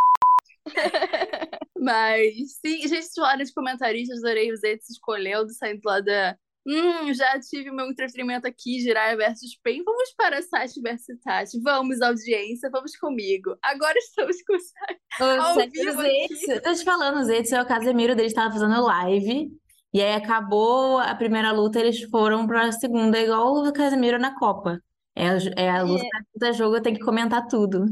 Mas, 1.80 2.60
sim, 2.64 2.88
gente, 2.88 3.08
falaram 3.16 3.44
de 3.44 3.54
comentaristas, 3.54 4.20
adorei 4.20 4.52
os 4.52 4.64
eles 4.64 4.88
escolhendo, 4.90 5.50
saindo 5.52 5.82
lá 5.84 6.00
da. 6.00 6.38
Hum, 6.68 7.12
já 7.12 7.40
tive 7.40 7.72
meu 7.72 7.88
entretenimento 7.88 8.46
aqui, 8.48 8.80
Jiraiya 8.80 9.18
versus 9.18 9.58
Pen. 9.64 9.84
Vamos 9.84 10.14
para 10.16 10.44
Sati 10.44 10.80
versus 10.80 11.20
Tati. 11.24 11.60
Vamos, 11.60 12.00
audiência, 12.04 12.70
vamos 12.72 12.96
comigo. 12.98 13.58
Agora 13.64 13.98
estamos 13.98 14.38
com 14.44 14.56
o 14.56 14.60
Sati. 14.60 15.00
O 15.20 15.54
Zé- 15.56 16.52
o 16.52 16.52
eu 16.52 16.62
tô 16.62 16.72
te 16.72 16.84
falando, 16.84 17.18
o 17.20 17.24
Zetsu 17.24 17.56
é 17.56 17.62
o 17.64 17.66
Casemiro 17.66 18.16
dele 18.16 18.28
estava 18.28 18.54
fazendo 18.54 18.80
live. 18.80 19.52
E 19.92 20.02
aí 20.04 20.14
acabou 20.14 21.00
a 21.00 21.16
primeira 21.16 21.52
luta, 21.52 21.80
eles 21.80 22.04
foram 22.12 22.46
pra 22.46 22.72
segunda, 22.72 23.20
igual 23.20 23.56
o 23.56 23.74
Casemiro 23.74 24.20
na 24.20 24.38
Copa. 24.38 24.80
É, 25.16 25.28
a- 25.30 25.38
é 25.58 25.70
a 25.70 25.82
luta, 25.84 26.06
cada 26.40 26.54
jogo 26.54 26.82
tem 26.82 26.94
que 26.94 27.04
comentar 27.04 27.48
tudo 27.48 27.86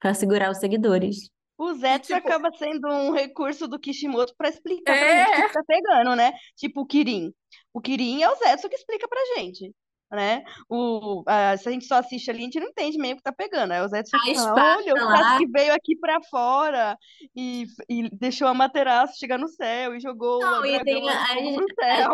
pra 0.00 0.14
segurar 0.14 0.50
os 0.50 0.58
seguidores. 0.58 1.28
O 1.58 1.74
Zetsu 1.74 2.14
tipo- 2.14 2.26
acaba 2.28 2.50
sendo 2.56 2.88
um 2.88 3.12
recurso 3.12 3.68
do 3.68 3.78
Kishimoto 3.78 4.34
pra 4.36 4.48
explicar 4.48 4.92
pra 4.96 5.06
É. 5.06 5.26
gente 5.26 5.44
o 5.44 5.46
que 5.48 5.52
tá 5.52 5.62
pegando, 5.66 6.16
né? 6.16 6.32
Tipo 6.56 6.80
o 6.80 6.86
Kirin. 6.86 7.32
O 7.72 7.80
Kirin 7.80 8.22
é 8.22 8.30
o 8.30 8.34
Zetsu 8.36 8.68
que 8.68 8.74
explica 8.74 9.06
pra 9.08 9.20
gente, 9.36 9.72
né? 10.10 10.42
O, 10.68 11.22
ah, 11.26 11.56
se 11.56 11.68
a 11.68 11.72
gente 11.72 11.84
só 11.84 11.96
assiste 11.96 12.30
ali, 12.30 12.40
a 12.40 12.42
gente 12.44 12.58
não 12.58 12.66
entende 12.68 12.98
meio 12.98 13.14
o 13.14 13.16
que 13.16 13.22
tá 13.22 13.32
pegando. 13.32 13.72
Aí 13.72 13.80
o 13.80 13.86
Zetsu 13.88 14.16
A 14.16 14.18
fala, 14.18 14.32
espada 14.32 14.76
olha, 14.82 14.92
o 14.94 15.04
lá. 15.04 15.16
Sasuke 15.18 15.46
veio 15.52 15.72
aqui 15.74 15.96
pra 15.96 16.18
fora 16.30 16.96
e, 17.36 17.66
e 17.88 18.08
deixou 18.10 18.48
a 18.48 18.54
Materaço 18.54 19.18
chegar 19.18 19.38
no 19.38 19.46
céu 19.48 19.94
e 19.94 20.00
jogou 20.00 20.40
Não, 20.40 20.62
o 20.62 20.66
e 20.66 20.82
tem 20.82 21.08
a- 21.08 21.26
pro 21.54 21.66
céu. 21.80 22.10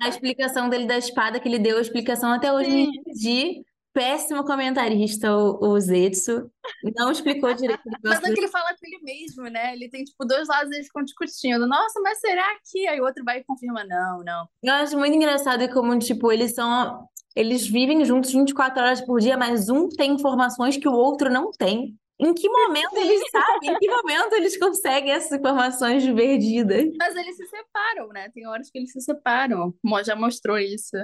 A 0.00 0.08
explicação 0.08 0.68
dele 0.70 0.86
da 0.86 0.96
espada, 0.96 1.38
que 1.38 1.48
ele 1.48 1.58
deu 1.58 1.76
a 1.76 1.82
explicação 1.82 2.32
até 2.32 2.50
hoje, 2.52 2.70
não 2.70 2.76
Sim. 2.92 2.98
entendi. 2.98 3.62
Péssimo 3.92 4.44
comentarista, 4.44 5.34
o, 5.36 5.58
o 5.72 5.80
Zetsu. 5.80 6.50
Não 6.96 7.10
explicou 7.10 7.52
direito 7.54 7.80
o 7.86 7.90
Mas 8.04 8.22
é 8.22 8.32
que 8.32 8.40
ele 8.40 8.48
fala 8.48 8.70
com 8.70 8.86
ele 8.86 9.02
mesmo, 9.02 9.42
né? 9.44 9.72
Ele 9.74 9.88
tem, 9.88 10.04
tipo, 10.04 10.24
dois 10.24 10.46
lados 10.48 10.70
e 10.70 10.76
eles 10.76 10.86
ficam 10.86 11.02
discutindo. 11.02 11.66
Nossa, 11.66 12.00
mas 12.00 12.20
será 12.20 12.46
que? 12.70 12.86
Aí 12.86 13.00
o 13.00 13.04
outro 13.04 13.24
vai 13.24 13.38
e 13.40 13.44
confirma, 13.44 13.82
não, 13.84 14.22
não. 14.22 14.46
Eu 14.62 14.74
acho 14.74 14.96
muito 14.96 15.14
engraçado 15.16 15.68
como, 15.72 15.98
tipo, 15.98 16.30
eles 16.30 16.54
são. 16.54 17.06
Eles 17.34 17.66
vivem 17.66 18.04
juntos 18.04 18.32
24 18.32 18.82
horas 18.82 19.00
por 19.00 19.20
dia, 19.20 19.36
mas 19.36 19.68
um 19.68 19.88
tem 19.88 20.12
informações 20.12 20.76
que 20.76 20.88
o 20.88 20.92
outro 20.92 21.30
não 21.30 21.50
tem. 21.50 21.96
Em 22.18 22.34
que 22.34 22.48
momento 22.48 22.96
eles 22.96 23.22
sabem? 23.30 23.70
Em 23.72 23.78
que 23.78 23.88
momento 23.88 24.34
eles 24.34 24.58
conseguem 24.58 25.10
essas 25.12 25.32
informações 25.38 26.02
divertidas? 26.02 26.84
Mas 26.98 27.16
eles 27.16 27.36
se 27.36 27.46
separam, 27.46 28.08
né? 28.08 28.28
Tem 28.34 28.46
horas 28.46 28.68
que 28.70 28.78
eles 28.78 28.92
se 28.92 29.00
separam. 29.00 29.72
Mo- 29.82 30.02
Já 30.04 30.14
mostrou 30.14 30.58
isso. 30.58 30.96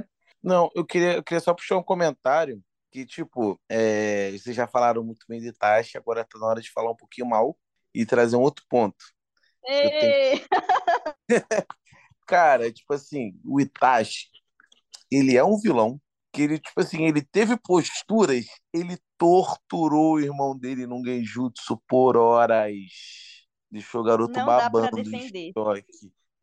Não, 0.43 0.69
eu 0.75 0.85
queria, 0.85 1.15
eu 1.15 1.23
queria 1.23 1.41
só 1.41 1.55
puxar 1.55 1.79
um 1.79 1.83
comentário 1.83 2.61
que, 2.91 3.05
tipo, 3.05 3.61
é, 3.69 4.33
vocês 4.33 4.55
já 4.55 4.67
falaram 4.67 5.05
muito 5.05 5.27
bem 5.29 5.41
de 5.41 5.49
Itachi, 5.49 5.97
agora 5.97 6.25
tá 6.25 6.39
na 6.39 6.47
hora 6.47 6.61
de 6.61 6.71
falar 6.71 6.91
um 6.91 6.97
pouquinho 6.97 7.27
mal 7.27 7.57
e 7.95 8.05
trazer 8.07 8.37
um 8.37 8.43
outro 8.43 8.65
ponto. 8.69 9.05
Eu 9.67 9.91
tenho 9.91 10.15
Ei, 10.15 10.47
Cara, 12.27 12.73
tipo 12.73 12.93
assim, 12.93 13.39
o 13.45 13.61
Itachi, 13.61 14.29
ele 15.11 15.37
é 15.37 15.45
um 15.45 15.59
vilão 15.59 16.01
que 16.33 16.43
ele, 16.43 16.59
tipo 16.59 16.81
assim, 16.81 17.05
ele 17.05 17.23
teve 17.23 17.57
posturas, 17.57 18.45
ele 18.73 18.99
torturou 19.17 20.15
o 20.15 20.21
irmão 20.21 20.57
dele 20.57 20.87
num 20.87 21.03
genjutsu 21.05 21.81
por 21.89 22.17
horas. 22.17 22.75
Deixou 23.71 24.03
o 24.03 24.05
garoto 24.05 24.39
não 24.39 24.47
dá 24.47 24.71
pra 24.71 24.91
babando 24.91 25.11
defender. 25.11 25.53
choque. 25.57 25.87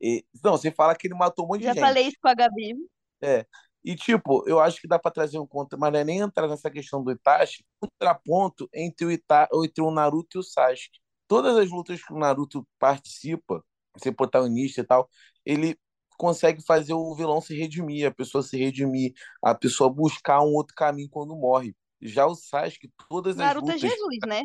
E- 0.02 0.26
não, 0.44 0.54
você 0.54 0.72
fala 0.72 0.96
que 0.96 1.08
ele 1.08 1.14
matou 1.14 1.46
um 1.46 1.50
monte 1.50 1.60
de 1.60 1.66
Já 1.68 1.74
gente. 1.74 1.82
falei 1.82 2.08
isso 2.08 2.18
com 2.22 2.28
a 2.28 2.34
Gabi. 2.34 2.76
É. 3.22 3.46
E, 3.84 3.96
tipo, 3.96 4.48
eu 4.48 4.60
acho 4.60 4.80
que 4.80 4.88
dá 4.88 4.98
pra 4.98 5.12
trazer 5.12 5.38
um 5.38 5.46
contra, 5.46 5.78
mas 5.78 5.92
não 5.92 6.00
é 6.00 6.04
nem 6.04 6.20
entrar 6.20 6.48
nessa 6.48 6.70
questão 6.70 7.04
do 7.04 7.12
Itachi, 7.12 7.66
um 7.82 7.88
contraponto 7.88 8.70
entre 8.74 9.06
o, 9.06 9.12
Ita, 9.12 9.48
entre 9.54 9.84
o 9.84 9.92
Naruto 9.92 10.38
e 10.38 10.40
o 10.40 10.44
Sasuke. 10.44 11.00
Todas 11.28 11.58
as 11.58 11.70
lutas 11.70 12.02
que 12.02 12.14
o 12.14 12.18
Naruto 12.18 12.66
participa, 12.80 13.64
ser 13.98 14.14
protagonista 14.14 14.82
e 14.82 14.84
tal, 14.84 15.10
ele 15.46 15.78
consegue 16.18 16.64
fazer 16.66 16.94
o 16.94 17.14
vilão 17.16 17.42
se 17.42 17.56
redimir, 17.56 18.08
a 18.08 18.12
pessoa 18.12 18.42
se 18.42 18.58
redimir, 18.58 19.14
a 19.44 19.54
pessoa 19.54 19.90
buscar 19.90 20.42
um 20.42 20.54
outro 20.54 20.74
caminho 20.76 21.10
quando 21.10 21.36
morre. 21.36 21.76
Já 22.02 22.26
o 22.26 22.36
Sasuke, 22.36 22.90
todas 23.10 23.34
as 23.34 23.38
Naruto 23.38 23.72
é 23.72 23.74
lutas 23.74 23.82
Jesus, 23.92 24.18
né? 24.26 24.44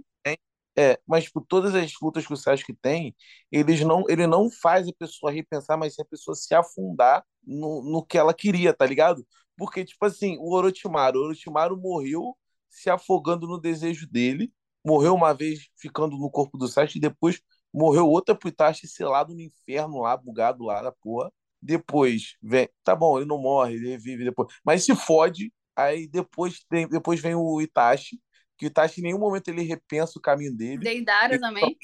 É, 0.79 0.99
mas 1.07 1.29
por 1.29 1.45
todas 1.45 1.75
as 1.75 1.93
lutas 2.01 2.27
que 2.27 2.33
o 2.33 2.37
Sasuke 2.37 2.75
tem, 2.75 3.15
eles 3.51 3.81
não, 3.81 4.05
ele 4.09 4.27
não 4.27 4.51
faz 4.51 4.87
a 4.89 4.93
pessoa 4.99 5.33
repensar, 5.33 5.77
mas 5.77 5.95
sim 5.95 6.03
a 6.03 6.05
pessoa 6.05 6.35
se 6.37 6.55
afundar 6.55 7.25
no, 7.45 7.83
no 7.83 8.05
que 8.05 8.17
ela 8.19 8.33
queria, 8.35 8.73
tá 8.75 8.87
ligado? 8.87 9.27
Porque, 9.57 9.85
tipo 9.85 10.05
assim, 10.05 10.37
o 10.39 10.55
Orochimaru, 10.55 11.19
o 11.21 11.25
Orochimaru 11.25 11.77
morreu 11.77 12.37
se 12.71 12.89
afogando 12.91 13.47
no 13.47 13.61
desejo 13.61 14.07
dele, 14.09 14.53
morreu 14.85 15.15
uma 15.15 15.33
vez 15.35 15.69
ficando 15.77 16.17
no 16.17 16.31
corpo 16.31 16.57
do 16.59 16.69
Sasuke, 16.69 16.99
e 16.99 17.01
depois 17.01 17.41
morreu 17.73 18.07
outra 18.09 18.35
pro 18.35 18.49
Itachi 18.49 18.87
selado 18.87 19.35
no 19.35 19.41
inferno 19.41 20.01
lá, 20.01 20.17
bugado 20.17 20.65
lá 20.65 20.83
da 20.83 20.93
porra. 20.93 21.33
Depois 21.61 22.37
vem, 22.43 22.69
tá 22.85 22.95
bom, 22.95 23.19
ele 23.19 23.27
não 23.27 23.39
morre, 23.39 23.75
ele 23.75 23.89
revive 23.91 24.25
depois, 24.25 24.49
mas 24.65 24.85
se 24.85 24.95
fode, 24.95 25.53
aí 25.75 26.07
depois, 26.07 26.65
tem, 26.69 26.89
depois 26.89 27.21
vem 27.21 27.35
o 27.35 27.61
Itachi, 27.61 28.21
que 28.59 28.67
o 28.67 28.69
Itachi 28.69 29.01
em 29.01 29.05
nenhum 29.05 29.19
momento 29.19 29.49
ele 29.49 29.63
repensa 29.63 30.19
o 30.19 30.23
caminho 30.23 30.55
dele. 30.57 30.79
Deidara 30.83 31.39
também. 31.41 31.77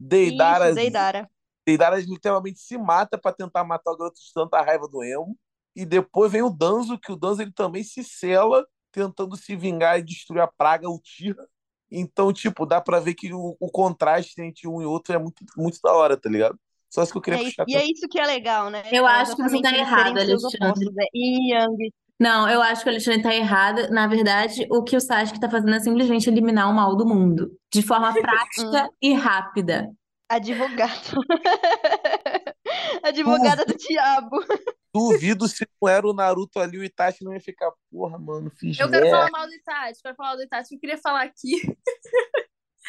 Deidara, 0.00 0.66
Isso, 0.66 0.74
Deidara. 0.74 1.30
Deidara 1.66 1.96
literalmente 2.00 2.58
se 2.58 2.76
mata 2.76 3.16
pra 3.18 3.32
tentar 3.32 3.62
matar 3.64 3.92
o 3.92 3.96
garoto 3.96 4.18
de 4.20 4.32
tanta 4.34 4.60
raiva 4.60 4.88
do 4.88 5.02
Emo. 5.04 5.36
E 5.76 5.86
depois 5.86 6.30
vem 6.32 6.42
o 6.42 6.50
Danzo, 6.50 6.98
que 6.98 7.12
o 7.12 7.16
Danzo 7.16 7.42
ele 7.42 7.52
também 7.52 7.82
se 7.84 8.02
sela 8.02 8.66
tentando 8.90 9.36
se 9.36 9.56
vingar 9.56 9.98
e 9.98 10.02
destruir 10.02 10.40
a 10.42 10.46
praga 10.46 10.88
Uchiha. 10.90 11.36
Então, 11.90 12.32
tipo, 12.32 12.66
dá 12.66 12.80
pra 12.80 13.00
ver 13.00 13.14
que 13.14 13.32
o, 13.32 13.56
o 13.60 13.70
contraste 13.70 14.40
entre 14.42 14.66
um 14.68 14.82
e 14.82 14.86
outro 14.86 15.14
é 15.14 15.18
muito, 15.18 15.44
muito 15.56 15.78
da 15.82 15.92
hora, 15.94 16.16
tá 16.16 16.28
ligado? 16.28 16.58
Só 16.90 17.02
isso 17.02 17.12
que 17.12 17.18
eu 17.18 17.22
E 17.22 17.24
queria 17.24 17.40
é, 17.40 17.44
puxar. 17.44 17.64
e 17.68 17.74
é 17.76 17.84
isso 17.90 18.06
que 18.08 18.18
é 18.18 18.26
legal, 18.26 18.68
né? 18.70 18.82
Eu 18.92 19.06
É 19.06 19.10
acho 19.20 19.34
que 19.36 19.42
você 19.42 19.62
tá 19.62 19.74
errado, 19.74 20.18
Alexandre. 20.18 20.90
é 21.00 21.04
e 21.14 21.54
Yang. 21.54 21.92
Não, 22.20 22.48
eu 22.48 22.62
acho 22.62 22.82
que 22.82 22.88
o 22.88 22.92
Alexandre 22.92 23.22
tá 23.22 23.34
errado. 23.34 23.90
Na 23.90 24.06
verdade, 24.06 24.66
o 24.70 24.82
que 24.82 24.96
o 24.96 25.00
Sasuke 25.00 25.40
tá 25.40 25.50
fazendo 25.50 25.74
é 25.74 25.80
simplesmente 25.80 26.28
eliminar 26.30 26.70
o 26.70 26.74
mal 26.74 26.96
do 26.96 27.06
mundo. 27.06 27.50
De 27.72 27.82
forma 27.82 28.12
prática 28.14 28.88
e 29.00 29.12
rápida. 29.12 29.90
Advogado. 30.28 31.20
Advogada 33.02 33.64
do 33.64 33.76
diabo. 33.76 34.36
Duvido 34.94 35.48
se 35.48 35.66
não 35.80 35.88
era 35.88 36.06
o 36.06 36.12
Naruto 36.12 36.60
ali, 36.60 36.78
o 36.78 36.84
Itachi 36.84 37.24
não 37.24 37.32
ia 37.32 37.40
ficar, 37.40 37.70
porra, 37.90 38.18
mano, 38.18 38.50
fiz 38.50 38.78
Eu 38.78 38.90
quero 38.90 39.04
merda. 39.04 39.18
falar 39.18 39.30
mal 39.30 39.46
do 39.46 39.54
Itachi, 39.54 40.02
quero 40.02 40.14
falar 40.14 40.36
do 40.36 40.42
Itachi. 40.42 40.74
Eu 40.74 40.80
queria 40.80 40.98
falar 40.98 41.22
aqui. 41.22 41.60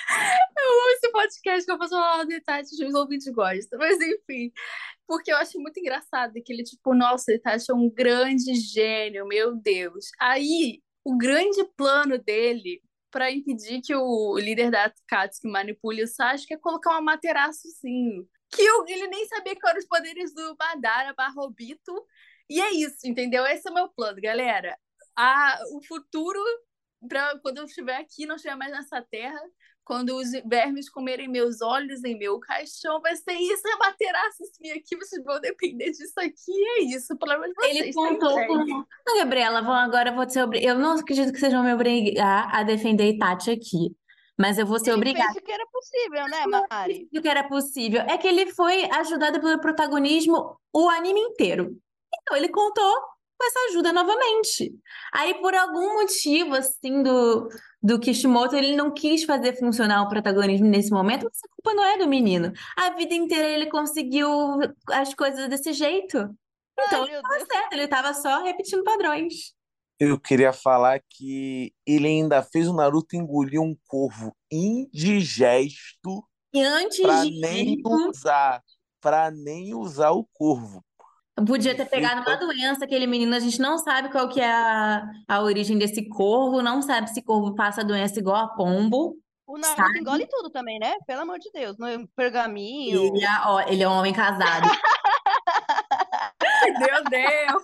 Eu 0.09 0.71
amo 0.71 0.89
esse 0.97 1.11
podcast 1.11 1.65
que 1.65 1.71
eu 1.71 1.77
faço 1.77 1.95
mal 1.95 2.25
do 2.25 2.31
Itachi, 2.33 2.85
os 2.85 2.93
ouvintes 2.93 3.27
gostam. 3.33 3.79
Mas 3.79 3.99
enfim, 4.01 4.51
porque 5.07 5.31
eu 5.31 5.37
acho 5.37 5.59
muito 5.59 5.79
engraçado 5.79 6.33
que 6.43 6.51
ele, 6.53 6.63
tipo, 6.63 6.93
nossa, 6.93 7.31
o 7.31 7.35
Itachi 7.35 7.71
é 7.71 7.73
um 7.73 7.89
grande 7.89 8.53
gênio, 8.55 9.25
meu 9.27 9.55
Deus. 9.55 10.11
Aí, 10.19 10.81
o 11.03 11.17
grande 11.17 11.63
plano 11.75 12.17
dele 12.17 12.81
pra 13.11 13.31
impedir 13.31 13.81
que 13.81 13.93
o 13.95 14.37
líder 14.39 14.71
da 14.71 14.85
Akatsuki 14.85 15.47
manipule 15.47 16.03
o 16.03 16.07
Sasuke 16.07 16.53
é 16.55 16.57
colocar 16.57 16.91
uma 16.91 17.01
materaçozinho. 17.01 18.27
Que 18.49 18.61
eu- 18.63 18.85
ele 18.87 19.07
nem 19.07 19.27
sabia 19.27 19.55
que 19.55 19.67
eram 19.67 19.79
os 19.79 19.85
poderes 19.85 20.33
do 20.33 20.55
Madara 20.57 21.13
barra 21.13 21.41
Obito. 21.43 21.93
E 22.49 22.59
é 22.59 22.71
isso, 22.71 23.05
entendeu? 23.05 23.45
Esse 23.45 23.67
é 23.67 23.71
o 23.71 23.73
meu 23.73 23.87
plano, 23.89 24.19
galera. 24.21 24.77
A, 25.15 25.59
o 25.75 25.83
futuro, 25.85 26.39
pra, 27.07 27.37
quando 27.39 27.59
eu 27.59 27.65
estiver 27.65 27.97
aqui, 27.97 28.25
não 28.25 28.35
estiver 28.35 28.55
mais 28.55 28.71
nessa 28.71 29.01
terra, 29.01 29.41
quando 29.83 30.15
os 30.15 30.31
vermes 30.45 30.89
comerem 30.89 31.27
meus 31.27 31.61
olhos 31.61 32.03
em 32.03 32.17
meu 32.17 32.39
caixão, 32.39 33.01
vai 33.01 33.15
ser 33.15 33.33
isso, 33.33 33.67
é 33.67 33.77
materaça 33.77 34.43
assim 34.43 34.71
aqui, 34.71 34.95
vocês 34.95 35.23
vão 35.23 35.39
depender 35.39 35.91
disso 35.91 36.13
aqui, 36.17 36.65
é 36.77 36.83
isso, 36.83 37.17
pelo 37.17 37.39
menos 37.39 37.55
vocês, 37.55 37.75
Ele 37.77 37.93
tá 37.93 38.01
contou 38.01 38.47
com. 38.47 38.85
Não, 39.05 39.17
Gabriela, 39.17 39.61
vão 39.61 39.73
agora 39.73 40.09
eu 40.09 40.15
vou 40.15 40.29
ser 40.29 40.43
obri... 40.43 40.63
Eu 40.63 40.75
não 40.77 40.93
acredito 40.93 41.31
que 41.33 41.39
vocês 41.39 41.51
vão 41.53 41.63
me 41.63 41.73
obrigar 41.73 42.49
a 42.53 42.63
defender 42.63 43.09
Itachi 43.09 43.51
aqui. 43.51 43.95
Mas 44.37 44.57
eu 44.57 44.65
vou 44.65 44.79
ser 44.79 44.89
Ele 44.89 44.97
obrigada. 44.97 45.31
fez 45.31 45.43
o 45.43 45.45
que 45.45 45.51
era 45.51 45.65
possível, 45.67 46.27
né, 46.27 46.45
Mari? 46.47 47.07
do 47.11 47.21
que 47.21 47.27
era 47.27 47.43
possível. 47.43 48.01
É 48.01 48.17
que 48.17 48.27
ele 48.27 48.51
foi 48.51 48.85
ajudado 48.85 49.39
pelo 49.39 49.61
protagonismo 49.61 50.57
o 50.73 50.89
anime 50.89 51.19
inteiro. 51.19 51.77
Então, 52.21 52.35
ele 52.35 52.49
contou 52.49 53.12
essa 53.43 53.59
ajuda 53.69 53.93
novamente. 53.93 54.73
Aí, 55.13 55.33
por 55.41 55.53
algum 55.53 55.93
motivo, 56.01 56.55
assim, 56.55 57.03
do, 57.03 57.47
do 57.81 57.99
Kishimoto, 57.99 58.55
ele 58.55 58.75
não 58.75 58.93
quis 58.93 59.23
fazer 59.23 59.57
funcionar 59.57 60.01
o 60.03 60.09
protagonismo 60.09 60.67
nesse 60.67 60.91
momento, 60.91 61.23
mas 61.25 61.39
a 61.43 61.47
culpa 61.55 61.73
não 61.73 61.83
é 61.83 61.97
do 61.97 62.07
menino. 62.07 62.51
A 62.77 62.91
vida 62.91 63.13
inteira 63.13 63.47
ele 63.47 63.69
conseguiu 63.69 64.27
as 64.91 65.13
coisas 65.13 65.47
desse 65.49 65.73
jeito. 65.73 66.17
Então, 66.79 67.03
Ai, 67.03 67.11
meu 67.11 67.21
tava 67.21 67.35
Deus. 67.35 67.47
certo, 67.51 67.73
ele 67.73 67.87
tava 67.87 68.13
só 68.13 68.43
repetindo 68.43 68.83
padrões. 68.83 69.53
Eu 69.99 70.19
queria 70.19 70.51
falar 70.51 70.99
que 71.07 71.71
ele 71.85 72.07
ainda 72.07 72.41
fez 72.41 72.67
o 72.67 72.73
Naruto 72.73 73.15
engolir 73.15 73.61
um 73.61 73.75
corvo 73.87 74.35
indigesto 74.51 76.27
E 76.53 76.61
antes 76.61 76.99
pra 76.99 77.23
de 77.23 77.39
nem 77.39 77.81
usar, 77.85 78.61
pra 78.99 79.31
nem 79.31 79.73
usar 79.75 80.11
o 80.11 80.27
corvo. 80.33 80.83
Podia 81.47 81.75
ter 81.75 81.85
pegado 81.85 82.21
uma 82.21 82.35
doença, 82.35 82.85
aquele 82.85 83.07
menino, 83.07 83.35
a 83.35 83.39
gente 83.39 83.59
não 83.59 83.77
sabe 83.79 84.11
qual 84.11 84.29
que 84.29 84.39
é 84.39 84.51
a, 84.51 85.03
a 85.27 85.41
origem 85.41 85.77
desse 85.77 86.07
corvo, 86.07 86.61
não 86.61 86.81
sabe 86.81 87.09
se 87.09 87.23
corvo 87.23 87.55
passa 87.55 87.83
doença 87.83 88.19
igual 88.19 88.37
a 88.37 88.47
pombo. 88.49 89.17
O 89.47 89.57
Naruto 89.57 89.81
Sabe? 89.81 89.99
engole 89.99 90.27
tudo 90.27 90.49
também, 90.49 90.79
né? 90.79 90.93
Pelo 91.05 91.21
amor 91.21 91.39
de 91.39 91.51
Deus. 91.51 91.77
No 91.77 92.07
pergaminho. 92.15 93.03
Ele 93.03 93.25
é, 93.25 93.41
ó, 93.45 93.59
ele 93.61 93.83
é 93.83 93.89
um 93.89 93.93
homem 93.93 94.13
casado. 94.13 94.69
Meu 96.79 97.03
Deus! 97.09 97.63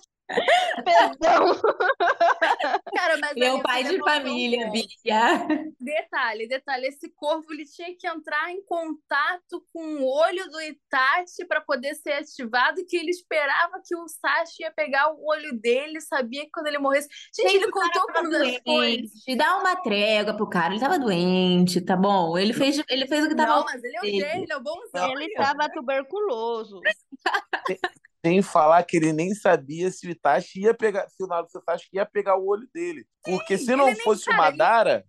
Perdão. 0.84 1.56
Cara, 2.96 3.18
mas 3.20 3.36
é 3.36 3.54
um 3.54 3.62
pai 3.62 3.84
de 3.84 3.98
família, 4.00 4.68
ponto. 4.68 4.72
Bia. 4.72 5.48
Detalhe, 5.80 6.48
detalhe, 6.48 6.88
esse 6.88 7.10
corvo 7.10 7.52
ele 7.52 7.66
tinha 7.66 7.96
que 7.98 8.08
entrar 8.08 8.52
em 8.52 8.64
contato 8.64 9.64
com 9.74 9.96
o 9.96 10.06
olho 10.06 10.50
do 10.50 10.62
Itachi 10.62 11.46
para 11.48 11.62
poder 11.62 11.96
ser 11.96 12.14
ativado, 12.14 12.86
que 12.88 12.98
ele 12.98 13.10
esperava 13.10 13.82
que 13.86 13.96
o 13.96 14.08
Sasuke 14.08 14.64
ia 14.64 14.72
pegar 14.72 15.12
o 15.12 15.26
olho 15.26 15.60
dele, 15.60 16.00
sabia 16.02 16.44
que 16.44 16.52
quando 16.52 16.68
ele 16.68 16.78
morresse. 16.78 17.08
Gente, 17.36 17.56
ele 17.56 17.72
contou 17.72 18.04
coisas. 18.08 18.62
doente. 18.64 19.36
Dá 19.36 19.58
uma 19.58 19.76
trégua 19.78 20.36
pro 20.36 20.50
cara, 20.50 20.74
ele 20.74 20.80
tava 20.80 21.00
doente, 21.00 21.82
tá 21.82 21.96
bom? 21.96 22.38
Ele 22.38 22.54
fez, 22.54 22.82
ele 22.90 23.08
fez 23.08 23.26
o 23.26 23.30
que 23.30 23.36
tava 23.36 23.56
Não, 23.56 23.66
mas 23.66 23.84
ele 23.84 23.96
é 23.96 24.00
um 24.00 24.04
dele. 24.04 24.20
gênio, 24.20 24.44
ele 24.44 24.54
é 24.54 24.58
um 24.58 24.64
bonzão. 24.64 25.12
Ele 25.12 25.34
tava 25.34 25.70
tuberculoso. 25.70 26.82
Sem 28.26 28.42
falar 28.42 28.84
que 28.84 28.98
ele 28.98 29.14
nem 29.14 29.34
sabia 29.34 29.90
se 29.90 30.08
o 30.08 30.10
Itachi 30.10 30.62
ia 30.62 30.74
pegar, 30.74 31.08
se 31.10 31.24
o 31.24 31.28
Naruto 31.28 31.52
Sasuke 31.64 31.90
ia 31.94 32.06
pegar 32.06 32.38
o 32.38 32.48
olho 32.48 32.68
dele. 32.74 33.06
Porque 33.24 33.58
se 33.58 33.76
não 33.76 33.96
fosse 33.98 34.24
o 34.24 34.26
cara, 34.26 34.38
Madara, 34.38 35.06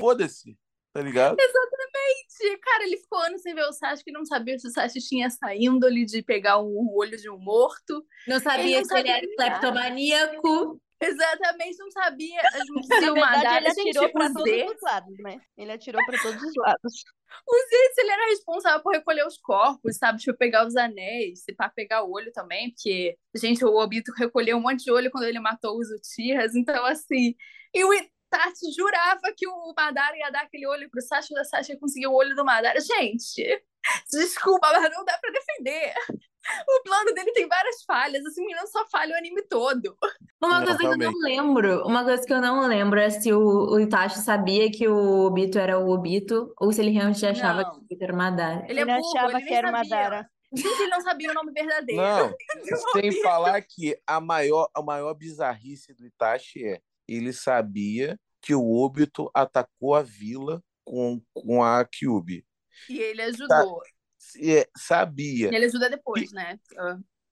foda-se, 0.00 0.56
tá 0.92 1.02
ligado? 1.02 1.36
Exatamente. 1.38 2.58
Cara, 2.62 2.84
ele 2.84 2.96
ficou 2.96 3.18
anos 3.18 3.42
sem 3.42 3.54
ver 3.54 3.64
o 3.64 3.72
Sasuke, 3.72 4.10
não 4.10 4.24
sabia 4.24 4.58
se 4.58 4.68
o 4.68 4.70
Sasuke 4.70 5.00
tinha 5.00 5.26
essa 5.26 5.54
índole 5.54 6.06
de 6.06 6.22
pegar 6.22 6.58
o 6.58 6.96
olho 6.96 7.16
de 7.18 7.28
um 7.28 7.38
morto. 7.38 8.04
Não 8.26 8.40
sabia 8.40 8.64
Ele 8.64 8.76
não 8.76 8.84
se 8.84 8.98
ele 8.98 9.08
era 9.10 9.26
nada. 9.36 9.90
Exatamente, 11.00 11.78
não 11.78 11.90
sabia 11.90 12.40
se 13.00 13.10
o 13.10 13.14
Madara... 13.16 13.58
ele 13.58 13.68
atirou 13.68 14.12
pra 14.12 14.26
o 14.26 14.32
todos 14.32 14.74
os 14.74 14.82
lados, 14.82 15.18
né? 15.18 15.40
Ele 15.56 15.72
atirou 15.72 16.04
pra 16.06 16.18
todos 16.22 16.42
os 16.42 16.52
lados. 16.56 17.04
o 17.46 17.56
Z, 17.56 17.94
se 17.94 18.00
ele 18.00 18.10
era 18.10 18.26
responsável 18.26 18.82
por 18.82 18.94
recolher 18.94 19.26
os 19.26 19.38
corpos, 19.38 19.96
sabe? 19.98 20.18
Tipo, 20.18 20.38
pegar 20.38 20.66
os 20.66 20.76
anéis, 20.76 21.42
se 21.44 21.54
pá, 21.54 21.68
pegar 21.68 22.02
o 22.02 22.10
olho 22.12 22.32
também, 22.32 22.70
porque, 22.70 23.16
gente, 23.34 23.64
o 23.64 23.76
Obito 23.76 24.12
recolheu 24.16 24.56
um 24.56 24.62
monte 24.62 24.84
de 24.84 24.90
olho 24.90 25.10
quando 25.10 25.24
ele 25.24 25.40
matou 25.40 25.78
os 25.78 25.88
Uchihas, 25.90 26.54
então, 26.54 26.84
assim... 26.86 27.34
E 27.74 27.84
o, 27.84 27.92
I- 27.92 28.10
Tati 28.28 28.72
jurava 28.76 29.32
que 29.36 29.46
o 29.46 29.72
Madara 29.76 30.16
ia 30.16 30.30
dar 30.30 30.42
aquele 30.42 30.66
olho 30.66 30.90
pro 30.90 31.00
Sasha 31.00 31.32
e 31.32 31.38
a 31.38 31.44
Sasha 31.44 31.76
conseguiu 31.78 32.10
o 32.10 32.14
olho 32.14 32.34
do 32.34 32.44
Madara. 32.44 32.80
Gente, 32.80 33.64
desculpa, 34.10 34.68
mas 34.72 34.90
não 34.90 35.04
dá 35.04 35.16
pra 35.18 35.30
defender. 35.30 35.94
O 36.68 36.82
plano 36.82 37.12
dele 37.14 37.32
tem 37.32 37.48
várias 37.48 37.82
falhas. 37.84 38.24
Esse 38.24 38.40
menino 38.40 38.66
só 38.68 38.86
falha 38.88 39.14
o 39.14 39.18
anime 39.18 39.42
todo. 39.48 39.96
Uma 40.42 40.60
Não, 40.60 40.66
coisa 40.66 40.78
que 40.78 40.86
eu 40.86 40.96
não 40.98 41.12
lembro, 41.20 41.86
uma 41.86 42.04
coisa 42.04 42.26
que 42.26 42.32
eu 42.32 42.40
não 42.40 42.66
lembro 42.66 42.98
é 43.00 43.10
se 43.10 43.32
o, 43.32 43.38
o 43.72 43.80
Itachi 43.80 44.18
sabia 44.20 44.70
que 44.70 44.86
o 44.88 45.26
Obito 45.26 45.58
era 45.58 45.78
o 45.78 45.88
Obito 45.90 46.52
ou 46.58 46.72
se 46.72 46.80
ele 46.80 46.90
realmente 46.90 47.24
achava 47.26 47.64
que 47.64 47.70
Não. 47.70 47.78
o 47.78 47.78
Obito 47.82 48.04
era 48.04 48.12
o 48.12 48.16
Madara. 48.16 48.64
Ele 48.68 48.80
é 48.80 48.82
Ele 48.82 48.92
burro, 48.92 49.16
achava 49.16 49.38
ele 49.38 49.46
que 49.46 49.54
era 49.54 49.68
o 49.68 49.70
sabia. 49.70 49.88
Madara. 49.98 50.30
Gente, 50.54 50.80
ele 50.82 50.90
não 50.90 51.00
sabia 51.00 51.30
o 51.30 51.34
nome 51.34 51.52
verdadeiro. 51.52 52.02
Não, 52.02 52.34
sem 52.92 53.08
Obito. 53.08 53.22
falar 53.22 53.60
que 53.62 53.98
a 54.06 54.20
maior, 54.20 54.68
a 54.74 54.82
maior 54.82 55.14
bizarrice 55.14 55.94
do 55.94 56.06
Itachi 56.06 56.64
é 56.64 56.80
ele 57.08 57.32
sabia 57.32 58.18
que 58.42 58.54
o 58.54 58.62
Obito 58.74 59.30
atacou 59.34 59.94
a 59.94 60.02
vila 60.02 60.62
com, 60.84 61.20
com 61.34 61.62
a 61.64 61.84
Kyuubi. 61.84 62.44
E 62.88 62.98
ele 63.00 63.22
ajudou. 63.22 63.82
É, 63.84 63.88
sabia. 64.76 65.48
Ele 65.48 65.64
ajuda 65.66 65.90
depois, 65.90 66.32
né? 66.32 66.58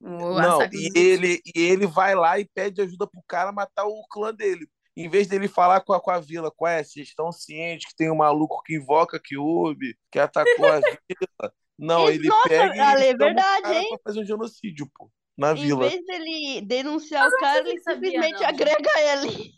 O 0.00 0.38
Não, 0.40 0.62
e 0.72 0.90
ele, 0.94 1.40
e 1.54 1.60
ele 1.60 1.86
vai 1.86 2.14
lá 2.14 2.38
e 2.38 2.44
pede 2.44 2.82
ajuda 2.82 3.06
pro 3.06 3.22
cara 3.26 3.52
matar 3.52 3.86
o 3.86 4.06
clã 4.08 4.34
dele. 4.34 4.68
Em 4.96 5.08
vez 5.08 5.26
dele 5.26 5.48
falar 5.48 5.80
com 5.80 5.92
a, 5.92 6.00
com 6.00 6.10
a 6.10 6.20
vila, 6.20 6.52
qual 6.54 6.70
é? 6.70 6.82
Vocês 6.84 7.08
estão 7.08 7.32
cientes 7.32 7.88
que 7.88 7.96
tem 7.96 8.10
um 8.10 8.16
maluco 8.16 8.62
que 8.64 8.76
invoca 8.76 9.18
Kyuubi, 9.18 9.96
que 10.10 10.18
atacou 10.18 10.66
a 10.66 10.78
vila? 10.78 11.52
Não, 11.76 12.08
ele 12.10 12.28
nossa, 12.28 12.48
pega 12.48 12.76
e 12.76 12.80
Ale, 12.80 13.02
chama 13.02 13.14
o 13.14 13.18
verdade, 13.18 13.62
cara 13.62 13.74
hein? 13.74 13.98
fazer 14.04 14.20
um 14.20 14.24
genocídio, 14.24 14.88
pô, 14.94 15.10
na 15.36 15.52
Em 15.52 15.56
vila. 15.56 15.88
vez 15.88 16.04
dele 16.04 16.60
denunciar 16.60 17.26
o 17.26 17.30
não 17.30 17.38
sei 17.38 17.40
cara, 17.40 17.58
ele 17.58 17.70
ele 17.70 17.80
sabia, 17.80 18.10
simplesmente 18.10 18.40
não, 18.40 18.48
agrega 18.48 18.90
ele. 19.00 19.54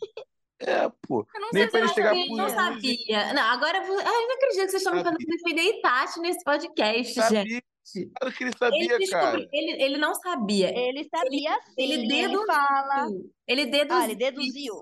É, 0.59 0.89
pô. 1.07 1.25
Eu 1.35 1.41
não 1.41 1.49
Nem 1.53 1.63
sei 1.63 1.69
se 1.71 1.77
ele 1.77 1.85
eu 1.85 1.89
chegar 1.93 2.07
sabia, 2.09 2.23
Ele 2.25 2.35
não 2.35 2.49
sabia. 2.49 3.33
Não, 3.33 3.43
agora 3.43 3.77
eu 3.77 3.99
Ai, 3.99 4.03
não 4.27 4.35
acredito 4.35 4.65
que 4.65 4.69
vocês 4.71 4.73
estão 4.75 4.95
me 4.95 5.03
fazendo 5.03 5.17
defender 5.19 5.61
Itachi 5.77 6.19
nesse 6.19 6.43
podcast, 6.43 7.13
gente. 7.29 7.63
Sabia, 7.83 8.09
claro 8.19 8.33
que 8.35 8.43
ele 8.43 8.49
Ele 8.49 8.57
sabia, 8.57 8.97
descobriu, 8.97 9.09
cara. 9.11 9.49
ele, 9.53 9.83
ele 9.83 9.97
não 9.97 10.15
sabia. 10.15 10.69
Ele 10.77 11.07
sabia 11.09 11.53
sim. 11.61 11.73
ele 11.77 11.93
Ele 11.93 12.07
deduziu. 12.07 12.45
fala. 12.47 13.07
Ele 13.47 13.65
deduziu. 13.67 14.01
Ah, 14.01 14.05
ele 14.05 14.15
deduziu. 14.15 14.73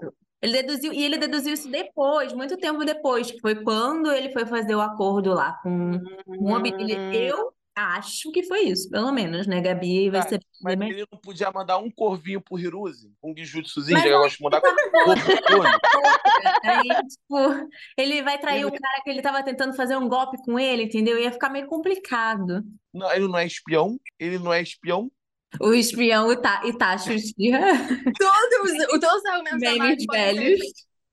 Ele 0.42 0.54
deduziu, 0.62 0.94
e 0.94 1.04
ele 1.04 1.18
deduziu 1.18 1.54
isso 1.54 1.70
depois, 1.70 2.32
muito 2.34 2.56
tempo 2.58 2.86
depois, 2.86 3.32
que 3.32 3.40
foi 3.40 3.56
quando 3.64 4.12
ele 4.12 4.32
foi 4.32 4.46
fazer 4.46 4.76
o 4.76 4.82
acordo 4.82 5.34
lá 5.34 5.60
com, 5.64 6.00
com 6.26 6.52
o 6.52 6.56
Obito. 6.56 6.78
Ele- 6.80 6.96
Hum. 6.98 7.12
Eu 7.14 7.54
acho 7.76 8.32
que 8.32 8.44
foi 8.44 8.62
isso, 8.62 8.90
pelo 8.90 9.12
menos, 9.12 9.46
né? 9.48 9.60
Gabi 9.62 10.10
vai 10.10 10.22
Tá, 10.22 10.30
ser 10.30 10.40
Mas 10.62 10.76
bem 10.76 10.90
ele 10.92 11.06
não 11.12 11.20
podia 11.20 11.52
mandar 11.52 11.78
um 11.78 11.92
corvinho 11.92 12.42
pro 12.42 12.58
Hiruzi? 12.58 13.12
Um 13.24 13.34
já 13.36 14.02
que 14.02 14.08
eu 14.10 14.20
gosto 14.20 14.38
de 14.38 14.44
mandar 14.44 14.62
corno. 14.62 15.80
Aí, 16.64 16.88
tipo, 16.88 17.70
ele 17.98 18.22
vai 18.24 18.38
trair 18.40 18.66
o 18.66 18.72
cara 18.72 19.02
que 19.04 19.10
ele 19.10 19.22
tava 19.22 19.44
tentando 19.44 19.76
fazer 19.76 19.96
um 19.98 20.08
golpe 20.08 20.38
com 20.44 20.60
ele, 20.60 20.84
entendeu? 20.84 21.18
Ia 21.20 21.32
ficar 21.32 21.50
meio 21.50 21.68
complicado. 21.68 22.64
Não, 22.94 23.12
ele 23.12 23.28
não 23.28 23.38
é 23.38 23.46
espião? 23.46 24.00
Ele 24.20 24.40
não 24.40 24.54
é 24.54 24.62
espião? 24.62 25.12
O 25.60 25.74
espião 25.74 26.32
Ita 26.32 26.62
Itachi 26.66 27.16
Todos, 28.18 28.72
os- 28.72 28.88
todos 29.00 29.16
os 29.22 29.26
argumentos 29.26 29.62
da 29.62 29.76
Mari 29.76 30.00
ser 30.02 30.08
velhos. 30.12 30.60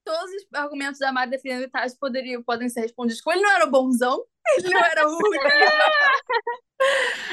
todos 0.05 0.31
os 0.33 0.47
argumentos 0.55 0.99
da 0.99 1.13
Mari 1.13 1.31
defendendo 1.31 1.61
o 1.63 1.65
Itachi 1.67 1.97
poderiam, 1.99 2.43
podem 2.43 2.69
ser 2.69 2.81
respondidos 2.81 3.21
com 3.21 3.31
ele 3.33 3.43
não 3.43 3.51
era 3.51 3.67
o 3.67 3.71
bonzão, 3.71 4.25
ele 4.59 4.71
não 4.75 4.81
era 4.85 5.09
o 5.09 5.17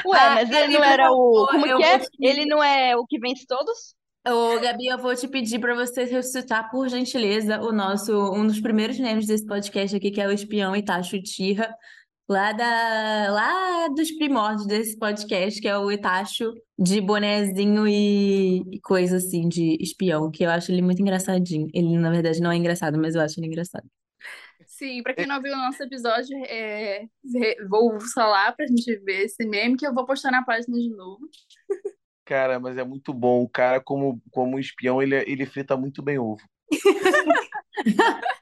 Ué, 0.05 0.19
Ah, 0.19 0.29
mas 0.35 0.49
ele 0.49 0.59
Gabi, 0.61 0.73
não 0.73 0.83
era 0.83 1.11
o. 1.11 1.47
Como 1.49 1.77
que 1.77 1.83
é? 1.83 1.99
te- 1.99 2.07
Ele 2.19 2.45
não 2.45 2.63
é 2.63 2.95
o 2.95 3.05
que 3.05 3.19
vence 3.19 3.45
todos? 3.47 3.95
Ô, 4.27 4.59
Gabi, 4.59 4.87
eu 4.87 4.97
vou 4.97 5.15
te 5.15 5.27
pedir 5.27 5.59
para 5.59 5.73
você 5.73 6.03
ressuscitar, 6.03 6.69
por 6.69 6.87
gentileza, 6.89 7.59
o 7.61 7.71
nosso, 7.71 8.13
um 8.33 8.45
dos 8.45 8.59
primeiros 8.59 8.99
memes 8.99 9.25
desse 9.25 9.45
podcast 9.45 9.95
aqui, 9.95 10.11
que 10.11 10.21
é 10.21 10.27
o 10.27 10.31
espião 10.31 10.75
Itachi 10.75 11.17
Uchiha, 11.17 11.73
lá, 12.29 12.51
da, 12.51 13.31
lá 13.31 13.87
dos 13.87 14.11
primórdios 14.11 14.67
desse 14.67 14.99
podcast, 14.99 15.59
que 15.59 15.67
é 15.67 15.75
o 15.77 15.91
Itachi 15.91 16.43
de 16.77 17.01
bonezinho 17.01 17.87
e, 17.87 18.59
e 18.71 18.79
coisa 18.81 19.17
assim, 19.17 19.47
de 19.49 19.77
espião, 19.81 20.29
que 20.29 20.43
eu 20.45 20.49
acho 20.51 20.71
ele 20.71 20.81
muito 20.83 21.01
engraçadinho. 21.01 21.67
Ele, 21.73 21.97
na 21.97 22.11
verdade, 22.11 22.39
não 22.39 22.51
é 22.51 22.55
engraçado, 22.57 22.99
mas 22.99 23.15
eu 23.15 23.21
acho 23.21 23.39
ele 23.39 23.47
engraçado. 23.47 23.85
Sim, 24.79 25.03
pra 25.03 25.13
quem 25.13 25.25
não 25.25 25.41
viu 25.41 25.51
o 25.51 25.57
nosso 25.57 25.83
episódio, 25.83 26.37
é, 26.45 27.05
vou 27.69 27.99
falar 28.13 28.53
pra 28.53 28.65
gente 28.65 28.95
ver 28.99 29.25
esse 29.25 29.45
meme 29.45 29.75
que 29.75 29.85
eu 29.85 29.93
vou 29.93 30.05
postar 30.05 30.31
na 30.31 30.41
página 30.41 30.77
de 30.77 30.89
novo. 30.89 31.29
Cara, 32.23 32.61
mas 32.61 32.77
é 32.77 32.83
muito 32.85 33.13
bom. 33.13 33.43
O 33.43 33.49
cara, 33.49 33.81
como, 33.81 34.21
como 34.31 34.57
espião, 34.57 35.01
ele, 35.01 35.17
ele 35.29 35.45
frita 35.45 35.75
muito 35.75 36.01
bem 36.01 36.17
ovo. 36.17 36.41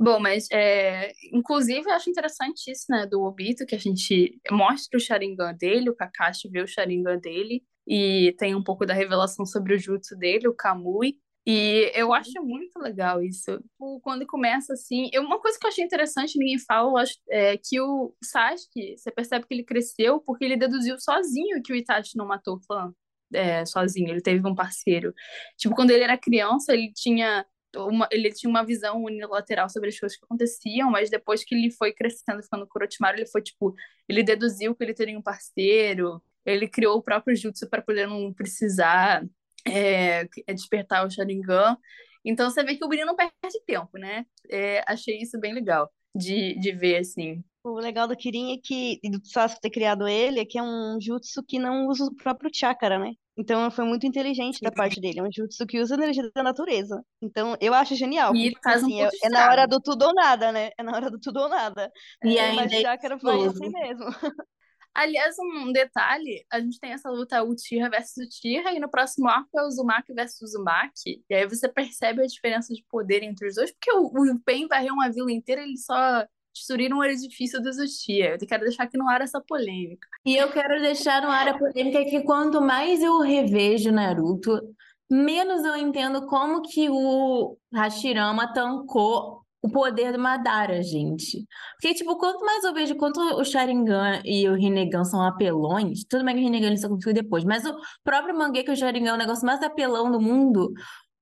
Bom, 0.00 0.20
mas 0.20 0.46
é, 0.52 1.12
inclusive 1.32 1.88
eu 1.88 1.92
acho 1.92 2.08
interessante 2.08 2.70
isso, 2.70 2.86
né, 2.88 3.04
do 3.04 3.20
Obito, 3.22 3.66
que 3.66 3.74
a 3.74 3.78
gente 3.80 4.40
mostra 4.48 4.96
o 4.96 5.00
Sharingan 5.00 5.52
dele, 5.54 5.90
o 5.90 5.94
Kakashi 5.94 6.48
vê 6.48 6.62
o 6.62 6.68
Sharingan 6.68 7.18
dele, 7.18 7.64
e 7.84 8.32
tem 8.38 8.54
um 8.54 8.62
pouco 8.62 8.86
da 8.86 8.94
revelação 8.94 9.44
sobre 9.44 9.74
o 9.74 9.78
jutsu 9.78 10.16
dele, 10.16 10.46
o 10.46 10.54
Kamui. 10.54 11.18
E 11.50 11.90
eu 11.94 12.12
acho 12.12 12.42
muito 12.42 12.78
legal 12.78 13.22
isso. 13.22 13.58
Tipo, 13.58 14.00
Quando 14.02 14.26
começa 14.26 14.74
assim. 14.74 15.10
Uma 15.16 15.40
coisa 15.40 15.58
que 15.58 15.64
eu 15.64 15.70
achei 15.70 15.82
interessante, 15.82 16.38
ninguém 16.38 16.58
fala, 16.58 16.90
eu 16.90 16.96
acho, 16.98 17.14
é 17.30 17.56
que 17.56 17.80
o 17.80 18.14
Sasuke, 18.22 18.98
você 18.98 19.10
percebe 19.10 19.46
que 19.46 19.54
ele 19.54 19.64
cresceu 19.64 20.20
porque 20.20 20.44
ele 20.44 20.58
deduziu 20.58 21.00
sozinho 21.00 21.62
que 21.62 21.72
o 21.72 21.76
Itachi 21.76 22.18
não 22.18 22.26
matou 22.26 22.56
o 22.56 22.60
clã. 22.60 22.92
É, 23.32 23.64
sozinho, 23.64 24.10
ele 24.10 24.20
teve 24.20 24.46
um 24.46 24.54
parceiro. 24.54 25.14
Tipo, 25.56 25.74
quando 25.74 25.90
ele 25.90 26.04
era 26.04 26.18
criança, 26.18 26.74
ele 26.74 26.92
tinha 26.92 27.46
uma, 27.76 28.06
ele 28.12 28.30
tinha 28.30 28.50
uma 28.50 28.62
visão 28.64 29.02
unilateral 29.02 29.70
sobre 29.70 29.88
as 29.88 29.98
coisas 29.98 30.18
que 30.18 30.24
aconteciam, 30.26 30.90
mas 30.90 31.08
depois 31.08 31.44
que 31.44 31.54
ele 31.54 31.70
foi 31.70 31.94
crescendo, 31.94 32.42
ficando 32.42 32.68
Orochimaru, 32.74 33.18
ele 33.18 33.26
foi 33.26 33.40
tipo, 33.40 33.74
ele 34.06 34.22
deduziu 34.22 34.74
que 34.74 34.84
ele 34.84 34.94
teria 34.94 35.18
um 35.18 35.22
parceiro, 35.22 36.22
ele 36.44 36.68
criou 36.68 36.98
o 36.98 37.02
próprio 37.02 37.34
jutsu 37.34 37.68
para 37.70 37.80
poder 37.82 38.06
não 38.06 38.34
precisar 38.34 39.24
é, 39.66 40.24
despertar 40.54 41.06
o 41.06 41.10
Sharingan. 41.10 41.76
Então 42.24 42.50
você 42.50 42.62
vê 42.64 42.76
que 42.76 42.84
o 42.84 42.88
Buri 42.88 43.04
não 43.04 43.16
perde 43.16 43.32
tempo, 43.66 43.98
né? 43.98 44.24
É, 44.50 44.82
achei 44.86 45.18
isso 45.18 45.38
bem 45.40 45.54
legal 45.54 45.90
de, 46.14 46.58
de 46.58 46.72
ver, 46.72 46.98
assim. 46.98 47.42
O 47.64 47.74
legal 47.78 48.06
do 48.08 48.16
Kirin 48.16 48.54
é 48.54 48.58
que, 48.62 48.98
e 49.02 49.10
do 49.10 49.20
Sasuke 49.26 49.60
ter 49.60 49.70
criado 49.70 50.08
ele, 50.08 50.40
é 50.40 50.44
que 50.44 50.58
é 50.58 50.62
um 50.62 50.98
jutsu 51.00 51.42
que 51.42 51.58
não 51.58 51.86
usa 51.86 52.04
o 52.04 52.14
próprio 52.14 52.50
chakra, 52.54 52.98
né? 52.98 53.12
Então 53.36 53.70
foi 53.70 53.84
muito 53.84 54.06
inteligente 54.06 54.60
da 54.62 54.72
parte 54.72 55.00
dele. 55.00 55.20
É 55.20 55.22
um 55.22 55.30
jutsu 55.30 55.66
que 55.66 55.80
usa 55.80 55.94
a 55.94 55.98
energia 55.98 56.30
da 56.34 56.42
natureza. 56.42 57.04
Então 57.20 57.56
eu 57.60 57.74
acho 57.74 57.94
genial. 57.94 58.34
E 58.34 58.50
porque, 58.50 58.60
faz 58.62 58.82
um 58.82 58.86
assim, 58.86 59.00
é, 59.02 59.08
é 59.22 59.28
na 59.28 59.48
hora 59.50 59.66
do 59.66 59.80
tudo 59.80 60.06
ou 60.06 60.14
nada, 60.14 60.50
né? 60.50 60.70
É 60.78 60.82
na 60.82 60.92
hora 60.92 61.10
do 61.10 61.18
tudo 61.20 61.40
ou 61.40 61.48
nada. 61.48 61.92
E 62.24 62.36
É, 62.36 62.40
ainda 62.40 62.62
mas 62.62 62.72
é 62.72 62.80
chakra 62.80 63.16
gostoso. 63.16 63.50
assim 63.50 63.68
mesmo. 63.70 64.06
Aliás, 64.98 65.36
um 65.38 65.72
detalhe, 65.72 66.44
a 66.50 66.58
gente 66.58 66.80
tem 66.80 66.90
essa 66.90 67.08
luta 67.08 67.40
Uchiha 67.40 67.88
versus 67.88 68.26
Uchiha, 68.26 68.72
e 68.72 68.80
no 68.80 68.90
próximo 68.90 69.28
arco 69.28 69.48
é 69.56 69.62
o 69.62 69.68
Uzumaki 69.68 70.12
versus 70.12 70.42
Uzumaki, 70.42 71.22
e 71.30 71.34
aí 71.36 71.46
você 71.46 71.68
percebe 71.68 72.20
a 72.20 72.26
diferença 72.26 72.74
de 72.74 72.84
poder 72.90 73.22
entre 73.22 73.46
os 73.46 73.54
dois, 73.54 73.70
porque 73.70 73.92
o, 73.92 74.06
o 74.06 74.40
Pen 74.40 74.66
varreu 74.66 74.94
uma 74.94 75.08
vila 75.08 75.30
inteira, 75.30 75.62
eles 75.62 75.84
só 75.84 76.26
destruíram 76.52 76.98
o 76.98 77.04
edifício 77.04 77.62
dos 77.62 77.78
Uchiha. 77.78 78.38
Eu 78.40 78.46
quero 78.48 78.64
deixar 78.64 78.82
aqui 78.82 78.98
no 78.98 79.08
ar 79.08 79.20
essa 79.20 79.40
polêmica. 79.40 80.08
E 80.26 80.36
eu 80.36 80.50
quero 80.50 80.80
deixar 80.80 81.22
no 81.22 81.28
ar 81.28 81.46
a 81.46 81.56
polêmica 81.56 82.04
que 82.04 82.22
quanto 82.24 82.60
mais 82.60 83.00
eu 83.00 83.20
revejo 83.20 83.92
Naruto, 83.92 84.60
menos 85.08 85.64
eu 85.64 85.76
entendo 85.76 86.26
como 86.26 86.62
que 86.62 86.90
o 86.90 87.56
Hashirama 87.72 88.52
tancou 88.52 89.46
o 89.62 89.70
poder 89.70 90.12
do 90.12 90.18
Madara, 90.18 90.82
gente. 90.82 91.44
Porque, 91.80 91.94
tipo, 91.94 92.16
quanto 92.16 92.44
mais 92.44 92.62
eu 92.64 92.72
vejo 92.72 92.94
quanto 92.96 93.20
o 93.20 93.44
Sharingan 93.44 94.22
e 94.24 94.48
o 94.48 94.54
Rinnegan 94.54 95.04
são 95.04 95.22
apelões, 95.22 96.04
tudo 96.08 96.24
bem 96.24 96.34
que 96.36 96.40
o 96.40 96.44
Rinnegan 96.44 96.68
ele 96.68 96.76
só 96.76 96.88
conseguiu 96.88 97.14
depois, 97.14 97.44
mas 97.44 97.64
o 97.66 97.76
próprio 98.04 98.36
Mangekyou 98.36 98.76
Sharingan 98.76 99.10
é 99.10 99.14
o 99.14 99.18
negócio 99.18 99.44
mais 99.44 99.62
apelão 99.62 100.10
do 100.10 100.20
mundo, 100.20 100.72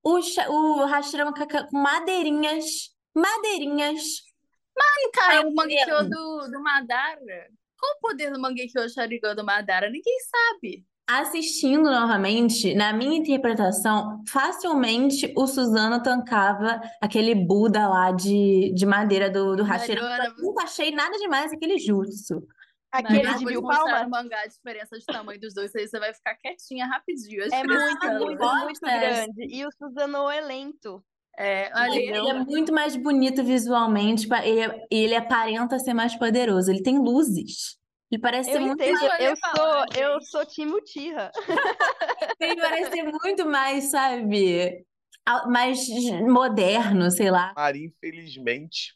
o, 0.03 0.19
o 0.19 0.85
Hashirama 0.85 1.33
com 1.33 1.79
madeirinhas, 1.79 2.95
madeirinhas, 3.15 4.03
Cara, 5.15 5.39
Ai, 5.39 5.45
o 5.47 5.55
Mangekyou 5.55 6.01
Deus. 6.01 6.11
do, 6.11 6.51
do 6.51 6.63
Madara, 6.63 7.49
qual 7.79 7.93
o 7.93 8.01
poder 8.01 8.31
do 8.31 8.41
Mangekyou 8.41 8.89
Sharingan 8.89 9.35
do 9.35 9.45
Madara? 9.45 9.89
Ninguém 9.89 10.19
sabe. 10.21 10.85
Assistindo 11.09 11.85
novamente, 11.85 12.75
na 12.75 12.93
minha 12.93 13.17
interpretação, 13.17 14.25
facilmente 14.29 15.33
o 15.37 15.47
Suzano 15.47 16.03
tancava 16.03 16.81
aquele 17.01 17.33
Buda 17.33 17.87
lá 17.89 18.11
de, 18.11 18.73
de 18.75 18.85
madeira 18.85 19.31
do, 19.31 19.55
do 19.55 19.63
Eu 19.63 19.67
Nunca 20.43 20.65
achei 20.65 20.91
nada 20.91 21.17
demais 21.17 21.53
aquele 21.53 21.79
jutsu. 21.79 22.45
Aquele 22.91 23.35
de 23.35 23.45
mil 23.45 23.63
palmas 23.63 24.03
no 24.03 24.11
mangá 24.11 24.41
a 24.41 24.47
diferença 24.47 24.99
de 24.99 25.05
tamanho 25.05 25.41
dos 25.41 25.55
dois, 25.55 25.75
aí 25.77 25.87
você 25.87 25.99
vai 26.01 26.13
ficar 26.13 26.35
quietinha 26.37 26.87
rapidinho. 26.87 27.43
a 27.43 27.47
é 27.55 27.63
muito, 27.63 28.07
muito, 28.07 28.45
muito 28.65 28.81
grande. 28.81 29.47
E 29.55 29.65
o 29.65 29.69
Susanoo 29.79 30.29
é 30.31 30.41
lento. 30.41 31.05
É, 31.39 31.71
ele 31.95 32.31
é 32.31 32.33
muito 32.33 32.73
mais 32.73 32.97
bonito 32.97 33.45
visualmente, 33.45 34.27
ele, 34.43 34.61
é- 34.61 34.87
ele 34.91 35.15
aparenta 35.15 35.79
ser 35.79 35.93
mais 35.93 36.17
poderoso. 36.17 36.71
Ele 36.71 36.83
tem 36.83 36.99
luzes. 36.99 37.77
Ele 38.11 38.21
parece 38.21 38.51
Eu 38.51 38.55
ser 38.55 38.61
muito 38.61 38.83
entendo, 38.83 38.95
Isso 38.95 39.05
eu 39.05 39.31
eu 39.31 39.37
falar, 39.37 39.57
sou, 39.57 40.03
eu 40.03 40.13
gente. 40.15 40.31
sou 40.31 40.47
time 40.47 40.73
Uchiha. 40.73 41.31
Ele 42.41 42.57
parece 42.61 42.91
ser 42.93 43.03
muito 43.03 43.47
mais, 43.47 43.91
sabe? 43.91 44.85
mais 45.49 45.89
moderno, 46.23 47.11
sei 47.11 47.31
lá. 47.31 47.53
Mari, 47.57 47.85
infelizmente, 47.87 48.95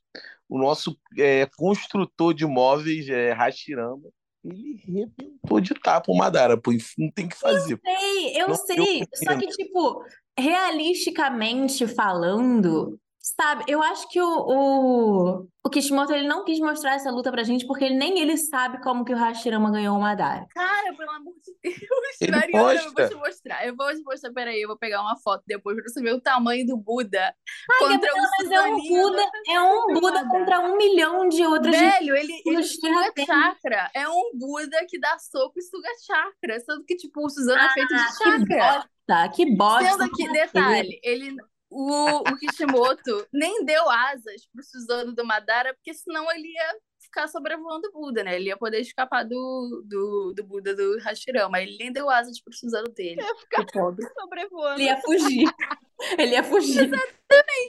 o 0.49 0.59
nosso 0.59 0.97
é, 1.19 1.47
construtor 1.57 2.33
de 2.33 2.47
móveis, 2.47 3.09
é, 3.09 3.33
Hashirama, 3.33 4.09
ele 4.45 4.81
arrebentou 4.83 5.61
de 5.61 5.75
tapa 5.75 6.11
o 6.11 6.17
Madara, 6.17 6.57
pô, 6.57 6.71
não 6.97 7.11
tem 7.11 7.27
o 7.27 7.29
que 7.29 7.37
fazer. 7.37 7.79
Sei, 7.85 8.41
eu 8.41 8.49
Não 8.49 8.55
sei. 8.55 9.05
Só 9.15 9.37
que, 9.37 9.49
tipo, 9.49 10.05
realisticamente 10.39 11.87
falando, 11.87 12.99
sabe, 13.37 13.65
eu 13.67 13.83
acho 13.83 14.09
que 14.09 14.21
o, 14.21 14.27
o, 14.29 15.49
o 15.65 15.71
Kishimoto 15.71 16.13
ele 16.13 16.27
não 16.27 16.45
quis 16.45 16.59
mostrar 16.59 16.95
essa 16.95 17.11
luta 17.11 17.31
pra 17.31 17.43
gente 17.43 17.67
porque 17.67 17.85
ele, 17.85 17.97
nem 17.97 18.19
ele 18.19 18.37
sabe 18.37 18.83
como 18.83 19.05
que 19.05 19.13
o 19.13 19.17
Hashirama 19.17 19.71
ganhou 19.71 19.97
o 19.97 20.01
Madara. 20.01 20.47
Cara, 20.55 20.95
pelo 20.97 21.11
amor 21.11 21.35
de 21.45 21.55
Deus, 21.63 21.77
Ele 22.21 22.31
Mariana, 22.33 22.75
eu 22.75 22.93
vou 22.93 23.09
te 23.09 23.15
mostrar. 23.15 23.67
Eu 23.67 23.77
vou 23.77 23.89
te 23.95 24.03
mostrar, 24.03 24.33
peraí, 24.33 24.61
eu 24.61 24.69
vou 24.69 24.77
pegar 24.79 25.01
uma 25.03 25.17
foto 25.19 25.43
depois 25.47 25.77
pra 25.77 25.85
você 25.89 26.03
ver 26.03 26.15
o 26.15 26.21
tamanho 26.21 26.67
do 26.67 26.77
Buda 26.77 27.35
Ai, 27.71 27.79
contra 27.79 27.97
Gabriela, 27.99 28.19
o 28.19 28.31
mas 28.39 28.51
é 28.51 28.63
um. 28.63 28.89
Buda, 28.89 29.31
é 29.49 29.61
um 29.61 29.95
Buda 29.95 30.29
contra 30.29 30.61
um 30.61 30.77
milhão 30.77 31.29
de 31.29 31.43
outras 31.45 31.77
Velho, 31.77 32.17
ele, 32.17 32.33
ele 32.45 32.57
que 32.57 32.63
suga 32.65 33.13
chakra. 33.27 33.91
É 33.95 34.09
um 34.09 34.33
Buda 34.35 34.85
que 34.89 34.99
dá 34.99 35.19
soco 35.19 35.59
e 35.59 35.63
suga 35.63 35.89
chakra. 36.07 36.61
Sendo 36.61 36.85
que, 36.85 36.97
tipo, 36.97 37.25
o 37.25 37.31
Suzano 37.31 37.61
é 37.61 37.71
feito 37.73 37.89
de 37.89 38.01
Ah, 38.01 38.07
que 38.07 38.25
chakra. 38.25 38.87
bosta, 39.07 39.29
que 39.35 39.57
bosta. 39.57 39.89
Sendo 39.91 40.13
que, 40.13 40.33
detalhe, 40.33 41.01
ele, 41.03 41.37
o, 41.71 42.19
o 42.19 42.37
Kishimoto 42.37 43.27
nem 43.33 43.65
deu 43.65 43.89
asas 43.89 44.47
pro 44.53 44.63
Suzano 44.63 45.15
do 45.15 45.25
Madara, 45.25 45.73
porque 45.75 45.95
senão 45.95 46.31
ele 46.33 46.49
ia 46.49 46.77
ficar 47.01 47.29
sobrevoando 47.29 47.89
o 47.89 47.93
Buda, 47.93 48.25
né? 48.25 48.37
Ele 48.37 48.49
ia 48.49 48.57
poder 48.57 48.81
escapar 48.81 49.25
do, 49.25 49.85
do, 49.87 50.33
do 50.35 50.45
Buda 50.45 50.75
do 50.75 50.99
Hashirama. 50.99 51.61
Ele 51.61 51.77
nem 51.79 51.93
deu 51.93 52.11
asas 52.11 52.41
pro 52.43 52.53
Suzano 52.53 52.89
dele. 52.89 53.23
O 53.23 53.67
pobre. 53.67 54.07
Sobrevoando. 54.19 54.81
Ele 54.81 54.85
ia 54.85 55.01
fugir. 55.01 55.45
Ele 56.19 56.33
ia 56.33 56.43
fugir. 56.43 56.91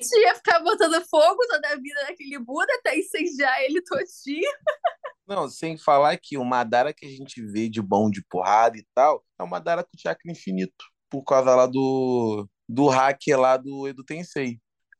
gente 0.01 0.19
ia 0.19 0.35
ficar 0.35 0.59
botando 0.61 1.05
fogo 1.05 1.45
toda 1.49 1.67
a 1.67 1.75
vida 1.75 2.03
naquele 2.07 2.39
Buda 2.39 2.73
até 2.79 2.97
incendiar 2.97 3.61
ele 3.61 3.81
todinho. 3.81 4.51
Não, 5.27 5.49
sem 5.49 5.77
falar 5.77 6.17
que 6.17 6.37
o 6.37 6.45
Madara 6.45 6.93
que 6.93 7.05
a 7.05 7.09
gente 7.09 7.41
vê 7.41 7.69
de 7.69 7.81
bom 7.81 8.09
de 8.09 8.23
porrada 8.29 8.77
e 8.77 8.85
tal, 8.95 9.23
é 9.39 9.43
o 9.43 9.47
Madara 9.47 9.83
com 9.83 9.97
chakra 9.97 10.31
infinito, 10.31 10.85
por 11.09 11.23
causa 11.23 11.55
lá 11.55 11.65
do, 11.65 12.47
do 12.71 12.87
hack 12.87 13.19
lá 13.37 13.57
do 13.57 13.87
Edo 13.87 14.03
Tensei. 14.03 14.57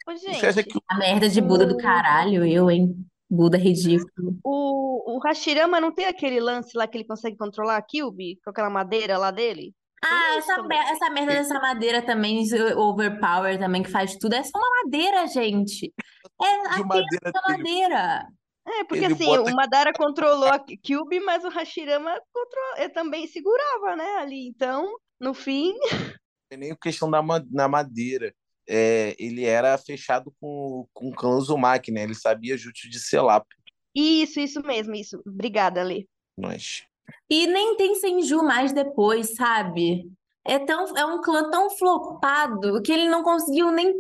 Ô, 0.08 0.12
Você 0.12 0.30
acha 0.30 0.52
gente, 0.52 0.68
que 0.70 0.78
o 0.78 0.82
A 0.88 0.98
merda 0.98 1.30
de 1.30 1.40
Buda 1.40 1.66
do 1.66 1.78
caralho, 1.78 2.46
eu, 2.46 2.70
hein? 2.70 2.94
Buda 3.30 3.58
ridículo. 3.58 4.38
o, 4.44 5.16
o 5.16 5.20
Hashirama 5.20 5.80
não 5.80 5.94
tem 5.94 6.06
aquele 6.06 6.40
lance 6.42 6.78
lá 6.78 6.86
que 6.86 6.98
ele 6.98 7.06
consegue 7.06 7.38
controlar 7.38 7.78
a 7.78 7.82
Kyuubi 7.82 8.38
com 8.44 8.50
aquela 8.50 8.70
madeira 8.70 9.18
lá 9.18 9.32
dele? 9.32 9.74
Ah, 10.04 10.36
essa, 10.38 10.54
essa 10.92 11.10
merda 11.12 11.34
dessa 11.34 11.60
madeira 11.60 12.02
também, 12.02 12.44
overpower 12.76 13.58
também, 13.58 13.84
que 13.84 13.90
faz 13.92 14.18
tudo, 14.18 14.34
é 14.34 14.44
só 14.44 14.58
uma 14.58 14.70
madeira, 14.84 15.28
gente. 15.28 15.94
É 16.42 16.76
de 16.76 16.82
apenas 16.82 16.86
madeira 16.88 17.32
uma 17.34 17.58
madeira. 17.58 18.28
É, 18.68 18.84
porque 18.84 19.06
Ele 19.06 19.14
assim, 19.14 19.26
bota- 19.26 19.52
o 19.52 19.56
Madara 19.56 19.94
controlou 19.94 20.50
a 20.50 20.60
Kyuubi, 20.60 21.20
mas 21.20 21.44
o 21.44 21.50
Hashirama 21.50 22.12
control... 22.34 22.78
ele 22.78 22.90
também 22.90 23.28
segurava, 23.28 23.96
né, 23.96 24.18
ali. 24.20 24.48
Então, 24.48 24.98
no 25.20 25.34
fim, 25.34 25.72
é 25.72 25.80
nem 26.58 26.76
questão 26.76 27.10
da 27.10 27.22
na 27.50 27.68
madeira. 27.68 28.34
É, 28.68 29.16
ele 29.18 29.44
era 29.44 29.78
fechado 29.78 30.34
com, 30.40 30.88
com 30.94 31.10
o 31.10 31.16
clã 31.16 31.36
Uzumaki, 31.36 31.92
né? 31.92 32.04
Ele 32.04 32.16
sabia 32.16 32.58
jutsu 32.58 32.90
de 32.90 33.00
selar. 33.00 33.44
isso, 33.94 34.40
isso 34.40 34.62
mesmo, 34.62 34.96
isso. 34.96 35.22
Obrigada, 35.26 35.84
Lê. 35.84 36.08
Mas 36.38 36.84
E 37.30 37.48
nem 37.48 37.76
tem 37.76 37.96
Senju 37.96 38.44
mais 38.44 38.72
depois, 38.72 39.36
sabe? 39.36 40.10
É 40.44 40.58
tão, 40.58 40.98
é 40.98 41.06
um 41.06 41.22
clã 41.22 41.50
tão 41.52 41.70
flopado 41.70 42.82
que 42.82 42.92
ele 42.92 43.08
não 43.08 43.22
conseguiu 43.22 43.70
nem, 43.70 43.94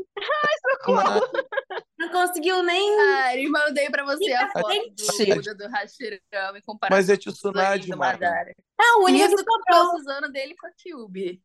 não 1.99 2.10
conseguiu 2.12 2.64
nem. 2.64 2.99
Ah, 2.99 3.36
e 3.36 3.47
mandei 3.47 3.89
pra 3.91 4.04
você 4.04 4.34
a 4.34 4.49
foto 4.49 4.68
do 4.68 5.56
do 5.56 5.68
Hashirama 5.68 6.58
e 6.58 6.62
comparar 6.64 6.95
Mas 6.95 7.10
é 7.10 7.18
Tsunade, 7.18 7.88
mano. 7.89 8.02
Madara. 8.02 8.56
É 8.80 8.93
o 8.93 9.04
único 9.04 9.36
que 9.36 9.43
sobrou. 9.43 9.97
Suzano 9.97 10.32
dele 10.32 10.56
com 10.56 10.66
a 10.66 10.72
Kyuubi. 10.72 11.39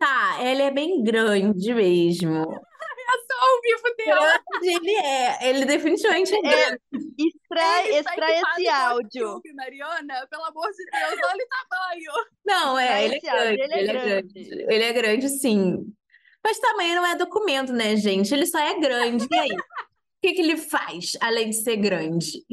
Tá, 0.00 0.38
ele 0.40 0.62
é 0.62 0.70
bem 0.70 1.02
grande 1.02 1.74
mesmo. 1.74 2.44
Só 3.30 3.36
o 3.36 3.60
vivo 3.60 3.94
dela. 3.98 4.40
Grande 4.50 4.68
ele 4.68 4.96
é. 4.96 5.48
Ele 5.50 5.64
definitivamente 5.66 6.34
é 6.34 6.40
grande. 6.40 6.56
É, 6.56 6.98
extrai, 7.18 7.88
Ele 7.88 7.96
está 7.98 8.10
extrai 8.14 8.40
esse 8.40 8.68
áudio. 8.68 9.42
Mariana, 9.54 10.26
pelo 10.30 10.44
amor 10.44 10.70
de 10.70 10.84
Deus, 10.90 11.20
olha 11.30 11.44
o 11.44 11.68
tamanho. 11.68 12.12
Não, 12.46 12.78
é, 12.78 13.04
ele 13.04 13.16
é 13.16 13.20
grande, 13.20 13.60
ele 13.60 13.74
é 13.74 13.78
ele 13.78 13.90
é 13.90 13.92
grande. 13.92 14.32
grande. 14.32 14.72
Ele 14.72 14.84
é 14.84 14.92
grande, 14.94 15.28
sim. 15.28 15.92
Mas 16.42 16.58
tamanho 16.58 16.94
não 16.94 17.06
é 17.06 17.14
documento, 17.14 17.70
né, 17.70 17.94
gente? 17.96 18.32
Ele 18.32 18.46
só 18.46 18.58
é 18.58 18.80
grande. 18.80 19.26
E 19.30 19.38
aí? 19.38 19.50
O 20.20 20.26
que 20.26 20.34
que 20.34 20.42
ele 20.42 20.58
faz, 20.58 21.16
além 21.18 21.48
de 21.48 21.56
ser 21.56 21.76
grande? 21.76 22.44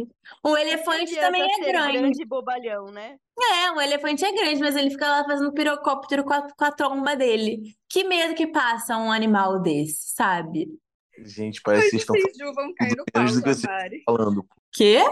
O 0.42 0.56
elefante 0.56 1.14
também 1.16 1.44
é 1.44 1.56
ser 1.56 1.66
grande. 1.74 1.98
grande 1.98 2.26
bobalhão, 2.26 2.86
né? 2.86 3.18
É, 3.38 3.72
o 3.72 3.82
elefante 3.82 4.24
é 4.24 4.32
grande, 4.32 4.62
mas 4.62 4.78
ele 4.78 4.90
fica 4.90 5.06
lá 5.06 5.26
fazendo 5.26 5.52
pirocóptero 5.52 6.24
com 6.24 6.32
a, 6.32 6.48
com 6.50 6.64
a 6.64 6.72
tromba 6.72 7.14
dele. 7.14 7.76
Que 7.90 8.06
medo 8.06 8.36
que 8.36 8.48
passa 8.48 8.98
um 8.98 9.12
animal 9.12 9.60
desse, 9.62 10.14
sabe? 10.14 10.70
Gente, 11.20 11.62
parece 11.62 11.90
que 11.90 12.00
vocês 12.00 12.26
estão 12.26 12.54
vão 12.54 12.74
cair 12.74 12.96
no 12.96 13.04
pau, 13.12 13.24
menos 13.24 13.36
do 13.36 13.44
que 13.44 13.54
vocês 13.54 13.66
Mari. 13.66 14.04
falando. 14.06 14.46
Quê? 14.72 15.04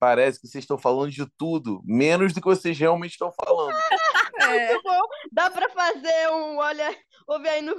Parece 0.00 0.40
que 0.40 0.48
vocês 0.48 0.64
estão 0.64 0.76
falando 0.76 1.12
de 1.12 1.24
tudo, 1.38 1.80
menos 1.84 2.32
do 2.32 2.40
que 2.40 2.46
vocês 2.48 2.76
realmente 2.76 3.12
estão 3.12 3.32
falando. 3.32 3.74
É. 4.36 4.72
Muito 4.72 4.82
bom. 4.82 5.00
Dá 5.30 5.48
pra 5.48 5.70
fazer 5.70 6.28
um, 6.32 6.58
olha, 6.58 6.94
ouve 7.28 7.48
aí 7.48 7.62
no, 7.62 7.74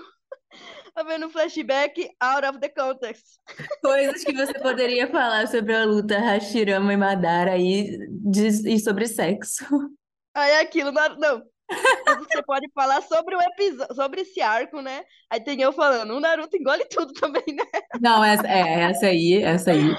ouve 0.98 1.12
aí 1.14 1.18
no 1.18 1.30
flashback, 1.30 2.10
out 2.22 2.46
of 2.48 2.60
the 2.60 2.70
context. 2.70 3.40
Coisas 3.84 4.24
que 4.24 4.34
você 4.34 4.54
poderia 4.60 5.08
falar 5.08 5.48
sobre 5.48 5.74
a 5.76 5.86
luta 5.86 6.18
Hashirama 6.18 6.94
e 6.94 6.98
Madara 6.98 7.58
e, 7.58 7.98
de- 8.10 8.74
e 8.74 8.80
sobre 8.80 9.08
sexo. 9.08 9.66
Aí 10.34 10.52
é 10.52 10.60
aquilo, 10.62 10.92
Nar- 10.92 11.18
não. 11.18 11.42
Você 12.20 12.44
pode 12.44 12.70
falar 12.76 13.02
sobre 13.02 13.36
o 13.36 13.42
episódio, 13.42 13.96
sobre 13.96 14.22
esse 14.22 14.40
arco, 14.40 14.82
né? 14.82 15.04
Aí 15.32 15.40
tem 15.44 15.60
eu 15.62 15.74
falando, 15.74 16.14
o 16.14 16.20
Naruto 16.20 16.56
engole 16.56 16.86
tudo 16.86 17.12
também, 17.14 17.44
né? 17.48 17.64
Não, 18.00 18.24
essa, 18.24 18.48
é, 18.48 18.82
essa 18.82 19.08
aí, 19.08 19.42
essa 19.42 19.72
aí. 19.72 19.96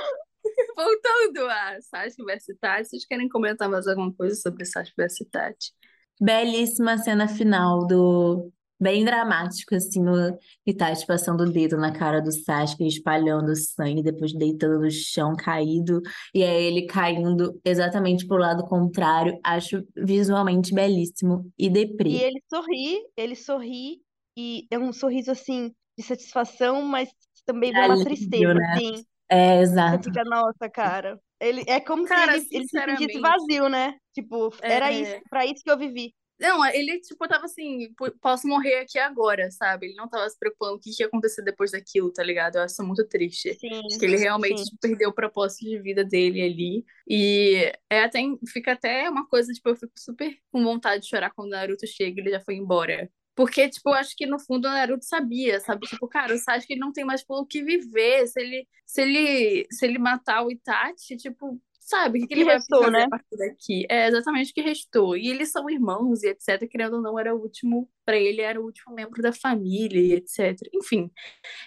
Voltando 0.76 1.48
a 1.50 1.80
Sasuke 1.80 2.24
vs 2.24 2.58
Tati, 2.60 2.88
vocês 2.88 3.06
querem 3.06 3.28
comentar 3.28 3.68
mais 3.68 3.86
alguma 3.88 4.12
coisa 4.14 4.34
sobre 4.36 4.64
Sasuke 4.64 4.94
vs 4.96 5.28
Tati? 5.30 5.72
Belíssima 6.20 6.96
cena 6.98 7.26
final 7.28 7.86
do. 7.86 8.52
Bem 8.78 9.04
dramático, 9.06 9.74
assim, 9.74 10.06
o 10.06 10.38
Itachi 10.66 11.06
passando 11.06 11.42
o 11.44 11.50
dedo 11.50 11.78
na 11.78 11.92
cara 11.92 12.20
do 12.20 12.30
Sasuke, 12.30 12.86
espalhando 12.86 13.56
sangue, 13.56 14.02
depois 14.02 14.34
deitando 14.34 14.80
no 14.80 14.90
chão, 14.90 15.34
caído, 15.34 16.00
e 16.34 16.42
aí 16.44 16.64
ele 16.64 16.86
caindo 16.86 17.58
exatamente 17.64 18.26
pro 18.26 18.36
lado 18.36 18.64
contrário. 18.66 19.38
Acho 19.42 19.82
visualmente 19.96 20.74
belíssimo 20.74 21.50
e 21.58 21.70
E 22.04 22.16
deprê. 22.16 22.22
ele 22.22 22.40
sorri, 22.48 23.02
ele 23.16 23.34
sorri, 23.36 24.00
e 24.36 24.66
é 24.70 24.78
um 24.78 24.92
sorriso 24.92 25.30
assim 25.30 25.74
de 25.98 26.04
satisfação, 26.04 26.82
mas 26.82 27.08
também 27.44 27.72
vem 27.72 27.82
uma 27.82 27.98
Alívio, 27.98 27.98
tristeza, 27.98 28.54
né? 28.54 28.76
assim. 28.76 29.04
É, 29.28 29.60
Você 29.90 29.98
exato. 30.00 30.10
fica, 30.10 30.24
nossa, 30.24 30.70
cara. 30.70 31.20
Ele 31.40 31.64
é 31.68 31.80
como 31.80 32.06
Cara, 32.06 32.34
se 32.36 32.38
ele, 32.38 32.46
ele 32.50 32.68
se 32.68 32.80
sentisse 32.80 33.20
vazio, 33.20 33.68
né? 33.68 33.94
Tipo, 34.14 34.50
era 34.62 34.92
É. 34.92 34.92
isso, 34.92 35.18
pra 35.30 35.46
isso 35.46 35.62
que 35.64 35.70
eu 35.70 35.78
vivi. 35.78 36.14
Não, 36.38 36.64
ele, 36.66 37.00
tipo, 37.00 37.26
tava 37.26 37.46
assim, 37.46 37.92
"P- 37.94 38.10
posso 38.20 38.46
morrer 38.46 38.80
aqui 38.80 38.98
agora, 38.98 39.50
sabe? 39.50 39.86
Ele 39.86 39.94
não 39.94 40.06
tava 40.08 40.28
se 40.28 40.38
preocupando 40.38 40.74
o 40.76 40.80
que 40.80 40.90
que 40.94 41.02
ia 41.02 41.06
acontecer 41.06 41.42
depois 41.42 41.70
daquilo, 41.70 42.12
tá 42.12 42.22
ligado? 42.22 42.56
Eu 42.56 42.62
acho 42.62 42.82
muito 42.82 43.06
triste. 43.08 43.54
Sim, 43.54 43.70
Acho 43.86 43.98
que 43.98 44.04
ele 44.04 44.16
realmente 44.18 44.62
perdeu 44.80 45.08
o 45.10 45.14
propósito 45.14 45.64
de 45.64 45.78
vida 45.80 46.04
dele 46.04 46.42
ali. 46.42 46.84
E 47.08 47.72
é 47.88 48.02
até, 48.04 48.20
fica 48.52 48.72
até 48.72 49.08
uma 49.08 49.26
coisa, 49.26 49.50
tipo, 49.52 49.68
eu 49.70 49.76
fico 49.76 49.92
super 49.98 50.36
com 50.52 50.62
vontade 50.62 51.02
de 51.04 51.08
chorar 51.08 51.30
quando 51.34 51.48
o 51.48 51.50
Naruto 51.52 51.86
chega 51.86 52.20
e 52.20 52.24
ele 52.24 52.30
já 52.30 52.40
foi 52.40 52.56
embora. 52.56 53.10
Porque, 53.34 53.68
tipo, 53.68 53.90
eu 53.90 53.94
acho 53.94 54.14
que 54.16 54.26
no 54.26 54.38
fundo 54.38 54.66
o 54.66 54.70
Naruto 54.70 55.04
sabia, 55.04 55.60
sabe? 55.60 55.86
Tipo, 55.86 56.08
cara, 56.08 56.34
o 56.34 56.38
Sasuke 56.38 56.76
não 56.76 56.92
tem 56.92 57.04
mais 57.04 57.22
pelo 57.24 57.46
que 57.46 57.62
viver. 57.62 58.26
Se 58.28 58.40
ele, 58.40 58.68
se 58.86 59.02
ele, 59.02 59.66
se 59.70 59.84
ele 59.86 59.98
matar 59.98 60.42
o 60.44 60.50
Itachi, 60.50 61.16
tipo, 61.16 61.60
sabe? 61.86 62.18
O 62.18 62.22
que, 62.22 62.28
que 62.28 62.34
ele 62.34 62.44
vai 62.44 62.56
restou, 62.56 62.80
fazer 62.80 62.90
né? 62.90 63.04
a 63.04 63.08
partir 63.08 63.36
daqui? 63.36 63.86
É 63.88 64.08
exatamente 64.08 64.50
o 64.50 64.54
que 64.54 64.60
restou. 64.60 65.16
E 65.16 65.28
eles 65.28 65.52
são 65.52 65.70
irmãos 65.70 66.22
e 66.24 66.28
etc. 66.28 66.68
Querendo 66.68 66.96
ou 66.96 67.02
não, 67.02 67.16
era 67.18 67.34
o 67.34 67.40
último, 67.40 67.88
pra 68.04 68.16
ele 68.16 68.42
era 68.42 68.60
o 68.60 68.64
último 68.64 68.92
membro 68.92 69.22
da 69.22 69.32
família 69.32 70.00
e 70.00 70.12
etc. 70.14 70.56
Enfim, 70.74 71.10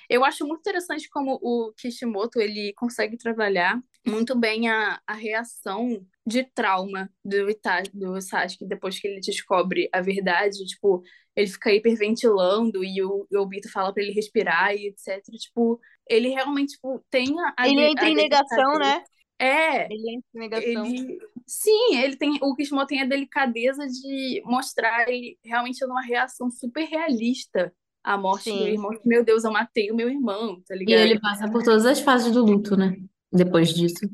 eu 0.09 0.25
acho 0.25 0.45
muito 0.45 0.59
interessante 0.59 1.07
como 1.09 1.39
o 1.41 1.71
Kishimoto 1.73 2.41
ele 2.41 2.73
consegue 2.75 3.17
trabalhar 3.17 3.81
muito 4.05 4.37
bem 4.37 4.69
a, 4.69 4.99
a 5.07 5.13
reação 5.13 6.05
de 6.27 6.43
trauma 6.43 7.09
do 7.23 7.49
Itachi, 7.49 7.91
do 7.93 8.19
Sasuke 8.21 8.67
depois 8.67 8.99
que 8.99 9.07
ele 9.07 9.21
descobre 9.21 9.89
a 9.91 10.01
verdade, 10.01 10.65
tipo, 10.65 11.01
ele 11.35 11.47
fica 11.47 11.73
hiperventilando 11.73 12.83
e 12.83 13.01
o, 13.01 13.25
e 13.31 13.37
o 13.37 13.41
Obito 13.41 13.71
fala 13.71 13.93
pra 13.93 14.03
ele 14.03 14.11
respirar 14.11 14.75
e 14.75 14.87
etc. 14.87 15.23
Tipo, 15.39 15.79
ele 16.09 16.29
realmente 16.29 16.73
tipo, 16.73 17.03
tem 17.09 17.33
a, 17.57 17.67
Ele 17.67 17.83
entra 17.83 18.05
a 18.05 18.09
em 18.09 18.15
negação, 18.15 18.77
né? 18.77 19.01
É, 19.39 19.85
Ele 19.91 20.21
negação. 20.33 20.85
ele 20.85 21.17
sim, 21.47 21.95
ele 21.97 22.15
tem 22.17 22.37
o 22.41 22.55
Kishimoto 22.55 22.87
tem 22.87 23.01
a 23.01 23.05
delicadeza 23.05 23.87
de 23.87 24.41
mostrar 24.45 25.07
ele 25.09 25.37
realmente 25.43 25.85
numa 25.85 26.01
reação 26.01 26.49
super 26.51 26.85
realista 26.85 27.73
a 28.03 28.17
morte 28.17 28.49
do 28.49 28.65
Sim. 28.65 28.67
irmão. 28.67 28.91
que, 28.91 29.07
Meu 29.07 29.23
Deus, 29.23 29.43
eu 29.43 29.51
matei 29.51 29.91
o 29.91 29.95
meu 29.95 30.09
irmão, 30.09 30.61
tá 30.67 30.75
E 30.75 30.77
ligado? 30.77 31.01
ele 31.01 31.19
passa 31.19 31.49
por 31.51 31.63
todas 31.63 31.85
as 31.85 31.99
fases 32.01 32.31
do 32.33 32.43
luto, 32.43 32.75
né? 32.75 32.95
Depois 33.31 33.69
disso. 33.73 34.09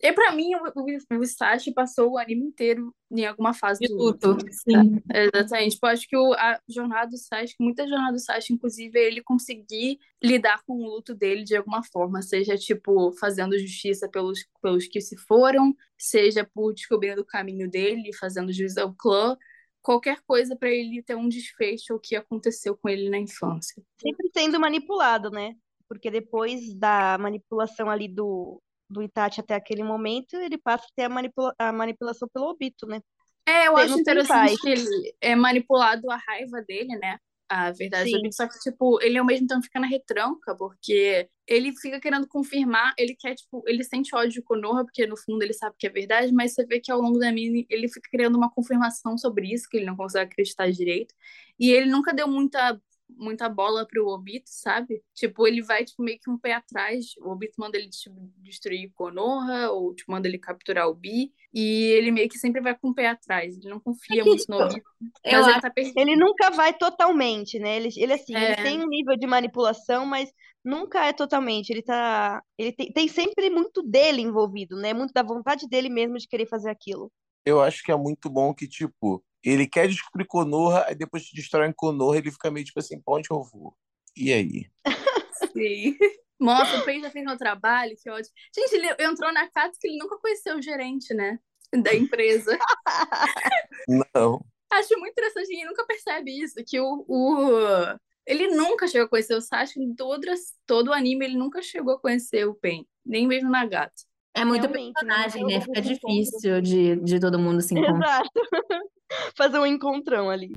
E 0.00 0.12
pra 0.12 0.32
mim, 0.32 0.54
o, 0.54 0.72
o, 0.76 1.18
o 1.20 1.26
Sashi 1.26 1.72
passou 1.72 2.12
o 2.12 2.18
anime 2.18 2.46
inteiro 2.46 2.94
em 3.10 3.26
alguma 3.26 3.52
fase 3.52 3.80
De 3.80 3.88
do 3.88 3.96
luto. 3.96 4.28
luto, 4.28 4.46
sim. 4.52 5.02
Exatamente. 5.12 5.74
Tipo, 5.74 5.86
acho 5.86 6.08
que 6.08 6.16
o, 6.16 6.32
a 6.34 6.60
jornada 6.68 7.10
do 7.10 7.18
Sasuke, 7.18 7.56
muita 7.60 7.86
jornada 7.88 8.12
do 8.12 8.18
Sasuke, 8.20 8.52
inclusive, 8.52 8.98
é 8.98 9.06
ele 9.06 9.22
conseguir 9.22 9.98
lidar 10.22 10.62
com 10.64 10.74
o 10.74 10.86
luto 10.86 11.14
dele 11.14 11.42
de 11.42 11.56
alguma 11.56 11.82
forma, 11.82 12.22
seja, 12.22 12.56
tipo, 12.56 13.12
fazendo 13.12 13.58
justiça 13.58 14.08
pelos, 14.08 14.46
pelos 14.62 14.86
que 14.86 15.00
se 15.00 15.16
foram, 15.16 15.74
seja 15.96 16.44
por 16.44 16.72
descobrindo 16.72 17.22
o 17.22 17.26
caminho 17.26 17.68
dele, 17.68 18.12
fazendo 18.14 18.52
juízo 18.52 18.80
ao 18.80 18.94
clã, 18.94 19.36
qualquer 19.82 20.20
coisa 20.26 20.54
pra 20.54 20.70
ele 20.70 21.02
ter 21.02 21.16
um 21.16 21.28
desfecho 21.28 21.94
o 21.94 22.00
que 22.00 22.14
aconteceu 22.14 22.76
com 22.76 22.88
ele 22.88 23.08
na 23.08 23.18
infância. 23.18 23.82
Sempre 24.00 24.30
sendo 24.32 24.60
manipulado, 24.60 25.30
né? 25.30 25.54
Porque 25.88 26.10
depois 26.10 26.74
da 26.74 27.16
manipulação 27.18 27.88
ali 27.88 28.06
do, 28.06 28.60
do 28.88 29.02
Itachi 29.02 29.40
até 29.40 29.54
aquele 29.54 29.82
momento, 29.82 30.36
ele 30.36 30.58
passa 30.58 30.84
a 30.86 30.88
ter 30.94 31.02
a, 31.04 31.08
manipula 31.08 31.54
a 31.58 31.72
manipulação 31.72 32.28
pelo 32.32 32.50
Obito, 32.50 32.86
né? 32.86 33.00
É, 33.46 33.66
eu 33.68 33.74
Tem- 33.76 33.84
acho 33.84 34.00
interessante 34.00 34.60
que 34.60 34.68
ele 34.68 35.14
é 35.20 35.34
manipulado 35.34 36.10
a 36.10 36.16
raiva 36.16 36.60
dele, 36.62 36.96
né? 36.98 37.18
A 37.48 37.70
verdade 37.72 38.10
do 38.10 38.10
Sim. 38.10 38.18
Obito, 38.18 38.34
só 38.36 38.46
que, 38.46 38.58
tipo, 38.58 39.00
ele 39.02 39.16
ao 39.16 39.24
mesmo 39.24 39.46
tempo 39.46 39.62
fica 39.62 39.80
na 39.80 39.86
retranca, 39.86 40.54
porque 40.54 41.26
ele 41.46 41.72
fica 41.76 41.98
querendo 41.98 42.28
confirmar, 42.28 42.92
ele 42.98 43.16
quer, 43.18 43.34
tipo, 43.34 43.62
ele 43.66 43.82
sente 43.82 44.14
ódio 44.14 44.42
com 44.44 44.54
o 44.54 44.60
Konoha, 44.60 44.84
porque 44.84 45.06
no 45.06 45.16
fundo 45.16 45.42
ele 45.42 45.54
sabe 45.54 45.74
que 45.78 45.86
é 45.86 45.90
verdade, 45.90 46.30
mas 46.32 46.52
você 46.52 46.66
vê 46.66 46.78
que 46.78 46.92
ao 46.92 47.00
longo 47.00 47.18
da 47.18 47.28
anime 47.28 47.66
ele 47.70 47.88
fica 47.88 48.06
criando 48.10 48.36
uma 48.36 48.50
confirmação 48.50 49.16
sobre 49.16 49.50
isso, 49.52 49.66
que 49.70 49.78
ele 49.78 49.86
não 49.86 49.96
consegue 49.96 50.30
acreditar 50.30 50.70
direito, 50.70 51.14
e 51.58 51.70
ele 51.70 51.86
nunca 51.90 52.12
deu 52.12 52.28
muita 52.28 52.78
muita 53.08 53.48
bola 53.48 53.86
pro 53.86 54.06
Obito, 54.08 54.48
sabe? 54.50 55.02
Tipo, 55.14 55.46
ele 55.46 55.62
vai, 55.62 55.84
tipo, 55.84 56.02
meio 56.02 56.18
que 56.18 56.30
um 56.30 56.38
pé 56.38 56.52
atrás. 56.52 57.06
O 57.20 57.30
Obito 57.30 57.54
manda 57.58 57.76
ele 57.76 57.88
tipo, 57.88 58.16
destruir 58.38 58.90
Konoha, 58.94 59.70
ou 59.70 59.94
tipo, 59.94 60.12
manda 60.12 60.28
ele 60.28 60.38
capturar 60.38 60.88
o 60.88 60.94
Bi. 60.94 61.32
E 61.52 61.86
ele 61.92 62.10
meio 62.10 62.28
que 62.28 62.38
sempre 62.38 62.60
vai 62.60 62.76
com 62.78 62.90
o 62.90 62.94
pé 62.94 63.08
atrás. 63.08 63.56
Ele 63.56 63.68
não 63.68 63.80
confia 63.80 64.20
É 64.22 64.24
muito 64.24 64.44
no 64.48 64.58
Obito. 64.62 64.88
Mas 65.24 65.46
ele 65.46 65.60
tá. 65.60 65.72
Ele 65.76 66.16
nunca 66.16 66.50
vai 66.50 66.72
totalmente, 66.72 67.58
né? 67.58 67.76
Ele, 67.76 67.88
ele 67.96 68.12
assim, 68.12 68.34
ele 68.34 68.52
É. 68.52 68.62
tem 68.62 68.82
um 68.82 68.88
nível 68.88 69.16
de 69.16 69.26
manipulação, 69.26 70.04
mas 70.06 70.30
nunca 70.64 71.04
é 71.06 71.12
totalmente. 71.12 71.70
Ele 71.70 71.82
tá, 71.82 72.42
ele 72.56 72.72
tem, 72.72 72.92
tem 72.92 73.08
sempre 73.08 73.50
muito 73.50 73.82
dele 73.82 74.22
envolvido, 74.22 74.76
né? 74.76 74.92
Muito 74.92 75.12
da 75.12 75.22
vontade 75.22 75.66
dele 75.68 75.88
mesmo 75.88 76.18
de 76.18 76.28
querer 76.28 76.46
fazer 76.46 76.70
aquilo. 76.70 77.10
Eu 77.44 77.62
acho 77.62 77.82
que 77.82 77.90
é 77.90 77.96
muito 77.96 78.28
bom 78.28 78.52
que, 78.52 78.68
tipo, 78.68 79.24
ele 79.42 79.66
quer 79.66 79.88
descobrir 79.88 80.26
Konoha, 80.26 80.84
aí 80.86 80.94
depois 80.94 81.28
que 81.28 81.36
destrói 81.36 81.72
Konoha, 81.72 82.18
ele 82.18 82.30
fica 82.30 82.50
meio 82.50 82.66
tipo 82.66 82.78
assim, 82.78 83.00
pra 83.00 83.14
onde 83.14 83.30
eu 83.30 83.42
vou? 83.42 83.76
E 84.16 84.32
aí? 84.32 84.70
Sim. 85.52 85.96
Nossa, 86.38 86.78
o 86.78 86.84
Pen 86.84 87.00
já 87.00 87.10
fez 87.10 87.24
meu 87.24 87.36
trabalho, 87.36 87.96
que 88.00 88.08
ótimo. 88.08 88.34
Gente, 88.54 88.74
ele 88.74 88.88
entrou 89.00 89.32
na 89.32 89.48
casa 89.50 89.74
que 89.80 89.88
ele 89.88 89.98
nunca 89.98 90.18
conheceu 90.18 90.56
o 90.56 90.62
gerente, 90.62 91.12
né? 91.12 91.38
Da 91.82 91.94
empresa. 91.94 92.56
Não. 94.14 94.44
Acho 94.70 94.98
muito 94.98 95.12
interessante, 95.12 95.48
ninguém 95.48 95.66
nunca 95.66 95.84
percebe 95.86 96.30
isso, 96.30 96.54
que 96.66 96.78
o, 96.78 97.04
o... 97.08 97.98
ele 98.26 98.48
nunca 98.48 98.86
chegou 98.86 99.06
a 99.06 99.08
conhecer 99.08 99.34
o 99.34 99.40
Sasuke, 99.40 99.80
em 99.80 99.94
todo, 99.94 100.26
todo 100.66 100.88
o 100.88 100.92
anime 100.92 101.24
ele 101.24 101.36
nunca 101.36 101.62
chegou 101.62 101.94
a 101.94 102.00
conhecer 102.00 102.46
o 102.46 102.54
Pen, 102.54 102.86
nem 103.04 103.26
mesmo 103.26 103.50
Nagato. 103.50 104.07
É 104.38 104.44
muito 104.44 104.62
Realmente, 104.62 104.86
né? 104.86 104.92
personagem, 104.94 105.44
né? 105.44 105.60
Fica 105.60 105.80
difícil 105.82 106.60
de, 106.60 106.96
de 106.96 107.20
todo 107.20 107.38
mundo 107.38 107.60
se 107.60 107.74
encontrar. 107.74 108.22
Exato. 108.22 108.30
Fazer 109.36 109.58
um 109.58 109.66
encontrão 109.66 110.30
ali. 110.30 110.52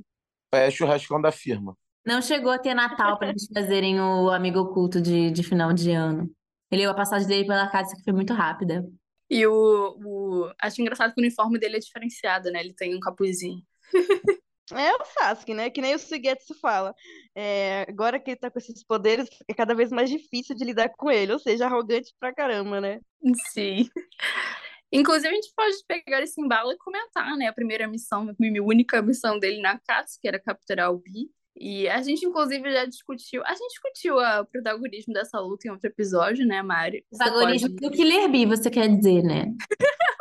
É 0.51 0.69
churrascão 0.69 1.21
da 1.21 1.31
firma. 1.31 1.75
Não 2.05 2.21
chegou 2.21 2.51
a 2.51 2.59
ter 2.59 2.73
Natal 2.73 3.17
pra 3.17 3.29
eles 3.29 3.47
fazerem 3.53 3.99
o 3.99 4.29
amigo 4.29 4.59
oculto 4.59 4.99
de, 4.99 5.31
de 5.31 5.43
final 5.43 5.71
de 5.71 5.91
ano. 5.91 6.29
Ele, 6.69 6.85
a 6.85 6.93
passagem 6.93 7.27
dele 7.27 7.45
pela 7.45 7.67
casa 7.67 7.95
que 7.95 8.03
foi 8.03 8.13
muito 8.13 8.33
rápida. 8.33 8.85
E 9.29 9.45
o, 9.45 9.97
o... 10.03 10.51
Acho 10.61 10.81
engraçado 10.81 11.13
que 11.13 11.21
o 11.21 11.23
uniforme 11.23 11.59
dele 11.59 11.77
é 11.77 11.79
diferenciado, 11.79 12.51
né? 12.51 12.59
Ele 12.59 12.73
tem 12.73 12.95
um 12.95 12.99
capuzinho. 12.99 13.61
É 14.73 14.93
o 14.93 15.03
Sasuke, 15.03 15.53
né? 15.53 15.69
Que 15.69 15.81
nem 15.81 15.95
o 15.95 15.99
Suigetsu 15.99 16.55
fala. 16.61 16.95
É, 17.35 17.85
agora 17.87 18.19
que 18.19 18.31
ele 18.31 18.39
tá 18.39 18.51
com 18.51 18.59
esses 18.59 18.83
poderes, 18.83 19.27
é 19.47 19.53
cada 19.53 19.73
vez 19.73 19.89
mais 19.91 20.09
difícil 20.09 20.55
de 20.55 20.65
lidar 20.65 20.89
com 20.89 21.09
ele. 21.09 21.31
Ou 21.33 21.39
seja, 21.39 21.65
arrogante 21.65 22.13
pra 22.19 22.33
caramba, 22.33 22.81
né? 22.81 22.99
Sim. 23.53 23.87
Inclusive, 24.91 25.29
a 25.29 25.33
gente 25.33 25.53
pode 25.55 25.75
pegar 25.87 26.21
esse 26.21 26.41
embalo 26.41 26.71
e 26.73 26.77
comentar, 26.77 27.37
né? 27.37 27.47
A 27.47 27.53
primeira 27.53 27.87
missão, 27.87 28.27
a 28.29 28.61
única 28.63 29.01
missão 29.01 29.39
dele 29.39 29.61
na 29.61 29.79
casa, 29.79 30.17
que 30.21 30.27
era 30.27 30.39
capturar 30.39 30.91
o 30.91 30.97
Bi. 30.97 31.29
E 31.55 31.87
a 31.87 32.01
gente, 32.01 32.25
inclusive, 32.25 32.71
já 32.71 32.85
discutiu. 32.85 33.41
A 33.45 33.53
gente 33.53 33.69
discutiu 33.69 34.15
o 34.17 34.45
protagonismo 34.45 35.13
dessa 35.13 35.39
luta 35.39 35.67
em 35.67 35.71
outro 35.71 35.87
episódio, 35.89 36.45
né, 36.45 36.61
Mari? 36.61 37.05
Você 37.11 37.23
Protagonismo 37.23 37.69
pode- 37.69 37.81
do 37.81 37.91
Killer 37.91 38.29
Bee, 38.29 38.45
você 38.45 38.69
quer 38.69 38.87
dizer, 38.93 39.23
né? 39.23 39.45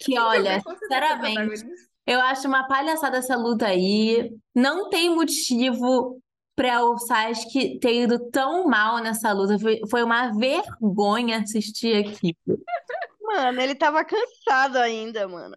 Que 0.00 0.18
olha, 0.18 0.54
é 0.54 0.60
sinceramente, 0.60 1.64
eu 2.08 2.20
acho 2.22 2.48
uma 2.48 2.66
palhaçada 2.66 3.18
essa 3.18 3.36
luta 3.36 3.66
aí. 3.68 4.32
Não 4.52 4.88
tem 4.90 5.14
motivo 5.14 6.20
pra 6.62 6.84
o 6.84 6.96
Sasuke 6.96 7.80
ter 7.80 8.04
ido 8.04 8.30
tão 8.30 8.68
mal 8.68 8.98
nessa 9.02 9.32
luta. 9.32 9.58
Foi, 9.58 9.80
foi 9.90 10.04
uma 10.04 10.30
vergonha 10.30 11.38
assistir 11.38 12.06
aquilo. 12.06 12.62
Mano, 13.20 13.60
ele 13.60 13.74
tava 13.74 14.04
cansado 14.04 14.76
ainda, 14.76 15.26
mano. 15.26 15.56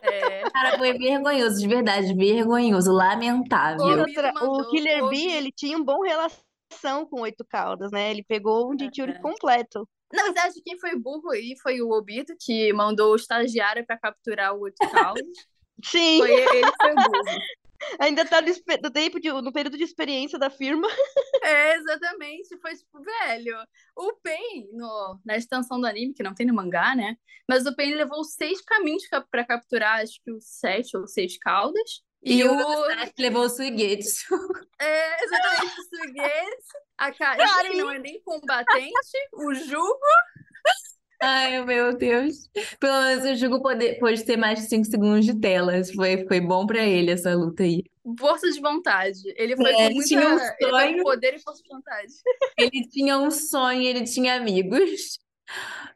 É. 0.00 0.42
Cara, 0.50 0.78
foi 0.78 0.96
vergonhoso, 0.96 1.58
de 1.58 1.66
verdade, 1.66 2.14
vergonhoso, 2.14 2.92
lamentável. 2.92 3.84
Outra, 3.84 4.32
mandou, 4.32 4.60
o 4.60 4.70
Killer 4.70 5.08
Bi. 5.08 5.26
ele 5.26 5.50
tinha 5.50 5.76
um 5.76 5.84
bom 5.84 6.02
relação 6.02 7.04
com 7.10 7.22
Oito 7.22 7.44
Caldas, 7.44 7.90
né? 7.90 8.10
Ele 8.12 8.22
pegou 8.22 8.70
um 8.70 8.78
Jinchuri 8.78 9.20
completo. 9.20 9.88
Na 10.12 10.22
verdade, 10.24 10.60
quem 10.62 10.78
foi 10.78 10.96
burro 10.96 11.30
aí 11.30 11.56
foi 11.60 11.80
o 11.80 11.90
Obito, 11.90 12.34
que 12.38 12.72
mandou 12.72 13.12
o 13.12 13.16
estagiário 13.16 13.84
pra 13.84 13.98
capturar 13.98 14.54
o 14.54 14.60
Oito 14.60 14.88
Caos. 14.90 15.18
Sim, 15.84 16.18
Foi 16.18 16.30
ele 16.30 16.72
foi 16.80 16.94
burro. 16.94 17.38
Ainda 17.98 18.24
tá 18.24 18.40
no, 18.40 18.90
tempo 18.90 19.20
de, 19.20 19.30
no 19.32 19.52
período 19.52 19.76
de 19.76 19.84
experiência 19.84 20.38
da 20.38 20.50
firma. 20.50 20.88
É, 21.44 21.74
exatamente. 21.74 22.56
Foi 22.60 22.72
tipo, 22.76 23.00
velho, 23.02 23.56
o 23.96 24.12
Pain, 24.22 24.68
no, 24.72 25.18
na 25.24 25.36
extensão 25.36 25.80
do 25.80 25.86
anime, 25.88 26.14
que 26.14 26.22
não 26.22 26.34
tem 26.34 26.46
no 26.46 26.54
mangá, 26.54 26.94
né? 26.94 27.16
Mas 27.48 27.66
o 27.66 27.74
Pain 27.74 27.94
levou 27.96 28.22
seis 28.22 28.60
caminhos 28.62 29.06
ca- 29.08 29.26
pra 29.28 29.44
capturar, 29.44 30.00
acho 30.02 30.20
que 30.24 30.30
os 30.30 30.44
sete 30.46 30.96
ou 30.96 31.04
seis 31.08 31.36
caudas. 31.38 32.02
E, 32.22 32.34
E 32.38 32.44
o 32.44 32.52
o. 32.54 32.84
Levou 33.18 33.42
o 33.46 33.48
Suigetsu. 33.48 34.24
É, 34.80 35.24
exatamente, 35.24 35.80
o 35.80 35.84
Suigetsu, 35.84 36.78
a 36.98 37.12
Karin, 37.12 37.70
que 37.70 37.76
não 37.76 37.90
é 37.90 37.98
nem 38.00 38.20
combatente, 38.22 39.18
o 39.32 39.54
Jugo. 39.54 39.98
Ai, 41.22 41.64
meu 41.64 41.96
Deus. 41.96 42.50
Pelo 42.80 43.00
menos 43.02 43.24
o 43.24 43.34
Jugo 43.36 43.62
pode, 43.62 43.94
pode 44.00 44.24
ter 44.24 44.36
mais 44.36 44.58
de 44.60 44.66
5 44.66 44.84
segundos 44.86 45.24
de 45.24 45.38
tela. 45.38 45.72
Foi, 45.94 46.26
foi 46.26 46.40
bom 46.40 46.66
pra 46.66 46.84
ele 46.84 47.12
essa 47.12 47.32
luta 47.34 47.62
aí. 47.62 47.84
Força 48.18 48.50
de 48.50 48.60
vontade. 48.60 49.20
Ele 49.36 49.54
foi 49.56 49.70
É, 49.70 49.74
com 49.74 49.82
ele 49.82 49.94
muita. 49.94 50.08
tinha 50.08 50.28
um 50.28 50.38
Ele 50.38 50.70
sonho. 50.70 50.96
com 50.98 51.02
poder 51.04 51.34
e 51.34 51.38
força 51.38 51.62
de 51.62 51.68
vontade. 51.68 52.12
Ele 52.58 52.88
tinha 52.88 53.18
um 53.18 53.30
sonho, 53.30 53.82
ele 53.82 54.02
tinha 54.04 54.34
amigos. 54.34 55.18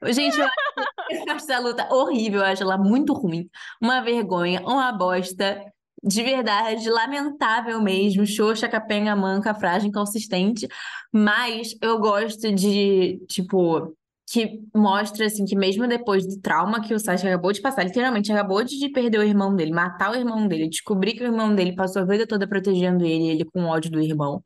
Gente, 0.05 0.39
eu 0.39 0.45
acho 0.47 1.31
essa 1.37 1.59
luta 1.59 1.89
horrível, 1.93 2.41
eu 2.41 2.47
acho 2.47 2.63
ela 2.63 2.79
muito 2.79 3.13
ruim. 3.13 3.49
Uma 3.83 4.01
vergonha, 4.03 4.61
uma 4.63 4.93
bosta. 4.93 5.61
De 6.05 6.23
verdade, 6.23 6.89
lamentável 6.89 7.83
mesmo. 7.83 8.25
Xoxa, 8.25 8.69
capenga, 8.69 9.17
manca, 9.17 9.53
frágil, 9.55 9.89
inconsistente. 9.89 10.69
Mas 11.13 11.75
eu 11.83 11.99
gosto 11.99 12.53
de, 12.53 13.19
tipo, 13.27 13.93
que 14.29 14.61
mostra, 14.75 15.27
assim, 15.27 15.45
que 15.45 15.55
mesmo 15.57 15.87
depois 15.87 16.27
do 16.27 16.41
trauma 16.41 16.83
que 16.83 16.93
o 16.93 16.99
Sasuke 16.99 17.29
acabou 17.29 17.53
de 17.53 17.61
passar, 17.61 17.85
literalmente 17.85 18.33
acabou 18.33 18.65
de 18.65 18.89
perder 18.91 19.19
o 19.21 19.23
irmão 19.23 19.55
dele, 19.55 19.71
matar 19.73 20.11
o 20.11 20.17
irmão 20.17 20.49
dele, 20.49 20.69
descobrir 20.69 21.15
que 21.15 21.23
o 21.23 21.27
irmão 21.27 21.55
dele 21.55 21.75
passou 21.77 22.03
a 22.03 22.05
vida 22.05 22.27
toda 22.27 22.47
protegendo 22.49 23.05
ele, 23.05 23.29
ele 23.29 23.45
com 23.45 23.65
ódio 23.67 23.91
do 23.91 24.01
irmão, 24.01 24.43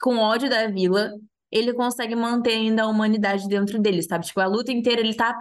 com 0.00 0.18
ódio 0.18 0.48
da 0.48 0.68
vila, 0.68 1.12
ele 1.50 1.74
consegue 1.74 2.14
manter 2.14 2.52
ainda 2.52 2.84
a 2.84 2.86
humanidade 2.88 3.48
dentro 3.48 3.80
dele, 3.80 4.02
sabe? 4.02 4.26
Tipo, 4.26 4.40
a 4.40 4.46
luta 4.46 4.72
inteira 4.72 5.00
ele 5.00 5.14
tá 5.14 5.34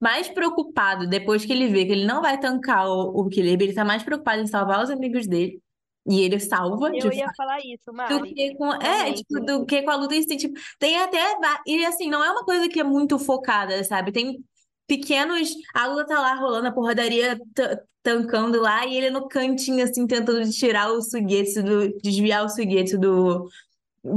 mais 0.00 0.28
preocupado 0.28 1.06
depois 1.08 1.44
que 1.44 1.52
ele 1.52 1.68
vê 1.68 1.86
que 1.86 1.92
ele 1.92 2.04
não 2.04 2.20
vai 2.20 2.40
tancar 2.40 2.88
o, 2.88 3.20
o 3.20 3.28
Killer 3.28 3.54
ele 3.60 3.72
tá 3.72 3.84
mais 3.84 4.02
preocupado 4.02 4.42
em 4.42 4.46
salvar 4.48 4.82
os 4.82 4.90
amigos 4.90 5.28
dele. 5.28 5.61
E 6.06 6.20
ele 6.20 6.40
salva, 6.40 6.90
Eu 6.96 7.12
ia 7.12 7.32
falar 7.36 7.60
isso, 7.60 7.84
do 7.86 7.92
Mari. 7.94 8.34
que 8.34 8.54
com, 8.56 8.72
é, 8.72 9.12
tipo, 9.12 9.38
do 9.40 9.64
que 9.64 9.82
com 9.82 9.90
a 9.90 9.94
luta 9.96 10.14
em 10.16 10.22
si. 10.22 10.36
Tipo, 10.36 10.58
tem 10.78 10.98
até. 10.98 11.18
E 11.66 11.84
assim, 11.84 12.10
não 12.10 12.24
é 12.24 12.30
uma 12.30 12.44
coisa 12.44 12.68
que 12.68 12.80
é 12.80 12.84
muito 12.84 13.18
focada, 13.18 13.82
sabe? 13.84 14.10
Tem 14.10 14.44
pequenos. 14.86 15.54
A 15.74 15.86
luta 15.86 16.06
tá 16.06 16.20
lá 16.20 16.34
rolando, 16.34 16.66
a 16.66 16.72
porradaria 16.72 17.38
ta- 17.54 17.80
tancando 18.02 18.60
lá, 18.60 18.84
e 18.84 18.96
ele 18.96 19.10
no 19.10 19.28
cantinho, 19.28 19.84
assim, 19.84 20.06
tentando 20.06 20.50
tirar 20.50 20.90
o 20.90 21.00
Suigetsu, 21.00 21.62
do, 21.62 21.88
desviar 22.00 22.44
o 22.44 22.48
Suigetsu 22.48 22.98
do, 22.98 23.48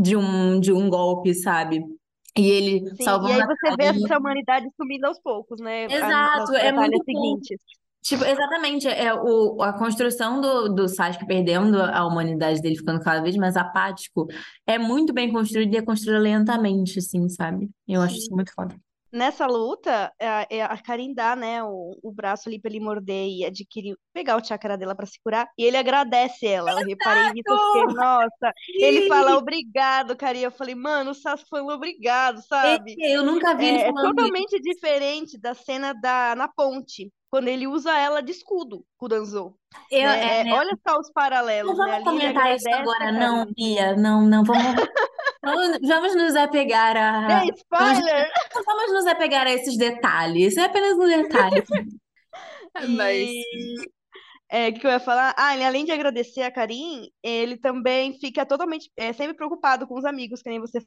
de, 0.02 0.16
um, 0.16 0.60
de 0.60 0.74
um 0.74 0.90
golpe, 0.90 1.36
sabe? 1.36 1.86
E 2.36 2.50
ele 2.50 2.80
Sim, 2.96 2.96
e 3.00 3.04
salvando 3.04 3.34
aí 3.34 3.42
a 3.42 3.46
você 3.46 3.76
vê 3.78 3.84
essa 3.86 4.18
humanidade 4.18 4.68
sumindo 4.76 5.06
aos 5.06 5.20
poucos, 5.20 5.60
né? 5.62 5.86
a- 5.86 5.94
Exato, 5.94 6.54
é 6.56 6.72
muito 6.72 7.04
seguintes. 7.06 7.60
Tipo, 8.06 8.24
exatamente, 8.24 8.88
é 8.88 9.12
o, 9.16 9.60
a 9.64 9.74
construção 9.74 10.40
do, 10.40 10.70
do 10.70 10.88
Sasuke 10.88 11.26
perdendo 11.26 11.82
a 11.82 12.06
humanidade 12.06 12.62
dele, 12.62 12.78
ficando 12.78 13.02
cada 13.02 13.20
vez 13.20 13.36
mais 13.36 13.58
apático, 13.58 14.28
é 14.68 14.78
muito 14.78 15.12
bem 15.12 15.32
construído 15.34 15.74
e 15.74 15.78
é 15.78 15.82
construído 15.82 16.22
lentamente, 16.22 17.00
assim, 17.00 17.28
sabe? 17.28 17.68
Eu 17.88 18.02
acho 18.02 18.16
isso 18.16 18.28
Sim. 18.28 18.36
muito 18.36 18.54
foda. 18.54 18.76
Nessa 19.12 19.48
luta, 19.48 20.12
a, 20.22 20.46
é 20.50 20.62
a 20.62 20.78
Karin 20.78 21.14
dá, 21.14 21.36
né, 21.38 21.64
o, 21.64 21.98
o 22.04 22.12
braço 22.12 22.50
ali 22.50 22.60
pra 22.60 22.70
ele 22.70 22.82
morder 22.82 23.28
e 23.30 23.46
adquirir, 23.46 23.96
pegar 24.14 24.36
o 24.36 24.44
chakra 24.46 24.78
dela 24.78 24.94
pra 24.94 25.06
se 25.06 25.18
curar, 25.24 25.48
e 25.58 25.64
ele 25.64 25.78
agradece 25.78 26.46
ela. 26.46 26.72
Eu 26.72 26.86
reparei 26.86 27.32
nisso, 27.32 27.48
eu 27.48 27.58
fiquei, 27.58 27.96
nossa. 27.96 28.54
Ele 28.78 29.08
fala 29.08 29.38
obrigado, 29.38 30.16
Karin. 30.18 30.42
Eu 30.42 30.52
falei, 30.52 30.76
mano, 30.76 31.12
o 31.12 31.16
Sasuke 31.16 31.50
falando 31.50 31.72
obrigado, 31.72 32.42
sabe? 32.46 32.94
Eu 33.00 33.24
nunca 33.24 33.56
vi 33.56 33.68
ele 33.68 33.78
É, 33.78 33.82
é 33.84 33.86
falando 33.86 34.06
isso. 34.06 34.16
totalmente 34.16 34.62
diferente 34.62 35.40
da 35.40 35.54
cena 35.56 35.94
da, 35.94 36.36
na 36.36 36.50
ponte, 36.50 37.10
quando 37.36 37.50
ele 37.50 37.68
usa 37.68 37.92
ela 38.00 38.22
de 38.22 38.32
escudo, 38.32 38.86
o 38.98 39.10
Danzo. 39.10 39.54
Eu, 39.92 40.08
né? 40.08 40.40
é, 40.40 40.48
É, 40.48 40.54
olha 40.54 40.80
só 40.88 40.98
os 40.98 41.08
Não 41.08 41.14
paralelos, 41.14 41.78
né? 41.78 42.00
vamos 42.00 42.24
ele 42.24 42.32
comentar 42.32 42.56
isso 42.56 42.70
agora, 42.70 43.12
não. 43.12 43.46
Bia. 43.54 43.94
Não, 43.98 44.26
não, 44.26 44.42
vamos, 44.46 44.64
vamos, 45.44 45.78
vamos 45.86 46.16
nos 46.16 46.34
apegar 46.34 46.96
a. 46.96 47.28
Vamos, 47.28 47.58
spoiler! 47.58 48.32
vamos 48.66 48.94
nos 48.94 49.06
apegar 49.06 49.46
a 49.46 49.52
esses 49.52 49.78
detalhes. 49.78 50.56
É 50.56 50.64
apenas 50.64 50.94
um 50.94 51.08
detalhe. 51.08 51.62
Mas 52.88 53.30
é, 54.50 54.70
o 54.70 54.74
que 54.74 54.88
eu 54.88 54.92
ia 54.92 55.00
falar? 55.02 55.36
Ah, 55.38 55.56
ele 55.56 55.66
além 55.66 55.84
de 55.84 55.92
agradecer 55.92 56.44
a 56.44 56.52
Karin, 56.52 57.10
ele 57.22 57.58
também 57.58 58.18
fica 58.18 58.46
totalmente, 58.46 58.90
é, 58.96 59.12
sempre 59.12 59.34
preocupado 59.34 59.86
com 59.86 59.96
os 59.96 60.06
amigos, 60.06 60.42
que 60.42 60.50
nem 60.50 60.62
você 60.62 60.80
né? 60.80 60.86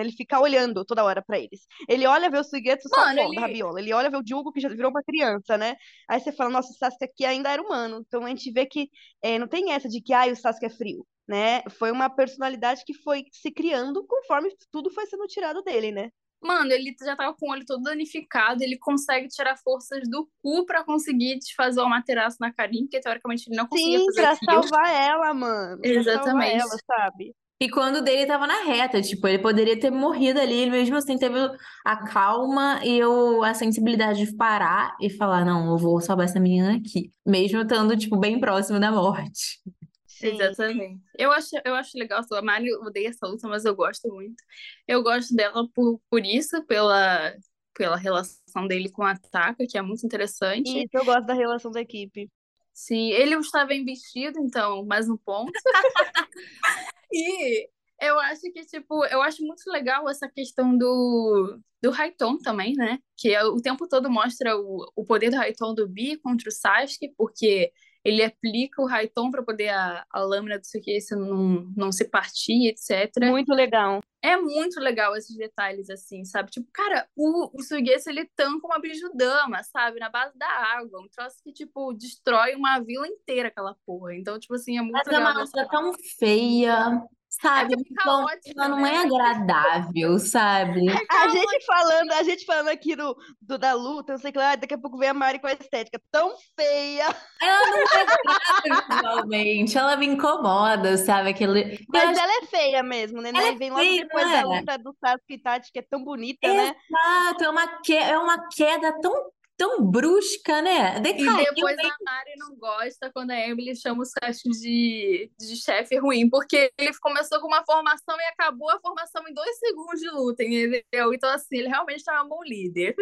Ele 0.00 0.10
fica 0.12 0.40
olhando 0.40 0.84
toda 0.84 1.04
hora 1.04 1.22
pra 1.22 1.38
eles. 1.38 1.66
Ele 1.88 2.06
olha 2.06 2.30
ver 2.30 2.38
o 2.40 2.44
Suigetsu 2.44 2.88
só 2.88 2.96
Mano, 2.96 3.20
ele- 3.20 3.40
rabiola. 3.40 3.80
Ele 3.80 3.92
olha 3.92 4.10
ver 4.10 4.16
o 4.18 4.22
Jugo, 4.26 4.52
que 4.52 4.60
já 4.60 4.68
virou 4.68 4.90
uma 4.90 5.02
criança, 5.02 5.56
né? 5.56 5.76
Aí 6.08 6.20
você 6.20 6.32
fala, 6.32 6.50
nossa, 6.50 6.72
o 6.72 6.76
Sasuke 6.76 7.04
aqui 7.04 7.24
ainda 7.24 7.50
era 7.50 7.62
humano. 7.62 8.02
Então 8.06 8.24
a 8.24 8.28
gente 8.28 8.50
vê 8.50 8.66
que 8.66 8.88
é, 9.22 9.38
não 9.38 9.46
tem 9.46 9.72
essa 9.72 9.88
de 9.88 10.00
que, 10.00 10.12
ai, 10.12 10.32
o 10.32 10.36
Sasuke 10.36 10.66
é 10.66 10.70
frio, 10.70 11.06
né? 11.28 11.62
Foi 11.78 11.90
uma 11.92 12.08
personalidade 12.10 12.82
que 12.84 12.94
foi 12.94 13.24
se 13.30 13.50
criando 13.52 14.04
conforme 14.06 14.50
tudo 14.72 14.90
foi 14.90 15.06
sendo 15.06 15.26
tirado 15.26 15.62
dele, 15.62 15.92
né? 15.92 16.10
Mano, 16.42 16.70
ele 16.70 16.94
já 17.02 17.16
tava 17.16 17.34
com 17.34 17.48
o 17.48 17.50
olho 17.52 17.64
todo 17.64 17.82
danificado, 17.82 18.62
ele 18.62 18.78
consegue 18.78 19.26
tirar 19.26 19.56
forças 19.56 20.02
do 20.08 20.28
cu 20.42 20.66
pra 20.66 20.84
conseguir 20.84 21.38
desfazer 21.38 21.80
o 21.80 21.84
Amaterasu 21.84 22.36
na 22.40 22.52
Karin, 22.52 22.82
porque 22.82 23.00
teoricamente 23.00 23.48
ele 23.48 23.56
não 23.56 23.66
conseguia 23.66 23.98
Sim, 23.98 24.06
fazer 24.06 24.20
pra 24.22 24.30
aquilo. 24.32 24.62
salvar 24.68 24.94
ela, 24.94 25.34
mano. 25.34 25.80
Pra 25.80 25.90
salvar 25.90 26.00
Exatamente. 26.00 26.56
ela, 26.60 26.76
sabe? 26.86 27.34
E 27.58 27.70
quando 27.70 27.96
o 27.96 28.02
dele 28.02 28.26
tava 28.26 28.46
na 28.46 28.64
reta, 28.64 29.00
tipo, 29.00 29.26
ele 29.26 29.38
poderia 29.38 29.80
ter 29.80 29.90
morrido 29.90 30.38
ali, 30.38 30.54
ele 30.54 30.70
mesmo 30.70 30.96
assim 30.96 31.16
teve 31.16 31.38
a 31.84 31.96
calma 32.06 32.80
e 32.84 33.02
o, 33.02 33.42
a 33.42 33.54
sensibilidade 33.54 34.26
de 34.26 34.36
parar 34.36 34.94
e 35.00 35.08
falar, 35.08 35.44
não, 35.44 35.70
eu 35.70 35.78
vou 35.78 35.98
salvar 36.00 36.26
essa 36.26 36.38
menina 36.38 36.76
aqui. 36.76 37.10
Mesmo 37.24 37.62
estando, 37.62 37.96
tipo, 37.96 38.18
bem 38.18 38.38
próximo 38.38 38.78
da 38.78 38.92
morte. 38.92 39.58
Sim. 40.06 40.34
Exatamente. 40.34 41.00
Eu 41.18 41.32
acho, 41.32 41.48
eu 41.64 41.74
acho 41.74 41.96
legal, 41.98 42.22
a 42.30 42.42
Mari 42.42 42.74
odeia 42.74 43.08
essa 43.08 43.26
luta, 43.26 43.48
mas 43.48 43.64
eu 43.64 43.74
gosto 43.74 44.06
muito. 44.08 44.42
Eu 44.86 45.02
gosto 45.02 45.34
dela 45.34 45.66
por, 45.74 45.98
por 46.10 46.24
isso, 46.24 46.62
pela, 46.64 47.34
pela 47.74 47.96
relação 47.96 48.66
dele 48.66 48.90
com 48.90 49.02
a 49.02 49.16
Taka, 49.16 49.66
que 49.66 49.78
é 49.78 49.82
muito 49.82 50.04
interessante. 50.04 50.68
Isso, 50.68 50.90
eu 50.92 51.04
gosto 51.06 51.24
da 51.24 51.34
relação 51.34 51.70
da 51.70 51.80
equipe. 51.80 52.30
Sim, 52.74 53.10
ele 53.12 53.34
estava 53.36 53.72
investido, 53.74 54.38
então, 54.40 54.84
mais 54.84 55.08
um 55.08 55.16
ponto. 55.16 55.52
E 57.12 57.68
eu 58.00 58.18
acho 58.20 58.42
que, 58.52 58.64
tipo, 58.66 59.04
eu 59.06 59.22
acho 59.22 59.42
muito 59.44 59.62
legal 59.70 60.08
essa 60.08 60.28
questão 60.28 60.76
do, 60.76 61.58
do 61.82 61.90
Raiton 61.90 62.38
também, 62.38 62.74
né? 62.74 62.98
Que 63.16 63.34
é- 63.34 63.44
o 63.44 63.60
tempo 63.60 63.88
todo 63.88 64.10
mostra 64.10 64.56
o, 64.56 64.90
o 64.94 65.04
poder 65.04 65.30
do 65.30 65.36
Raiton 65.36 65.74
do 65.74 65.88
Bi 65.88 66.16
contra 66.18 66.48
o 66.48 66.52
Sasuke, 66.52 67.12
porque 67.16 67.72
ele 68.06 68.22
aplica 68.22 68.80
o 68.80 68.86
Raiton 68.86 69.32
para 69.32 69.42
poder 69.42 69.68
a, 69.70 70.06
a 70.08 70.20
lâmina 70.20 70.60
do 70.60 70.64
Suigetsu 70.64 71.16
não, 71.16 71.72
não 71.76 71.90
se 71.90 72.08
partir, 72.08 72.68
etc. 72.68 73.12
Muito 73.28 73.52
legal. 73.52 73.98
É 74.22 74.36
muito 74.36 74.78
legal 74.78 75.16
esses 75.16 75.36
detalhes, 75.36 75.90
assim, 75.90 76.24
sabe? 76.24 76.52
Tipo, 76.52 76.68
cara, 76.72 77.08
o, 77.16 77.50
o 77.52 77.62
Suigetsu, 77.62 78.08
ele 78.08 78.30
tanca 78.36 78.64
uma 78.64 78.78
bijudama, 78.78 79.60
sabe? 79.64 79.98
Na 79.98 80.08
base 80.08 80.38
da 80.38 80.46
água. 80.46 81.00
Um 81.00 81.08
troço 81.08 81.36
que, 81.42 81.52
tipo, 81.52 81.92
destrói 81.94 82.54
uma 82.54 82.78
vila 82.78 83.08
inteira, 83.08 83.48
aquela 83.48 83.76
porra. 83.84 84.14
Então, 84.14 84.38
tipo 84.38 84.54
assim, 84.54 84.78
é 84.78 84.82
muito 84.82 84.94
Mas 84.94 85.08
é 85.08 85.18
uma 85.18 85.30
legal. 85.30 85.44
luta 85.44 85.68
tão 85.68 85.92
feia, 86.16 87.02
sabe? 87.28 87.74
É 87.74 87.76
porque 87.76 87.92
é 87.92 87.92
Então, 87.92 88.26
ela 88.56 88.68
não 88.68 88.80
né? 88.80 88.94
é 88.94 88.98
agradável, 88.98 90.18
sabe? 90.18 90.80
A 91.10 91.28
gente 91.28 91.64
falando, 91.64 92.12
a 92.12 92.22
gente 92.22 92.44
falando 92.44 92.68
aqui 92.68 92.96
do, 92.96 93.16
do 93.40 93.58
da 93.58 93.72
luta, 93.72 94.12
não 94.12 94.18
sei 94.20 94.30
o 94.30 94.32
que 94.32 94.38
lá, 94.38 94.56
daqui 94.56 94.74
a 94.74 94.78
pouco 94.78 94.98
vem 94.98 95.08
a 95.08 95.14
Mari 95.14 95.38
com 95.38 95.46
a 95.46 95.52
estética 95.52 96.00
tão 96.10 96.34
feia. 96.58 97.06
Ela 97.40 97.66
não 97.70 97.78
é 97.78 98.96
visualmente, 98.96 99.78
ela 99.78 99.96
me 99.96 100.06
incomoda, 100.06 100.96
sabe? 100.96 101.30
Aquele... 101.30 101.74
Eu 101.74 101.78
Mas 101.88 102.10
acho 102.10 102.20
ela 102.20 102.42
é 102.42 102.46
feia 102.46 102.82
mesmo, 102.82 103.20
né? 103.20 103.30
Ela 103.30 103.48
é 103.48 103.52
E 103.52 103.56
vem 103.56 103.70
logo 103.70 103.82
feia, 103.82 104.02
depois 104.02 104.24
não 104.24 104.32
da 104.32 104.38
é? 104.38 104.44
luta 104.44 104.78
do 104.78 104.96
Sasuke 105.00 105.24
e 105.30 105.34
Itachi, 105.34 105.72
que 105.72 105.78
é 105.78 105.82
tão 105.82 106.02
bonita, 106.02 106.46
né? 106.48 106.74
Exato, 106.90 107.44
é 107.44 107.50
uma, 107.50 107.66
que... 107.80 107.94
é 107.94 108.18
uma 108.18 108.48
queda 108.48 108.98
tão, 109.00 109.30
tão 109.56 109.82
brusca, 109.84 110.60
né? 110.60 110.98
E 110.98 111.00
Decaiu 111.00 111.54
depois 111.54 111.76
bem. 111.76 111.86
a 111.86 111.96
Mari 112.04 112.32
não 112.36 112.54
gosta 112.56 113.10
quando 113.12 113.30
a 113.30 113.38
Emily 113.40 113.74
chama 113.74 114.02
o 114.02 114.04
Sasuke 114.04 114.50
de, 114.50 115.30
de 115.38 115.56
chefe 115.56 115.96
ruim, 115.98 116.28
porque 116.28 116.70
ele 116.78 116.92
começou 117.00 117.40
com 117.40 117.46
uma 117.46 117.64
formação 117.64 118.16
e 118.18 118.24
acabou 118.32 118.70
a 118.70 118.78
formação 118.80 119.26
em 119.28 119.32
dois 119.34 119.58
segundos 119.58 120.00
de 120.00 120.10
luta, 120.10 120.44
entendeu? 120.44 121.14
Então, 121.14 121.30
assim, 121.30 121.56
ele 121.58 121.68
realmente 121.68 121.98
estava 121.98 122.24
um 122.24 122.28
bom 122.28 122.42
líder. 122.44 122.94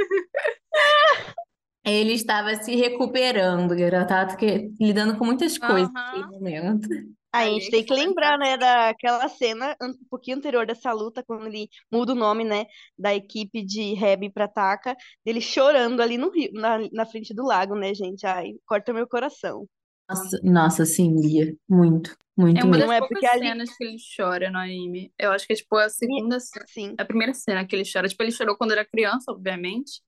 Ele 1.86 2.14
estava 2.14 2.54
se 2.56 2.74
recuperando, 2.74 3.74
era 3.74 4.06
tá 4.06 4.34
que- 4.36 4.70
lidando 4.80 5.18
com 5.18 5.24
muitas 5.26 5.58
coisas 5.58 5.92
naquele 5.92 6.26
momento. 6.28 6.88
Aí 7.34 7.50
a 7.50 7.52
gente 7.54 7.68
é 7.68 7.70
tem 7.70 7.84
que 7.84 7.92
lembrar, 7.94 8.38
né, 8.38 8.56
daquela 8.56 9.28
cena 9.28 9.76
um 9.82 9.92
pouquinho 10.08 10.36
anterior 10.38 10.66
dessa 10.66 10.92
luta, 10.92 11.22
quando 11.24 11.46
ele 11.46 11.68
muda 11.90 12.12
o 12.12 12.14
nome, 12.14 12.44
né, 12.44 12.64
da 12.98 13.14
equipe 13.14 13.62
de 13.64 13.94
Reb 13.94 14.30
pra 14.32 14.46
Taka, 14.48 14.96
dele 15.24 15.40
chorando 15.40 16.00
ali 16.00 16.16
no 16.16 16.30
rio, 16.30 16.50
na, 16.52 16.78
na 16.92 17.04
frente 17.06 17.34
do 17.34 17.44
lago, 17.44 17.74
né, 17.74 17.92
gente? 17.94 18.24
Ai, 18.26 18.52
corta 18.66 18.92
meu 18.92 19.06
coração. 19.08 19.66
Nossa, 20.08 20.38
nossa, 20.42 20.84
sim, 20.84 21.18
Bia. 21.20 21.56
Muito, 21.68 22.14
muito 22.36 22.58
É 22.60 22.64
uma 22.64 22.76
mesmo. 22.76 22.86
das 22.88 22.96
é 22.96 22.98
poucas 22.98 23.08
porque 23.08 23.26
a 23.26 23.38
gente- 23.38 23.48
cenas 23.48 23.76
que 23.76 23.84
ele 23.84 23.96
chora 24.16 24.50
no 24.50 24.58
anime. 24.58 25.12
Eu 25.18 25.32
acho 25.32 25.46
que 25.46 25.54
é, 25.54 25.56
tipo, 25.56 25.76
a 25.76 25.88
segunda 25.88 26.38
cena, 26.40 26.66
Sim. 26.66 26.94
a 26.98 27.04
primeira 27.04 27.32
cena 27.34 27.66
que 27.66 27.74
ele 27.74 27.84
chora. 27.90 28.06
Tipo, 28.08 28.22
ele 28.22 28.30
chorou 28.32 28.56
quando 28.56 28.72
era 28.72 28.84
criança, 28.84 29.32
obviamente. 29.32 30.02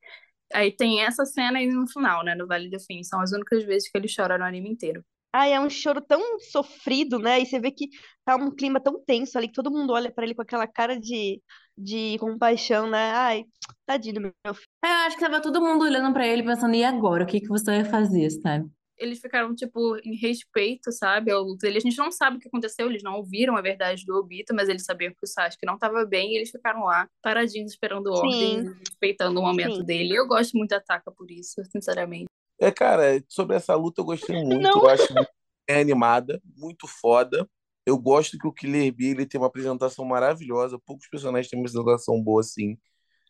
Aí 0.53 0.71
tem 0.75 1.03
essa 1.03 1.25
cena 1.25 1.59
aí 1.59 1.67
no 1.69 1.89
final, 1.89 2.25
né, 2.25 2.35
no 2.35 2.47
Vale 2.47 2.71
do 2.71 2.79
Fim. 2.81 3.03
São 3.03 3.21
as 3.21 3.33
únicas 3.33 3.65
vezes 3.65 3.91
que 3.91 3.99
ele 3.99 4.09
chora 4.15 4.39
no 4.39 4.45
anime 4.45 4.71
inteiro. 4.71 5.05
Ai, 5.39 5.53
é 5.53 5.61
um 5.61 5.69
choro 5.69 6.01
tão 6.01 6.39
sofrido, 6.39 7.19
né? 7.19 7.39
E 7.39 7.45
você 7.45 7.61
vê 7.61 7.71
que 7.71 7.91
tá 8.25 8.37
um 8.37 8.51
clima 8.51 8.81
tão 8.81 8.99
tenso 9.05 9.37
ali, 9.37 9.49
que 9.49 9.53
todo 9.53 9.71
mundo 9.71 9.93
olha 9.93 10.11
pra 10.11 10.25
ele 10.25 10.35
com 10.35 10.41
aquela 10.41 10.67
cara 10.67 10.99
de, 10.99 11.43
de 11.77 12.17
compaixão, 12.19 12.89
né? 12.89 13.11
Ai, 13.11 13.45
tadinho 13.85 14.15
do 14.15 14.21
meu 14.23 14.55
filho. 14.55 14.67
É, 14.83 14.89
Eu 14.89 15.07
acho 15.07 15.17
que 15.17 15.23
tava 15.23 15.43
todo 15.43 15.61
mundo 15.61 15.85
olhando 15.85 16.11
pra 16.11 16.27
ele 16.27 16.43
pensando, 16.43 16.75
e 16.75 16.83
agora? 16.83 17.25
O 17.25 17.27
que 17.27 17.39
que 17.43 17.49
você 17.49 17.67
vai 17.67 17.85
fazer, 17.85 18.31
sabe? 18.31 18.67
Eles 18.97 19.21
ficaram, 19.21 19.55
tipo, 19.55 19.99
em 20.03 20.17
respeito, 20.17 20.91
sabe, 20.91 21.31
ao 21.31 21.43
luto 21.43 21.59
dele. 21.59 21.77
A 21.77 21.81
gente 21.83 21.99
não 21.99 22.11
sabe 22.11 22.39
o 22.39 22.41
que 22.41 22.49
aconteceu, 22.49 22.89
eles 22.89 23.03
não 23.03 23.17
ouviram 23.17 23.59
a 23.59 23.61
verdade 23.61 24.07
do 24.07 24.17
Obito, 24.17 24.55
mas 24.55 24.71
eles 24.71 24.87
sabiam 24.87 25.13
que 25.13 25.23
o 25.23 25.27
Sasuke 25.27 25.67
não 25.67 25.79
tava 25.79 26.07
bem 26.07 26.33
e 26.33 26.37
eles 26.37 26.51
ficaram 26.51 26.85
lá, 26.85 27.07
paradinhos, 27.23 27.73
esperando 27.73 28.07
ordens, 28.11 28.39
Sim. 28.39 28.75
respeitando 28.81 29.39
o 29.39 29.43
momento 29.43 29.77
Sim. 29.77 29.85
dele. 29.85 30.17
Eu 30.17 30.27
gosto 30.27 30.57
muito 30.57 30.71
da 30.71 30.81
Taka 30.81 31.13
por 31.13 31.31
isso, 31.31 31.63
sinceramente. 31.71 32.25
É, 32.59 32.71
cara, 32.71 33.23
sobre 33.29 33.57
essa 33.57 33.75
luta 33.75 34.01
eu 34.01 34.05
gostei 34.05 34.43
muito. 34.43 34.63
Não. 34.63 34.83
Eu 34.83 34.89
acho 34.89 35.13
muito 35.13 35.31
bem 35.69 35.81
animada, 35.81 36.41
muito 36.57 36.87
foda. 36.87 37.49
Eu 37.85 37.99
gosto 37.99 38.39
que 38.39 38.47
o 38.47 38.53
Killer 38.53 38.93
Bee 38.93 39.11
ele 39.11 39.27
tem 39.27 39.41
uma 39.41 39.47
apresentação 39.47 40.05
maravilhosa. 40.05 40.79
Poucos 40.85 41.09
personagens 41.09 41.49
têm 41.49 41.59
uma 41.59 41.67
apresentação 41.67 42.21
boa 42.21 42.41
assim, 42.41 42.77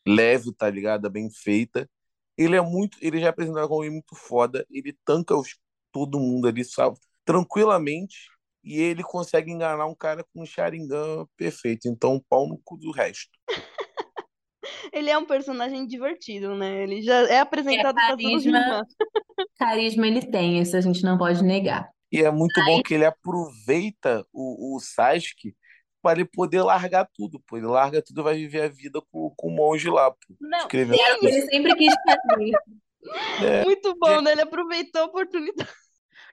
leve, 0.06 0.52
tá 0.54 0.70
ligado? 0.70 1.10
Bem 1.10 1.28
feita. 1.30 1.88
Ele 2.38 2.56
é 2.56 2.60
muito, 2.60 2.98
ele 3.00 3.20
já 3.20 3.30
apresentado 3.30 3.68
como 3.68 3.90
muito 3.90 4.14
foda. 4.14 4.66
Ele 4.70 4.96
tanca 5.04 5.36
os, 5.36 5.58
todo 5.92 6.20
mundo 6.20 6.48
ali, 6.48 6.64
sabe? 6.64 6.96
Tranquilamente. 7.24 8.28
E 8.62 8.80
ele 8.80 9.02
consegue 9.02 9.50
enganar 9.50 9.86
um 9.86 9.94
cara 9.94 10.24
com 10.24 10.42
um 10.42 10.46
Sharingan 10.46 11.26
perfeito. 11.36 11.88
Então, 11.88 12.22
pau 12.28 12.48
no 12.48 12.58
cu 12.64 12.76
do 12.76 12.90
resto. 12.90 13.30
Ele 14.92 15.10
é 15.10 15.18
um 15.18 15.24
personagem 15.24 15.86
divertido, 15.86 16.54
né? 16.54 16.82
Ele 16.82 17.02
já 17.02 17.14
é 17.28 17.40
apresentado 17.40 17.94
pra 17.94 18.16
todos 18.16 18.22
carisma. 18.22 18.60
nós. 18.60 18.86
Carisma 19.58 20.06
ele 20.06 20.22
tem, 20.22 20.60
isso 20.60 20.76
a 20.76 20.80
gente 20.80 21.02
não 21.02 21.18
pode 21.18 21.42
negar. 21.44 21.90
E 22.10 22.22
é 22.22 22.30
muito 22.30 22.62
bom 22.64 22.82
que 22.82 22.94
ele 22.94 23.04
aproveita 23.04 24.24
o, 24.32 24.76
o 24.76 24.80
Sasuke 24.80 25.54
para 26.00 26.20
ele 26.20 26.28
poder 26.30 26.62
largar 26.62 27.06
tudo, 27.14 27.40
pô. 27.46 27.56
Ele 27.56 27.66
larga 27.66 28.00
tudo 28.00 28.20
e 28.20 28.24
vai 28.24 28.36
viver 28.36 28.62
a 28.62 28.68
vida 28.68 29.02
com, 29.10 29.30
com 29.36 29.48
o 29.48 29.50
monge 29.50 29.90
lá, 29.90 30.10
pô. 30.10 30.34
Não, 30.40 30.60
Escrevendo 30.60 31.00
É 31.00 31.18
o 31.18 31.26
ele 31.26 31.42
sempre 31.42 31.74
quis 31.74 31.92
fazer. 32.06 32.52
É, 33.40 33.62
muito 33.62 33.94
bom, 34.00 34.20
né? 34.20 34.32
Ele 34.32 34.40
aproveitou 34.40 35.02
a 35.02 35.04
oportunidade. 35.04 35.70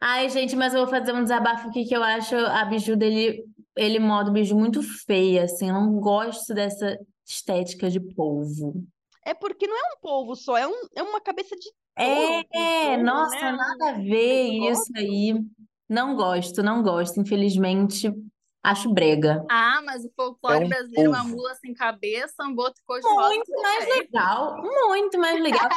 Ai, 0.01 0.27
gente, 0.27 0.55
mas 0.55 0.73
eu 0.73 0.81
vou 0.81 0.89
fazer 0.89 1.13
um 1.13 1.21
desabafo 1.21 1.69
aqui 1.69 1.85
que 1.85 1.95
eu 1.95 2.03
acho 2.03 2.35
a 2.35 2.65
Biju 2.65 2.95
dele, 2.97 3.43
ele 3.75 3.99
modo 3.99 4.31
Biju 4.31 4.57
muito 4.57 4.81
feia, 5.05 5.43
assim. 5.43 5.69
Eu 5.69 5.75
não 5.75 5.99
gosto 5.99 6.51
dessa 6.51 6.97
estética 7.25 7.89
de 7.89 7.99
polvo. 7.99 8.83
É 9.25 9.33
porque 9.33 9.67
não 9.67 9.75
é 9.77 9.93
um 9.95 9.99
polvo 10.01 10.35
só, 10.35 10.57
é, 10.57 10.67
um, 10.67 10.87
é 10.95 11.03
uma 11.03 11.21
cabeça 11.21 11.55
de 11.55 11.71
touro, 11.95 12.45
com 12.49 12.59
É, 12.59 12.97
nossa, 12.97 13.35
né? 13.35 13.51
nada 13.51 13.89
a 13.89 13.93
ver 13.93 14.49
isso 14.71 14.91
aí. 14.95 15.33
Não 15.87 16.15
gosto, 16.15 16.63
não 16.63 16.81
gosto. 16.81 17.19
Infelizmente, 17.19 18.11
acho 18.63 18.93
brega. 18.93 19.45
Ah, 19.51 19.81
mas 19.85 20.05
o 20.05 20.11
folclore 20.15 20.63
É 20.63 20.65
um 20.65 20.69
brasileiro, 20.69 21.09
uma 21.11 21.19
povo. 21.23 21.35
mula 21.35 21.53
sem 21.55 21.73
cabeça, 21.73 22.43
um 22.43 22.55
boto 22.55 22.81
cor-de-rosa, 22.85 23.27
Muito 23.27 23.51
mais 23.61 23.87
legal, 23.89 24.61
muito 24.61 25.19
mais 25.19 25.41
legal. 25.41 25.69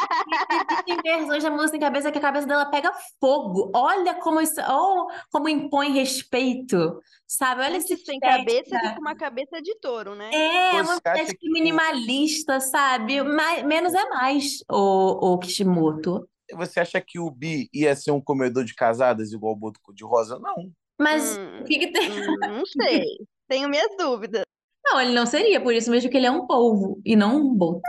Tem 0.85 0.97
versões 1.03 1.43
da 1.43 1.51
moça 1.51 1.69
sem 1.69 1.81
cabeça 1.81 2.13
que 2.13 2.19
a 2.19 2.21
cabeça 2.21 2.47
dela 2.47 2.67
pega 2.67 2.93
fogo. 3.21 3.71
Olha 3.75 4.15
como 4.15 4.41
isso, 4.41 4.61
oh, 4.69 5.09
como 5.31 5.49
impõe 5.49 5.91
respeito, 5.93 7.01
sabe? 7.27 7.63
Olha 7.63 7.79
Antes 7.79 8.05
sem 8.05 8.19
cabeça 8.21 8.79
com 8.95 9.01
uma 9.01 9.17
cabeça 9.17 9.61
de 9.61 9.75
touro, 9.81 10.15
né? 10.15 10.31
É, 10.33 10.73
uma 10.75 10.85
Você 10.85 10.93
estética 10.95 11.35
que 11.39 11.51
minimalista, 11.51 12.61
sabe? 12.61 13.23
Mais, 13.23 13.63
menos 13.65 13.93
é 13.95 14.09
mais, 14.09 14.59
o, 14.71 15.33
o 15.35 15.39
Kishimoto. 15.39 16.29
você 16.55 16.81
acha 16.81 17.01
que 17.01 17.19
o 17.19 17.31
Bi 17.31 17.69
ia 17.75 17.95
ser 17.97 18.13
um 18.13 18.21
comedor 18.21 18.65
de 18.65 18.75
casadas 18.75 19.33
igual 19.33 19.53
o 19.53 19.57
Boto 19.57 19.81
Cor-de-Rosa? 19.83 20.39
Não. 20.39 20.71
Mas 20.99 21.37
Hum, 21.37 21.61
o 21.61 21.65
que 21.65 21.79
que 21.79 21.93
tem? 21.93 22.11
hum, 22.11 22.37
não 22.41 22.67
sei. 22.67 23.05
Tenho 23.49 23.69
minhas 23.69 23.95
dúvidas. 23.97 24.45
Não, 24.85 25.01
ele 25.01 25.13
não 25.13 25.27
seria, 25.27 25.61
por 25.61 25.75
isso 25.75 25.91
mesmo 25.91 26.11
que 26.11 26.17
ele 26.17 26.27
é 26.27 26.31
um 26.31 26.47
polvo 26.47 27.01
e 27.05 27.17
não 27.17 27.37
um 27.37 27.55
boto. 27.55 27.83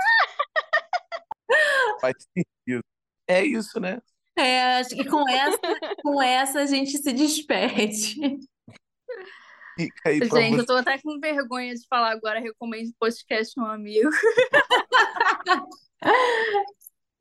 Faz 2.02 2.16
sentido. 2.36 2.84
É 3.28 3.46
isso, 3.46 3.80
né? 3.80 4.00
É, 4.36 4.80
acho 4.80 4.90
que 4.90 5.06
com 5.06 5.28
essa, 5.30 5.60
com 6.04 6.22
essa 6.22 6.60
a 6.62 6.66
gente 6.66 6.98
se 6.98 7.14
despede. 7.14 8.16
Gente, 9.80 10.30
você. 10.30 10.60
eu 10.60 10.66
tô 10.66 10.74
até 10.74 10.98
com 11.00 11.20
vergonha 11.20 11.76
de 11.76 11.86
falar 11.88 12.12
agora, 12.12 12.40
recomendo 12.40 12.92
podcast 13.00 13.54
a 13.60 13.64
um 13.64 13.68
amigo. 13.68 14.10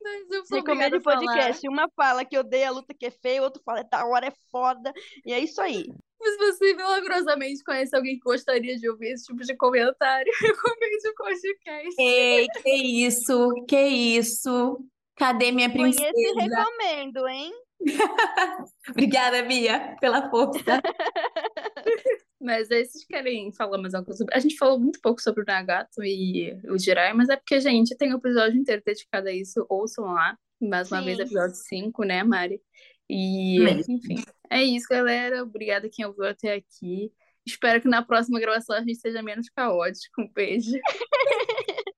Mas 0.06 0.30
eu 0.30 0.44
sou 0.46 0.58
Recomendo 0.58 0.94
a 0.96 1.00
falar. 1.00 1.18
podcast. 1.18 1.68
Uma 1.68 1.88
fala 1.96 2.24
que 2.24 2.38
odeia 2.38 2.68
a 2.68 2.70
luta 2.70 2.94
que 2.94 3.06
é 3.06 3.10
feia, 3.10 3.40
o 3.40 3.44
outro 3.44 3.60
fala 3.64 3.82
da 3.82 4.06
hora 4.06 4.28
é 4.28 4.32
foda. 4.52 4.92
E 5.24 5.32
é 5.32 5.40
isso 5.40 5.60
aí. 5.60 5.84
Se 6.22 6.36
você 6.38 6.74
milagrosamente 6.74 7.62
conhece 7.64 7.94
alguém 7.94 8.14
que 8.14 8.20
gostaria 8.20 8.76
de 8.76 8.88
ouvir 8.88 9.08
esse 9.12 9.26
tipo 9.26 9.42
de 9.42 9.56
comentário, 9.56 10.32
recomende 10.40 11.08
o 11.08 11.14
podcast. 11.14 11.94
Ei, 12.00 12.46
que 12.62 12.70
isso, 13.04 13.52
que 13.68 13.80
isso. 13.80 14.78
Cadê 15.16 15.50
minha 15.50 15.70
Conheço 15.70 16.00
e 16.02 16.12
princesa? 16.12 16.40
recomendo, 16.40 17.28
hein? 17.28 17.52
Obrigada, 18.90 19.42
Bia, 19.42 19.96
pela 20.00 20.30
força. 20.30 20.80
Mas 22.40 22.70
aí 22.70 22.84
vocês 22.84 23.04
querem 23.06 23.52
falar 23.52 23.78
mais 23.78 23.94
alguma 23.94 24.06
coisa 24.06 24.18
sobre... 24.18 24.34
A 24.34 24.38
gente 24.38 24.56
falou 24.56 24.78
muito 24.78 25.00
pouco 25.00 25.20
sobre 25.22 25.42
o 25.42 25.46
Nagato 25.46 26.02
e 26.04 26.52
o 26.68 26.78
Jiraiya, 26.78 27.14
mas 27.14 27.28
é 27.28 27.36
porque, 27.36 27.60
gente, 27.60 27.96
tem 27.96 28.12
um 28.12 28.18
episódio 28.18 28.58
inteiro 28.58 28.82
dedicado 28.84 29.28
a 29.28 29.32
isso. 29.32 29.64
Ouçam 29.68 30.04
lá. 30.04 30.36
Mais 30.60 30.90
uma 30.90 31.02
vez, 31.02 31.16
Sim. 31.16 31.22
episódio 31.24 31.54
5, 31.54 32.04
né, 32.04 32.22
Mari? 32.22 32.60
E, 33.08 33.58
Mesmo. 33.60 33.94
enfim, 33.94 34.16
é 34.50 34.62
isso, 34.62 34.86
galera. 34.90 35.42
Obrigada 35.42 35.88
quem 35.90 36.04
ouviu 36.04 36.24
até 36.24 36.54
aqui. 36.54 37.12
Espero 37.46 37.80
que 37.80 37.88
na 37.88 38.02
próxima 38.02 38.40
gravação 38.40 38.74
a 38.74 38.80
gente 38.80 38.96
seja 38.96 39.22
menos 39.22 39.48
caótico. 39.50 40.22
Um 40.22 40.28
beijo. 40.32 40.72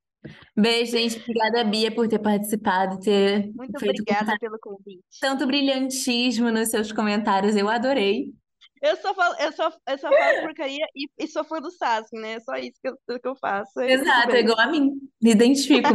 Beijo, 0.55 0.91
gente. 0.93 1.20
Obrigada, 1.20 1.64
Bia, 1.64 1.95
por 1.95 2.09
ter 2.09 2.18
participado, 2.18 2.99
ter 2.99 3.51
Muito 3.55 3.78
feito 3.78 4.01
obrigada 4.03 4.36
pelo 4.39 4.59
convite. 4.59 5.05
tanto 5.20 5.47
brilhantismo 5.47 6.51
nos 6.51 6.68
seus 6.68 6.93
comentários. 6.93 7.57
Eu 7.57 7.68
adorei. 7.68 8.34
Eu 8.83 8.97
só 8.97 9.14
falo, 9.14 9.35
eu 9.41 9.53
só, 9.53 9.72
eu 9.89 9.99
só 9.99 10.09
falo 10.09 10.43
porcaria 10.43 10.87
e, 10.95 11.09
e 11.18 11.26
sou 11.26 11.45
fã 11.45 11.61
do 11.61 11.70
Sasuke, 11.70 12.16
né? 12.18 12.35
É 12.35 12.41
só 12.41 12.57
isso 12.57 12.79
que 12.83 12.89
eu, 12.89 13.20
que 13.20 13.29
eu 13.29 13.37
faço. 13.37 13.81
É 13.81 13.93
Exato, 13.93 14.33
é 14.33 14.41
igual 14.41 14.59
a 14.61 14.66
mim. 14.66 14.93
Me 15.20 15.31
identifico. 15.33 15.89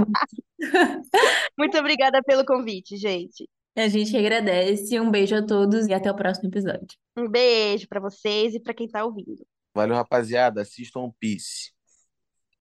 Muito 1.58 1.78
obrigada 1.78 2.22
pelo 2.24 2.46
convite, 2.46 2.98
gente. 2.98 3.48
A 3.76 3.88
gente 3.88 4.16
agradece. 4.16 5.00
Um 5.00 5.10
beijo 5.10 5.36
a 5.36 5.46
todos 5.46 5.88
e 5.88 5.94
até 5.94 6.12
o 6.12 6.16
próximo 6.16 6.50
episódio. 6.50 6.98
Um 7.18 7.28
beijo 7.28 7.88
pra 7.88 8.00
vocês 8.00 8.54
e 8.54 8.60
pra 8.60 8.74
quem 8.74 8.88
tá 8.88 9.04
ouvindo. 9.04 9.46
Valeu, 9.76 9.96
rapaziada. 9.96 10.62
Assistam 10.62 11.02
One 11.02 11.14
Piece. 11.20 11.72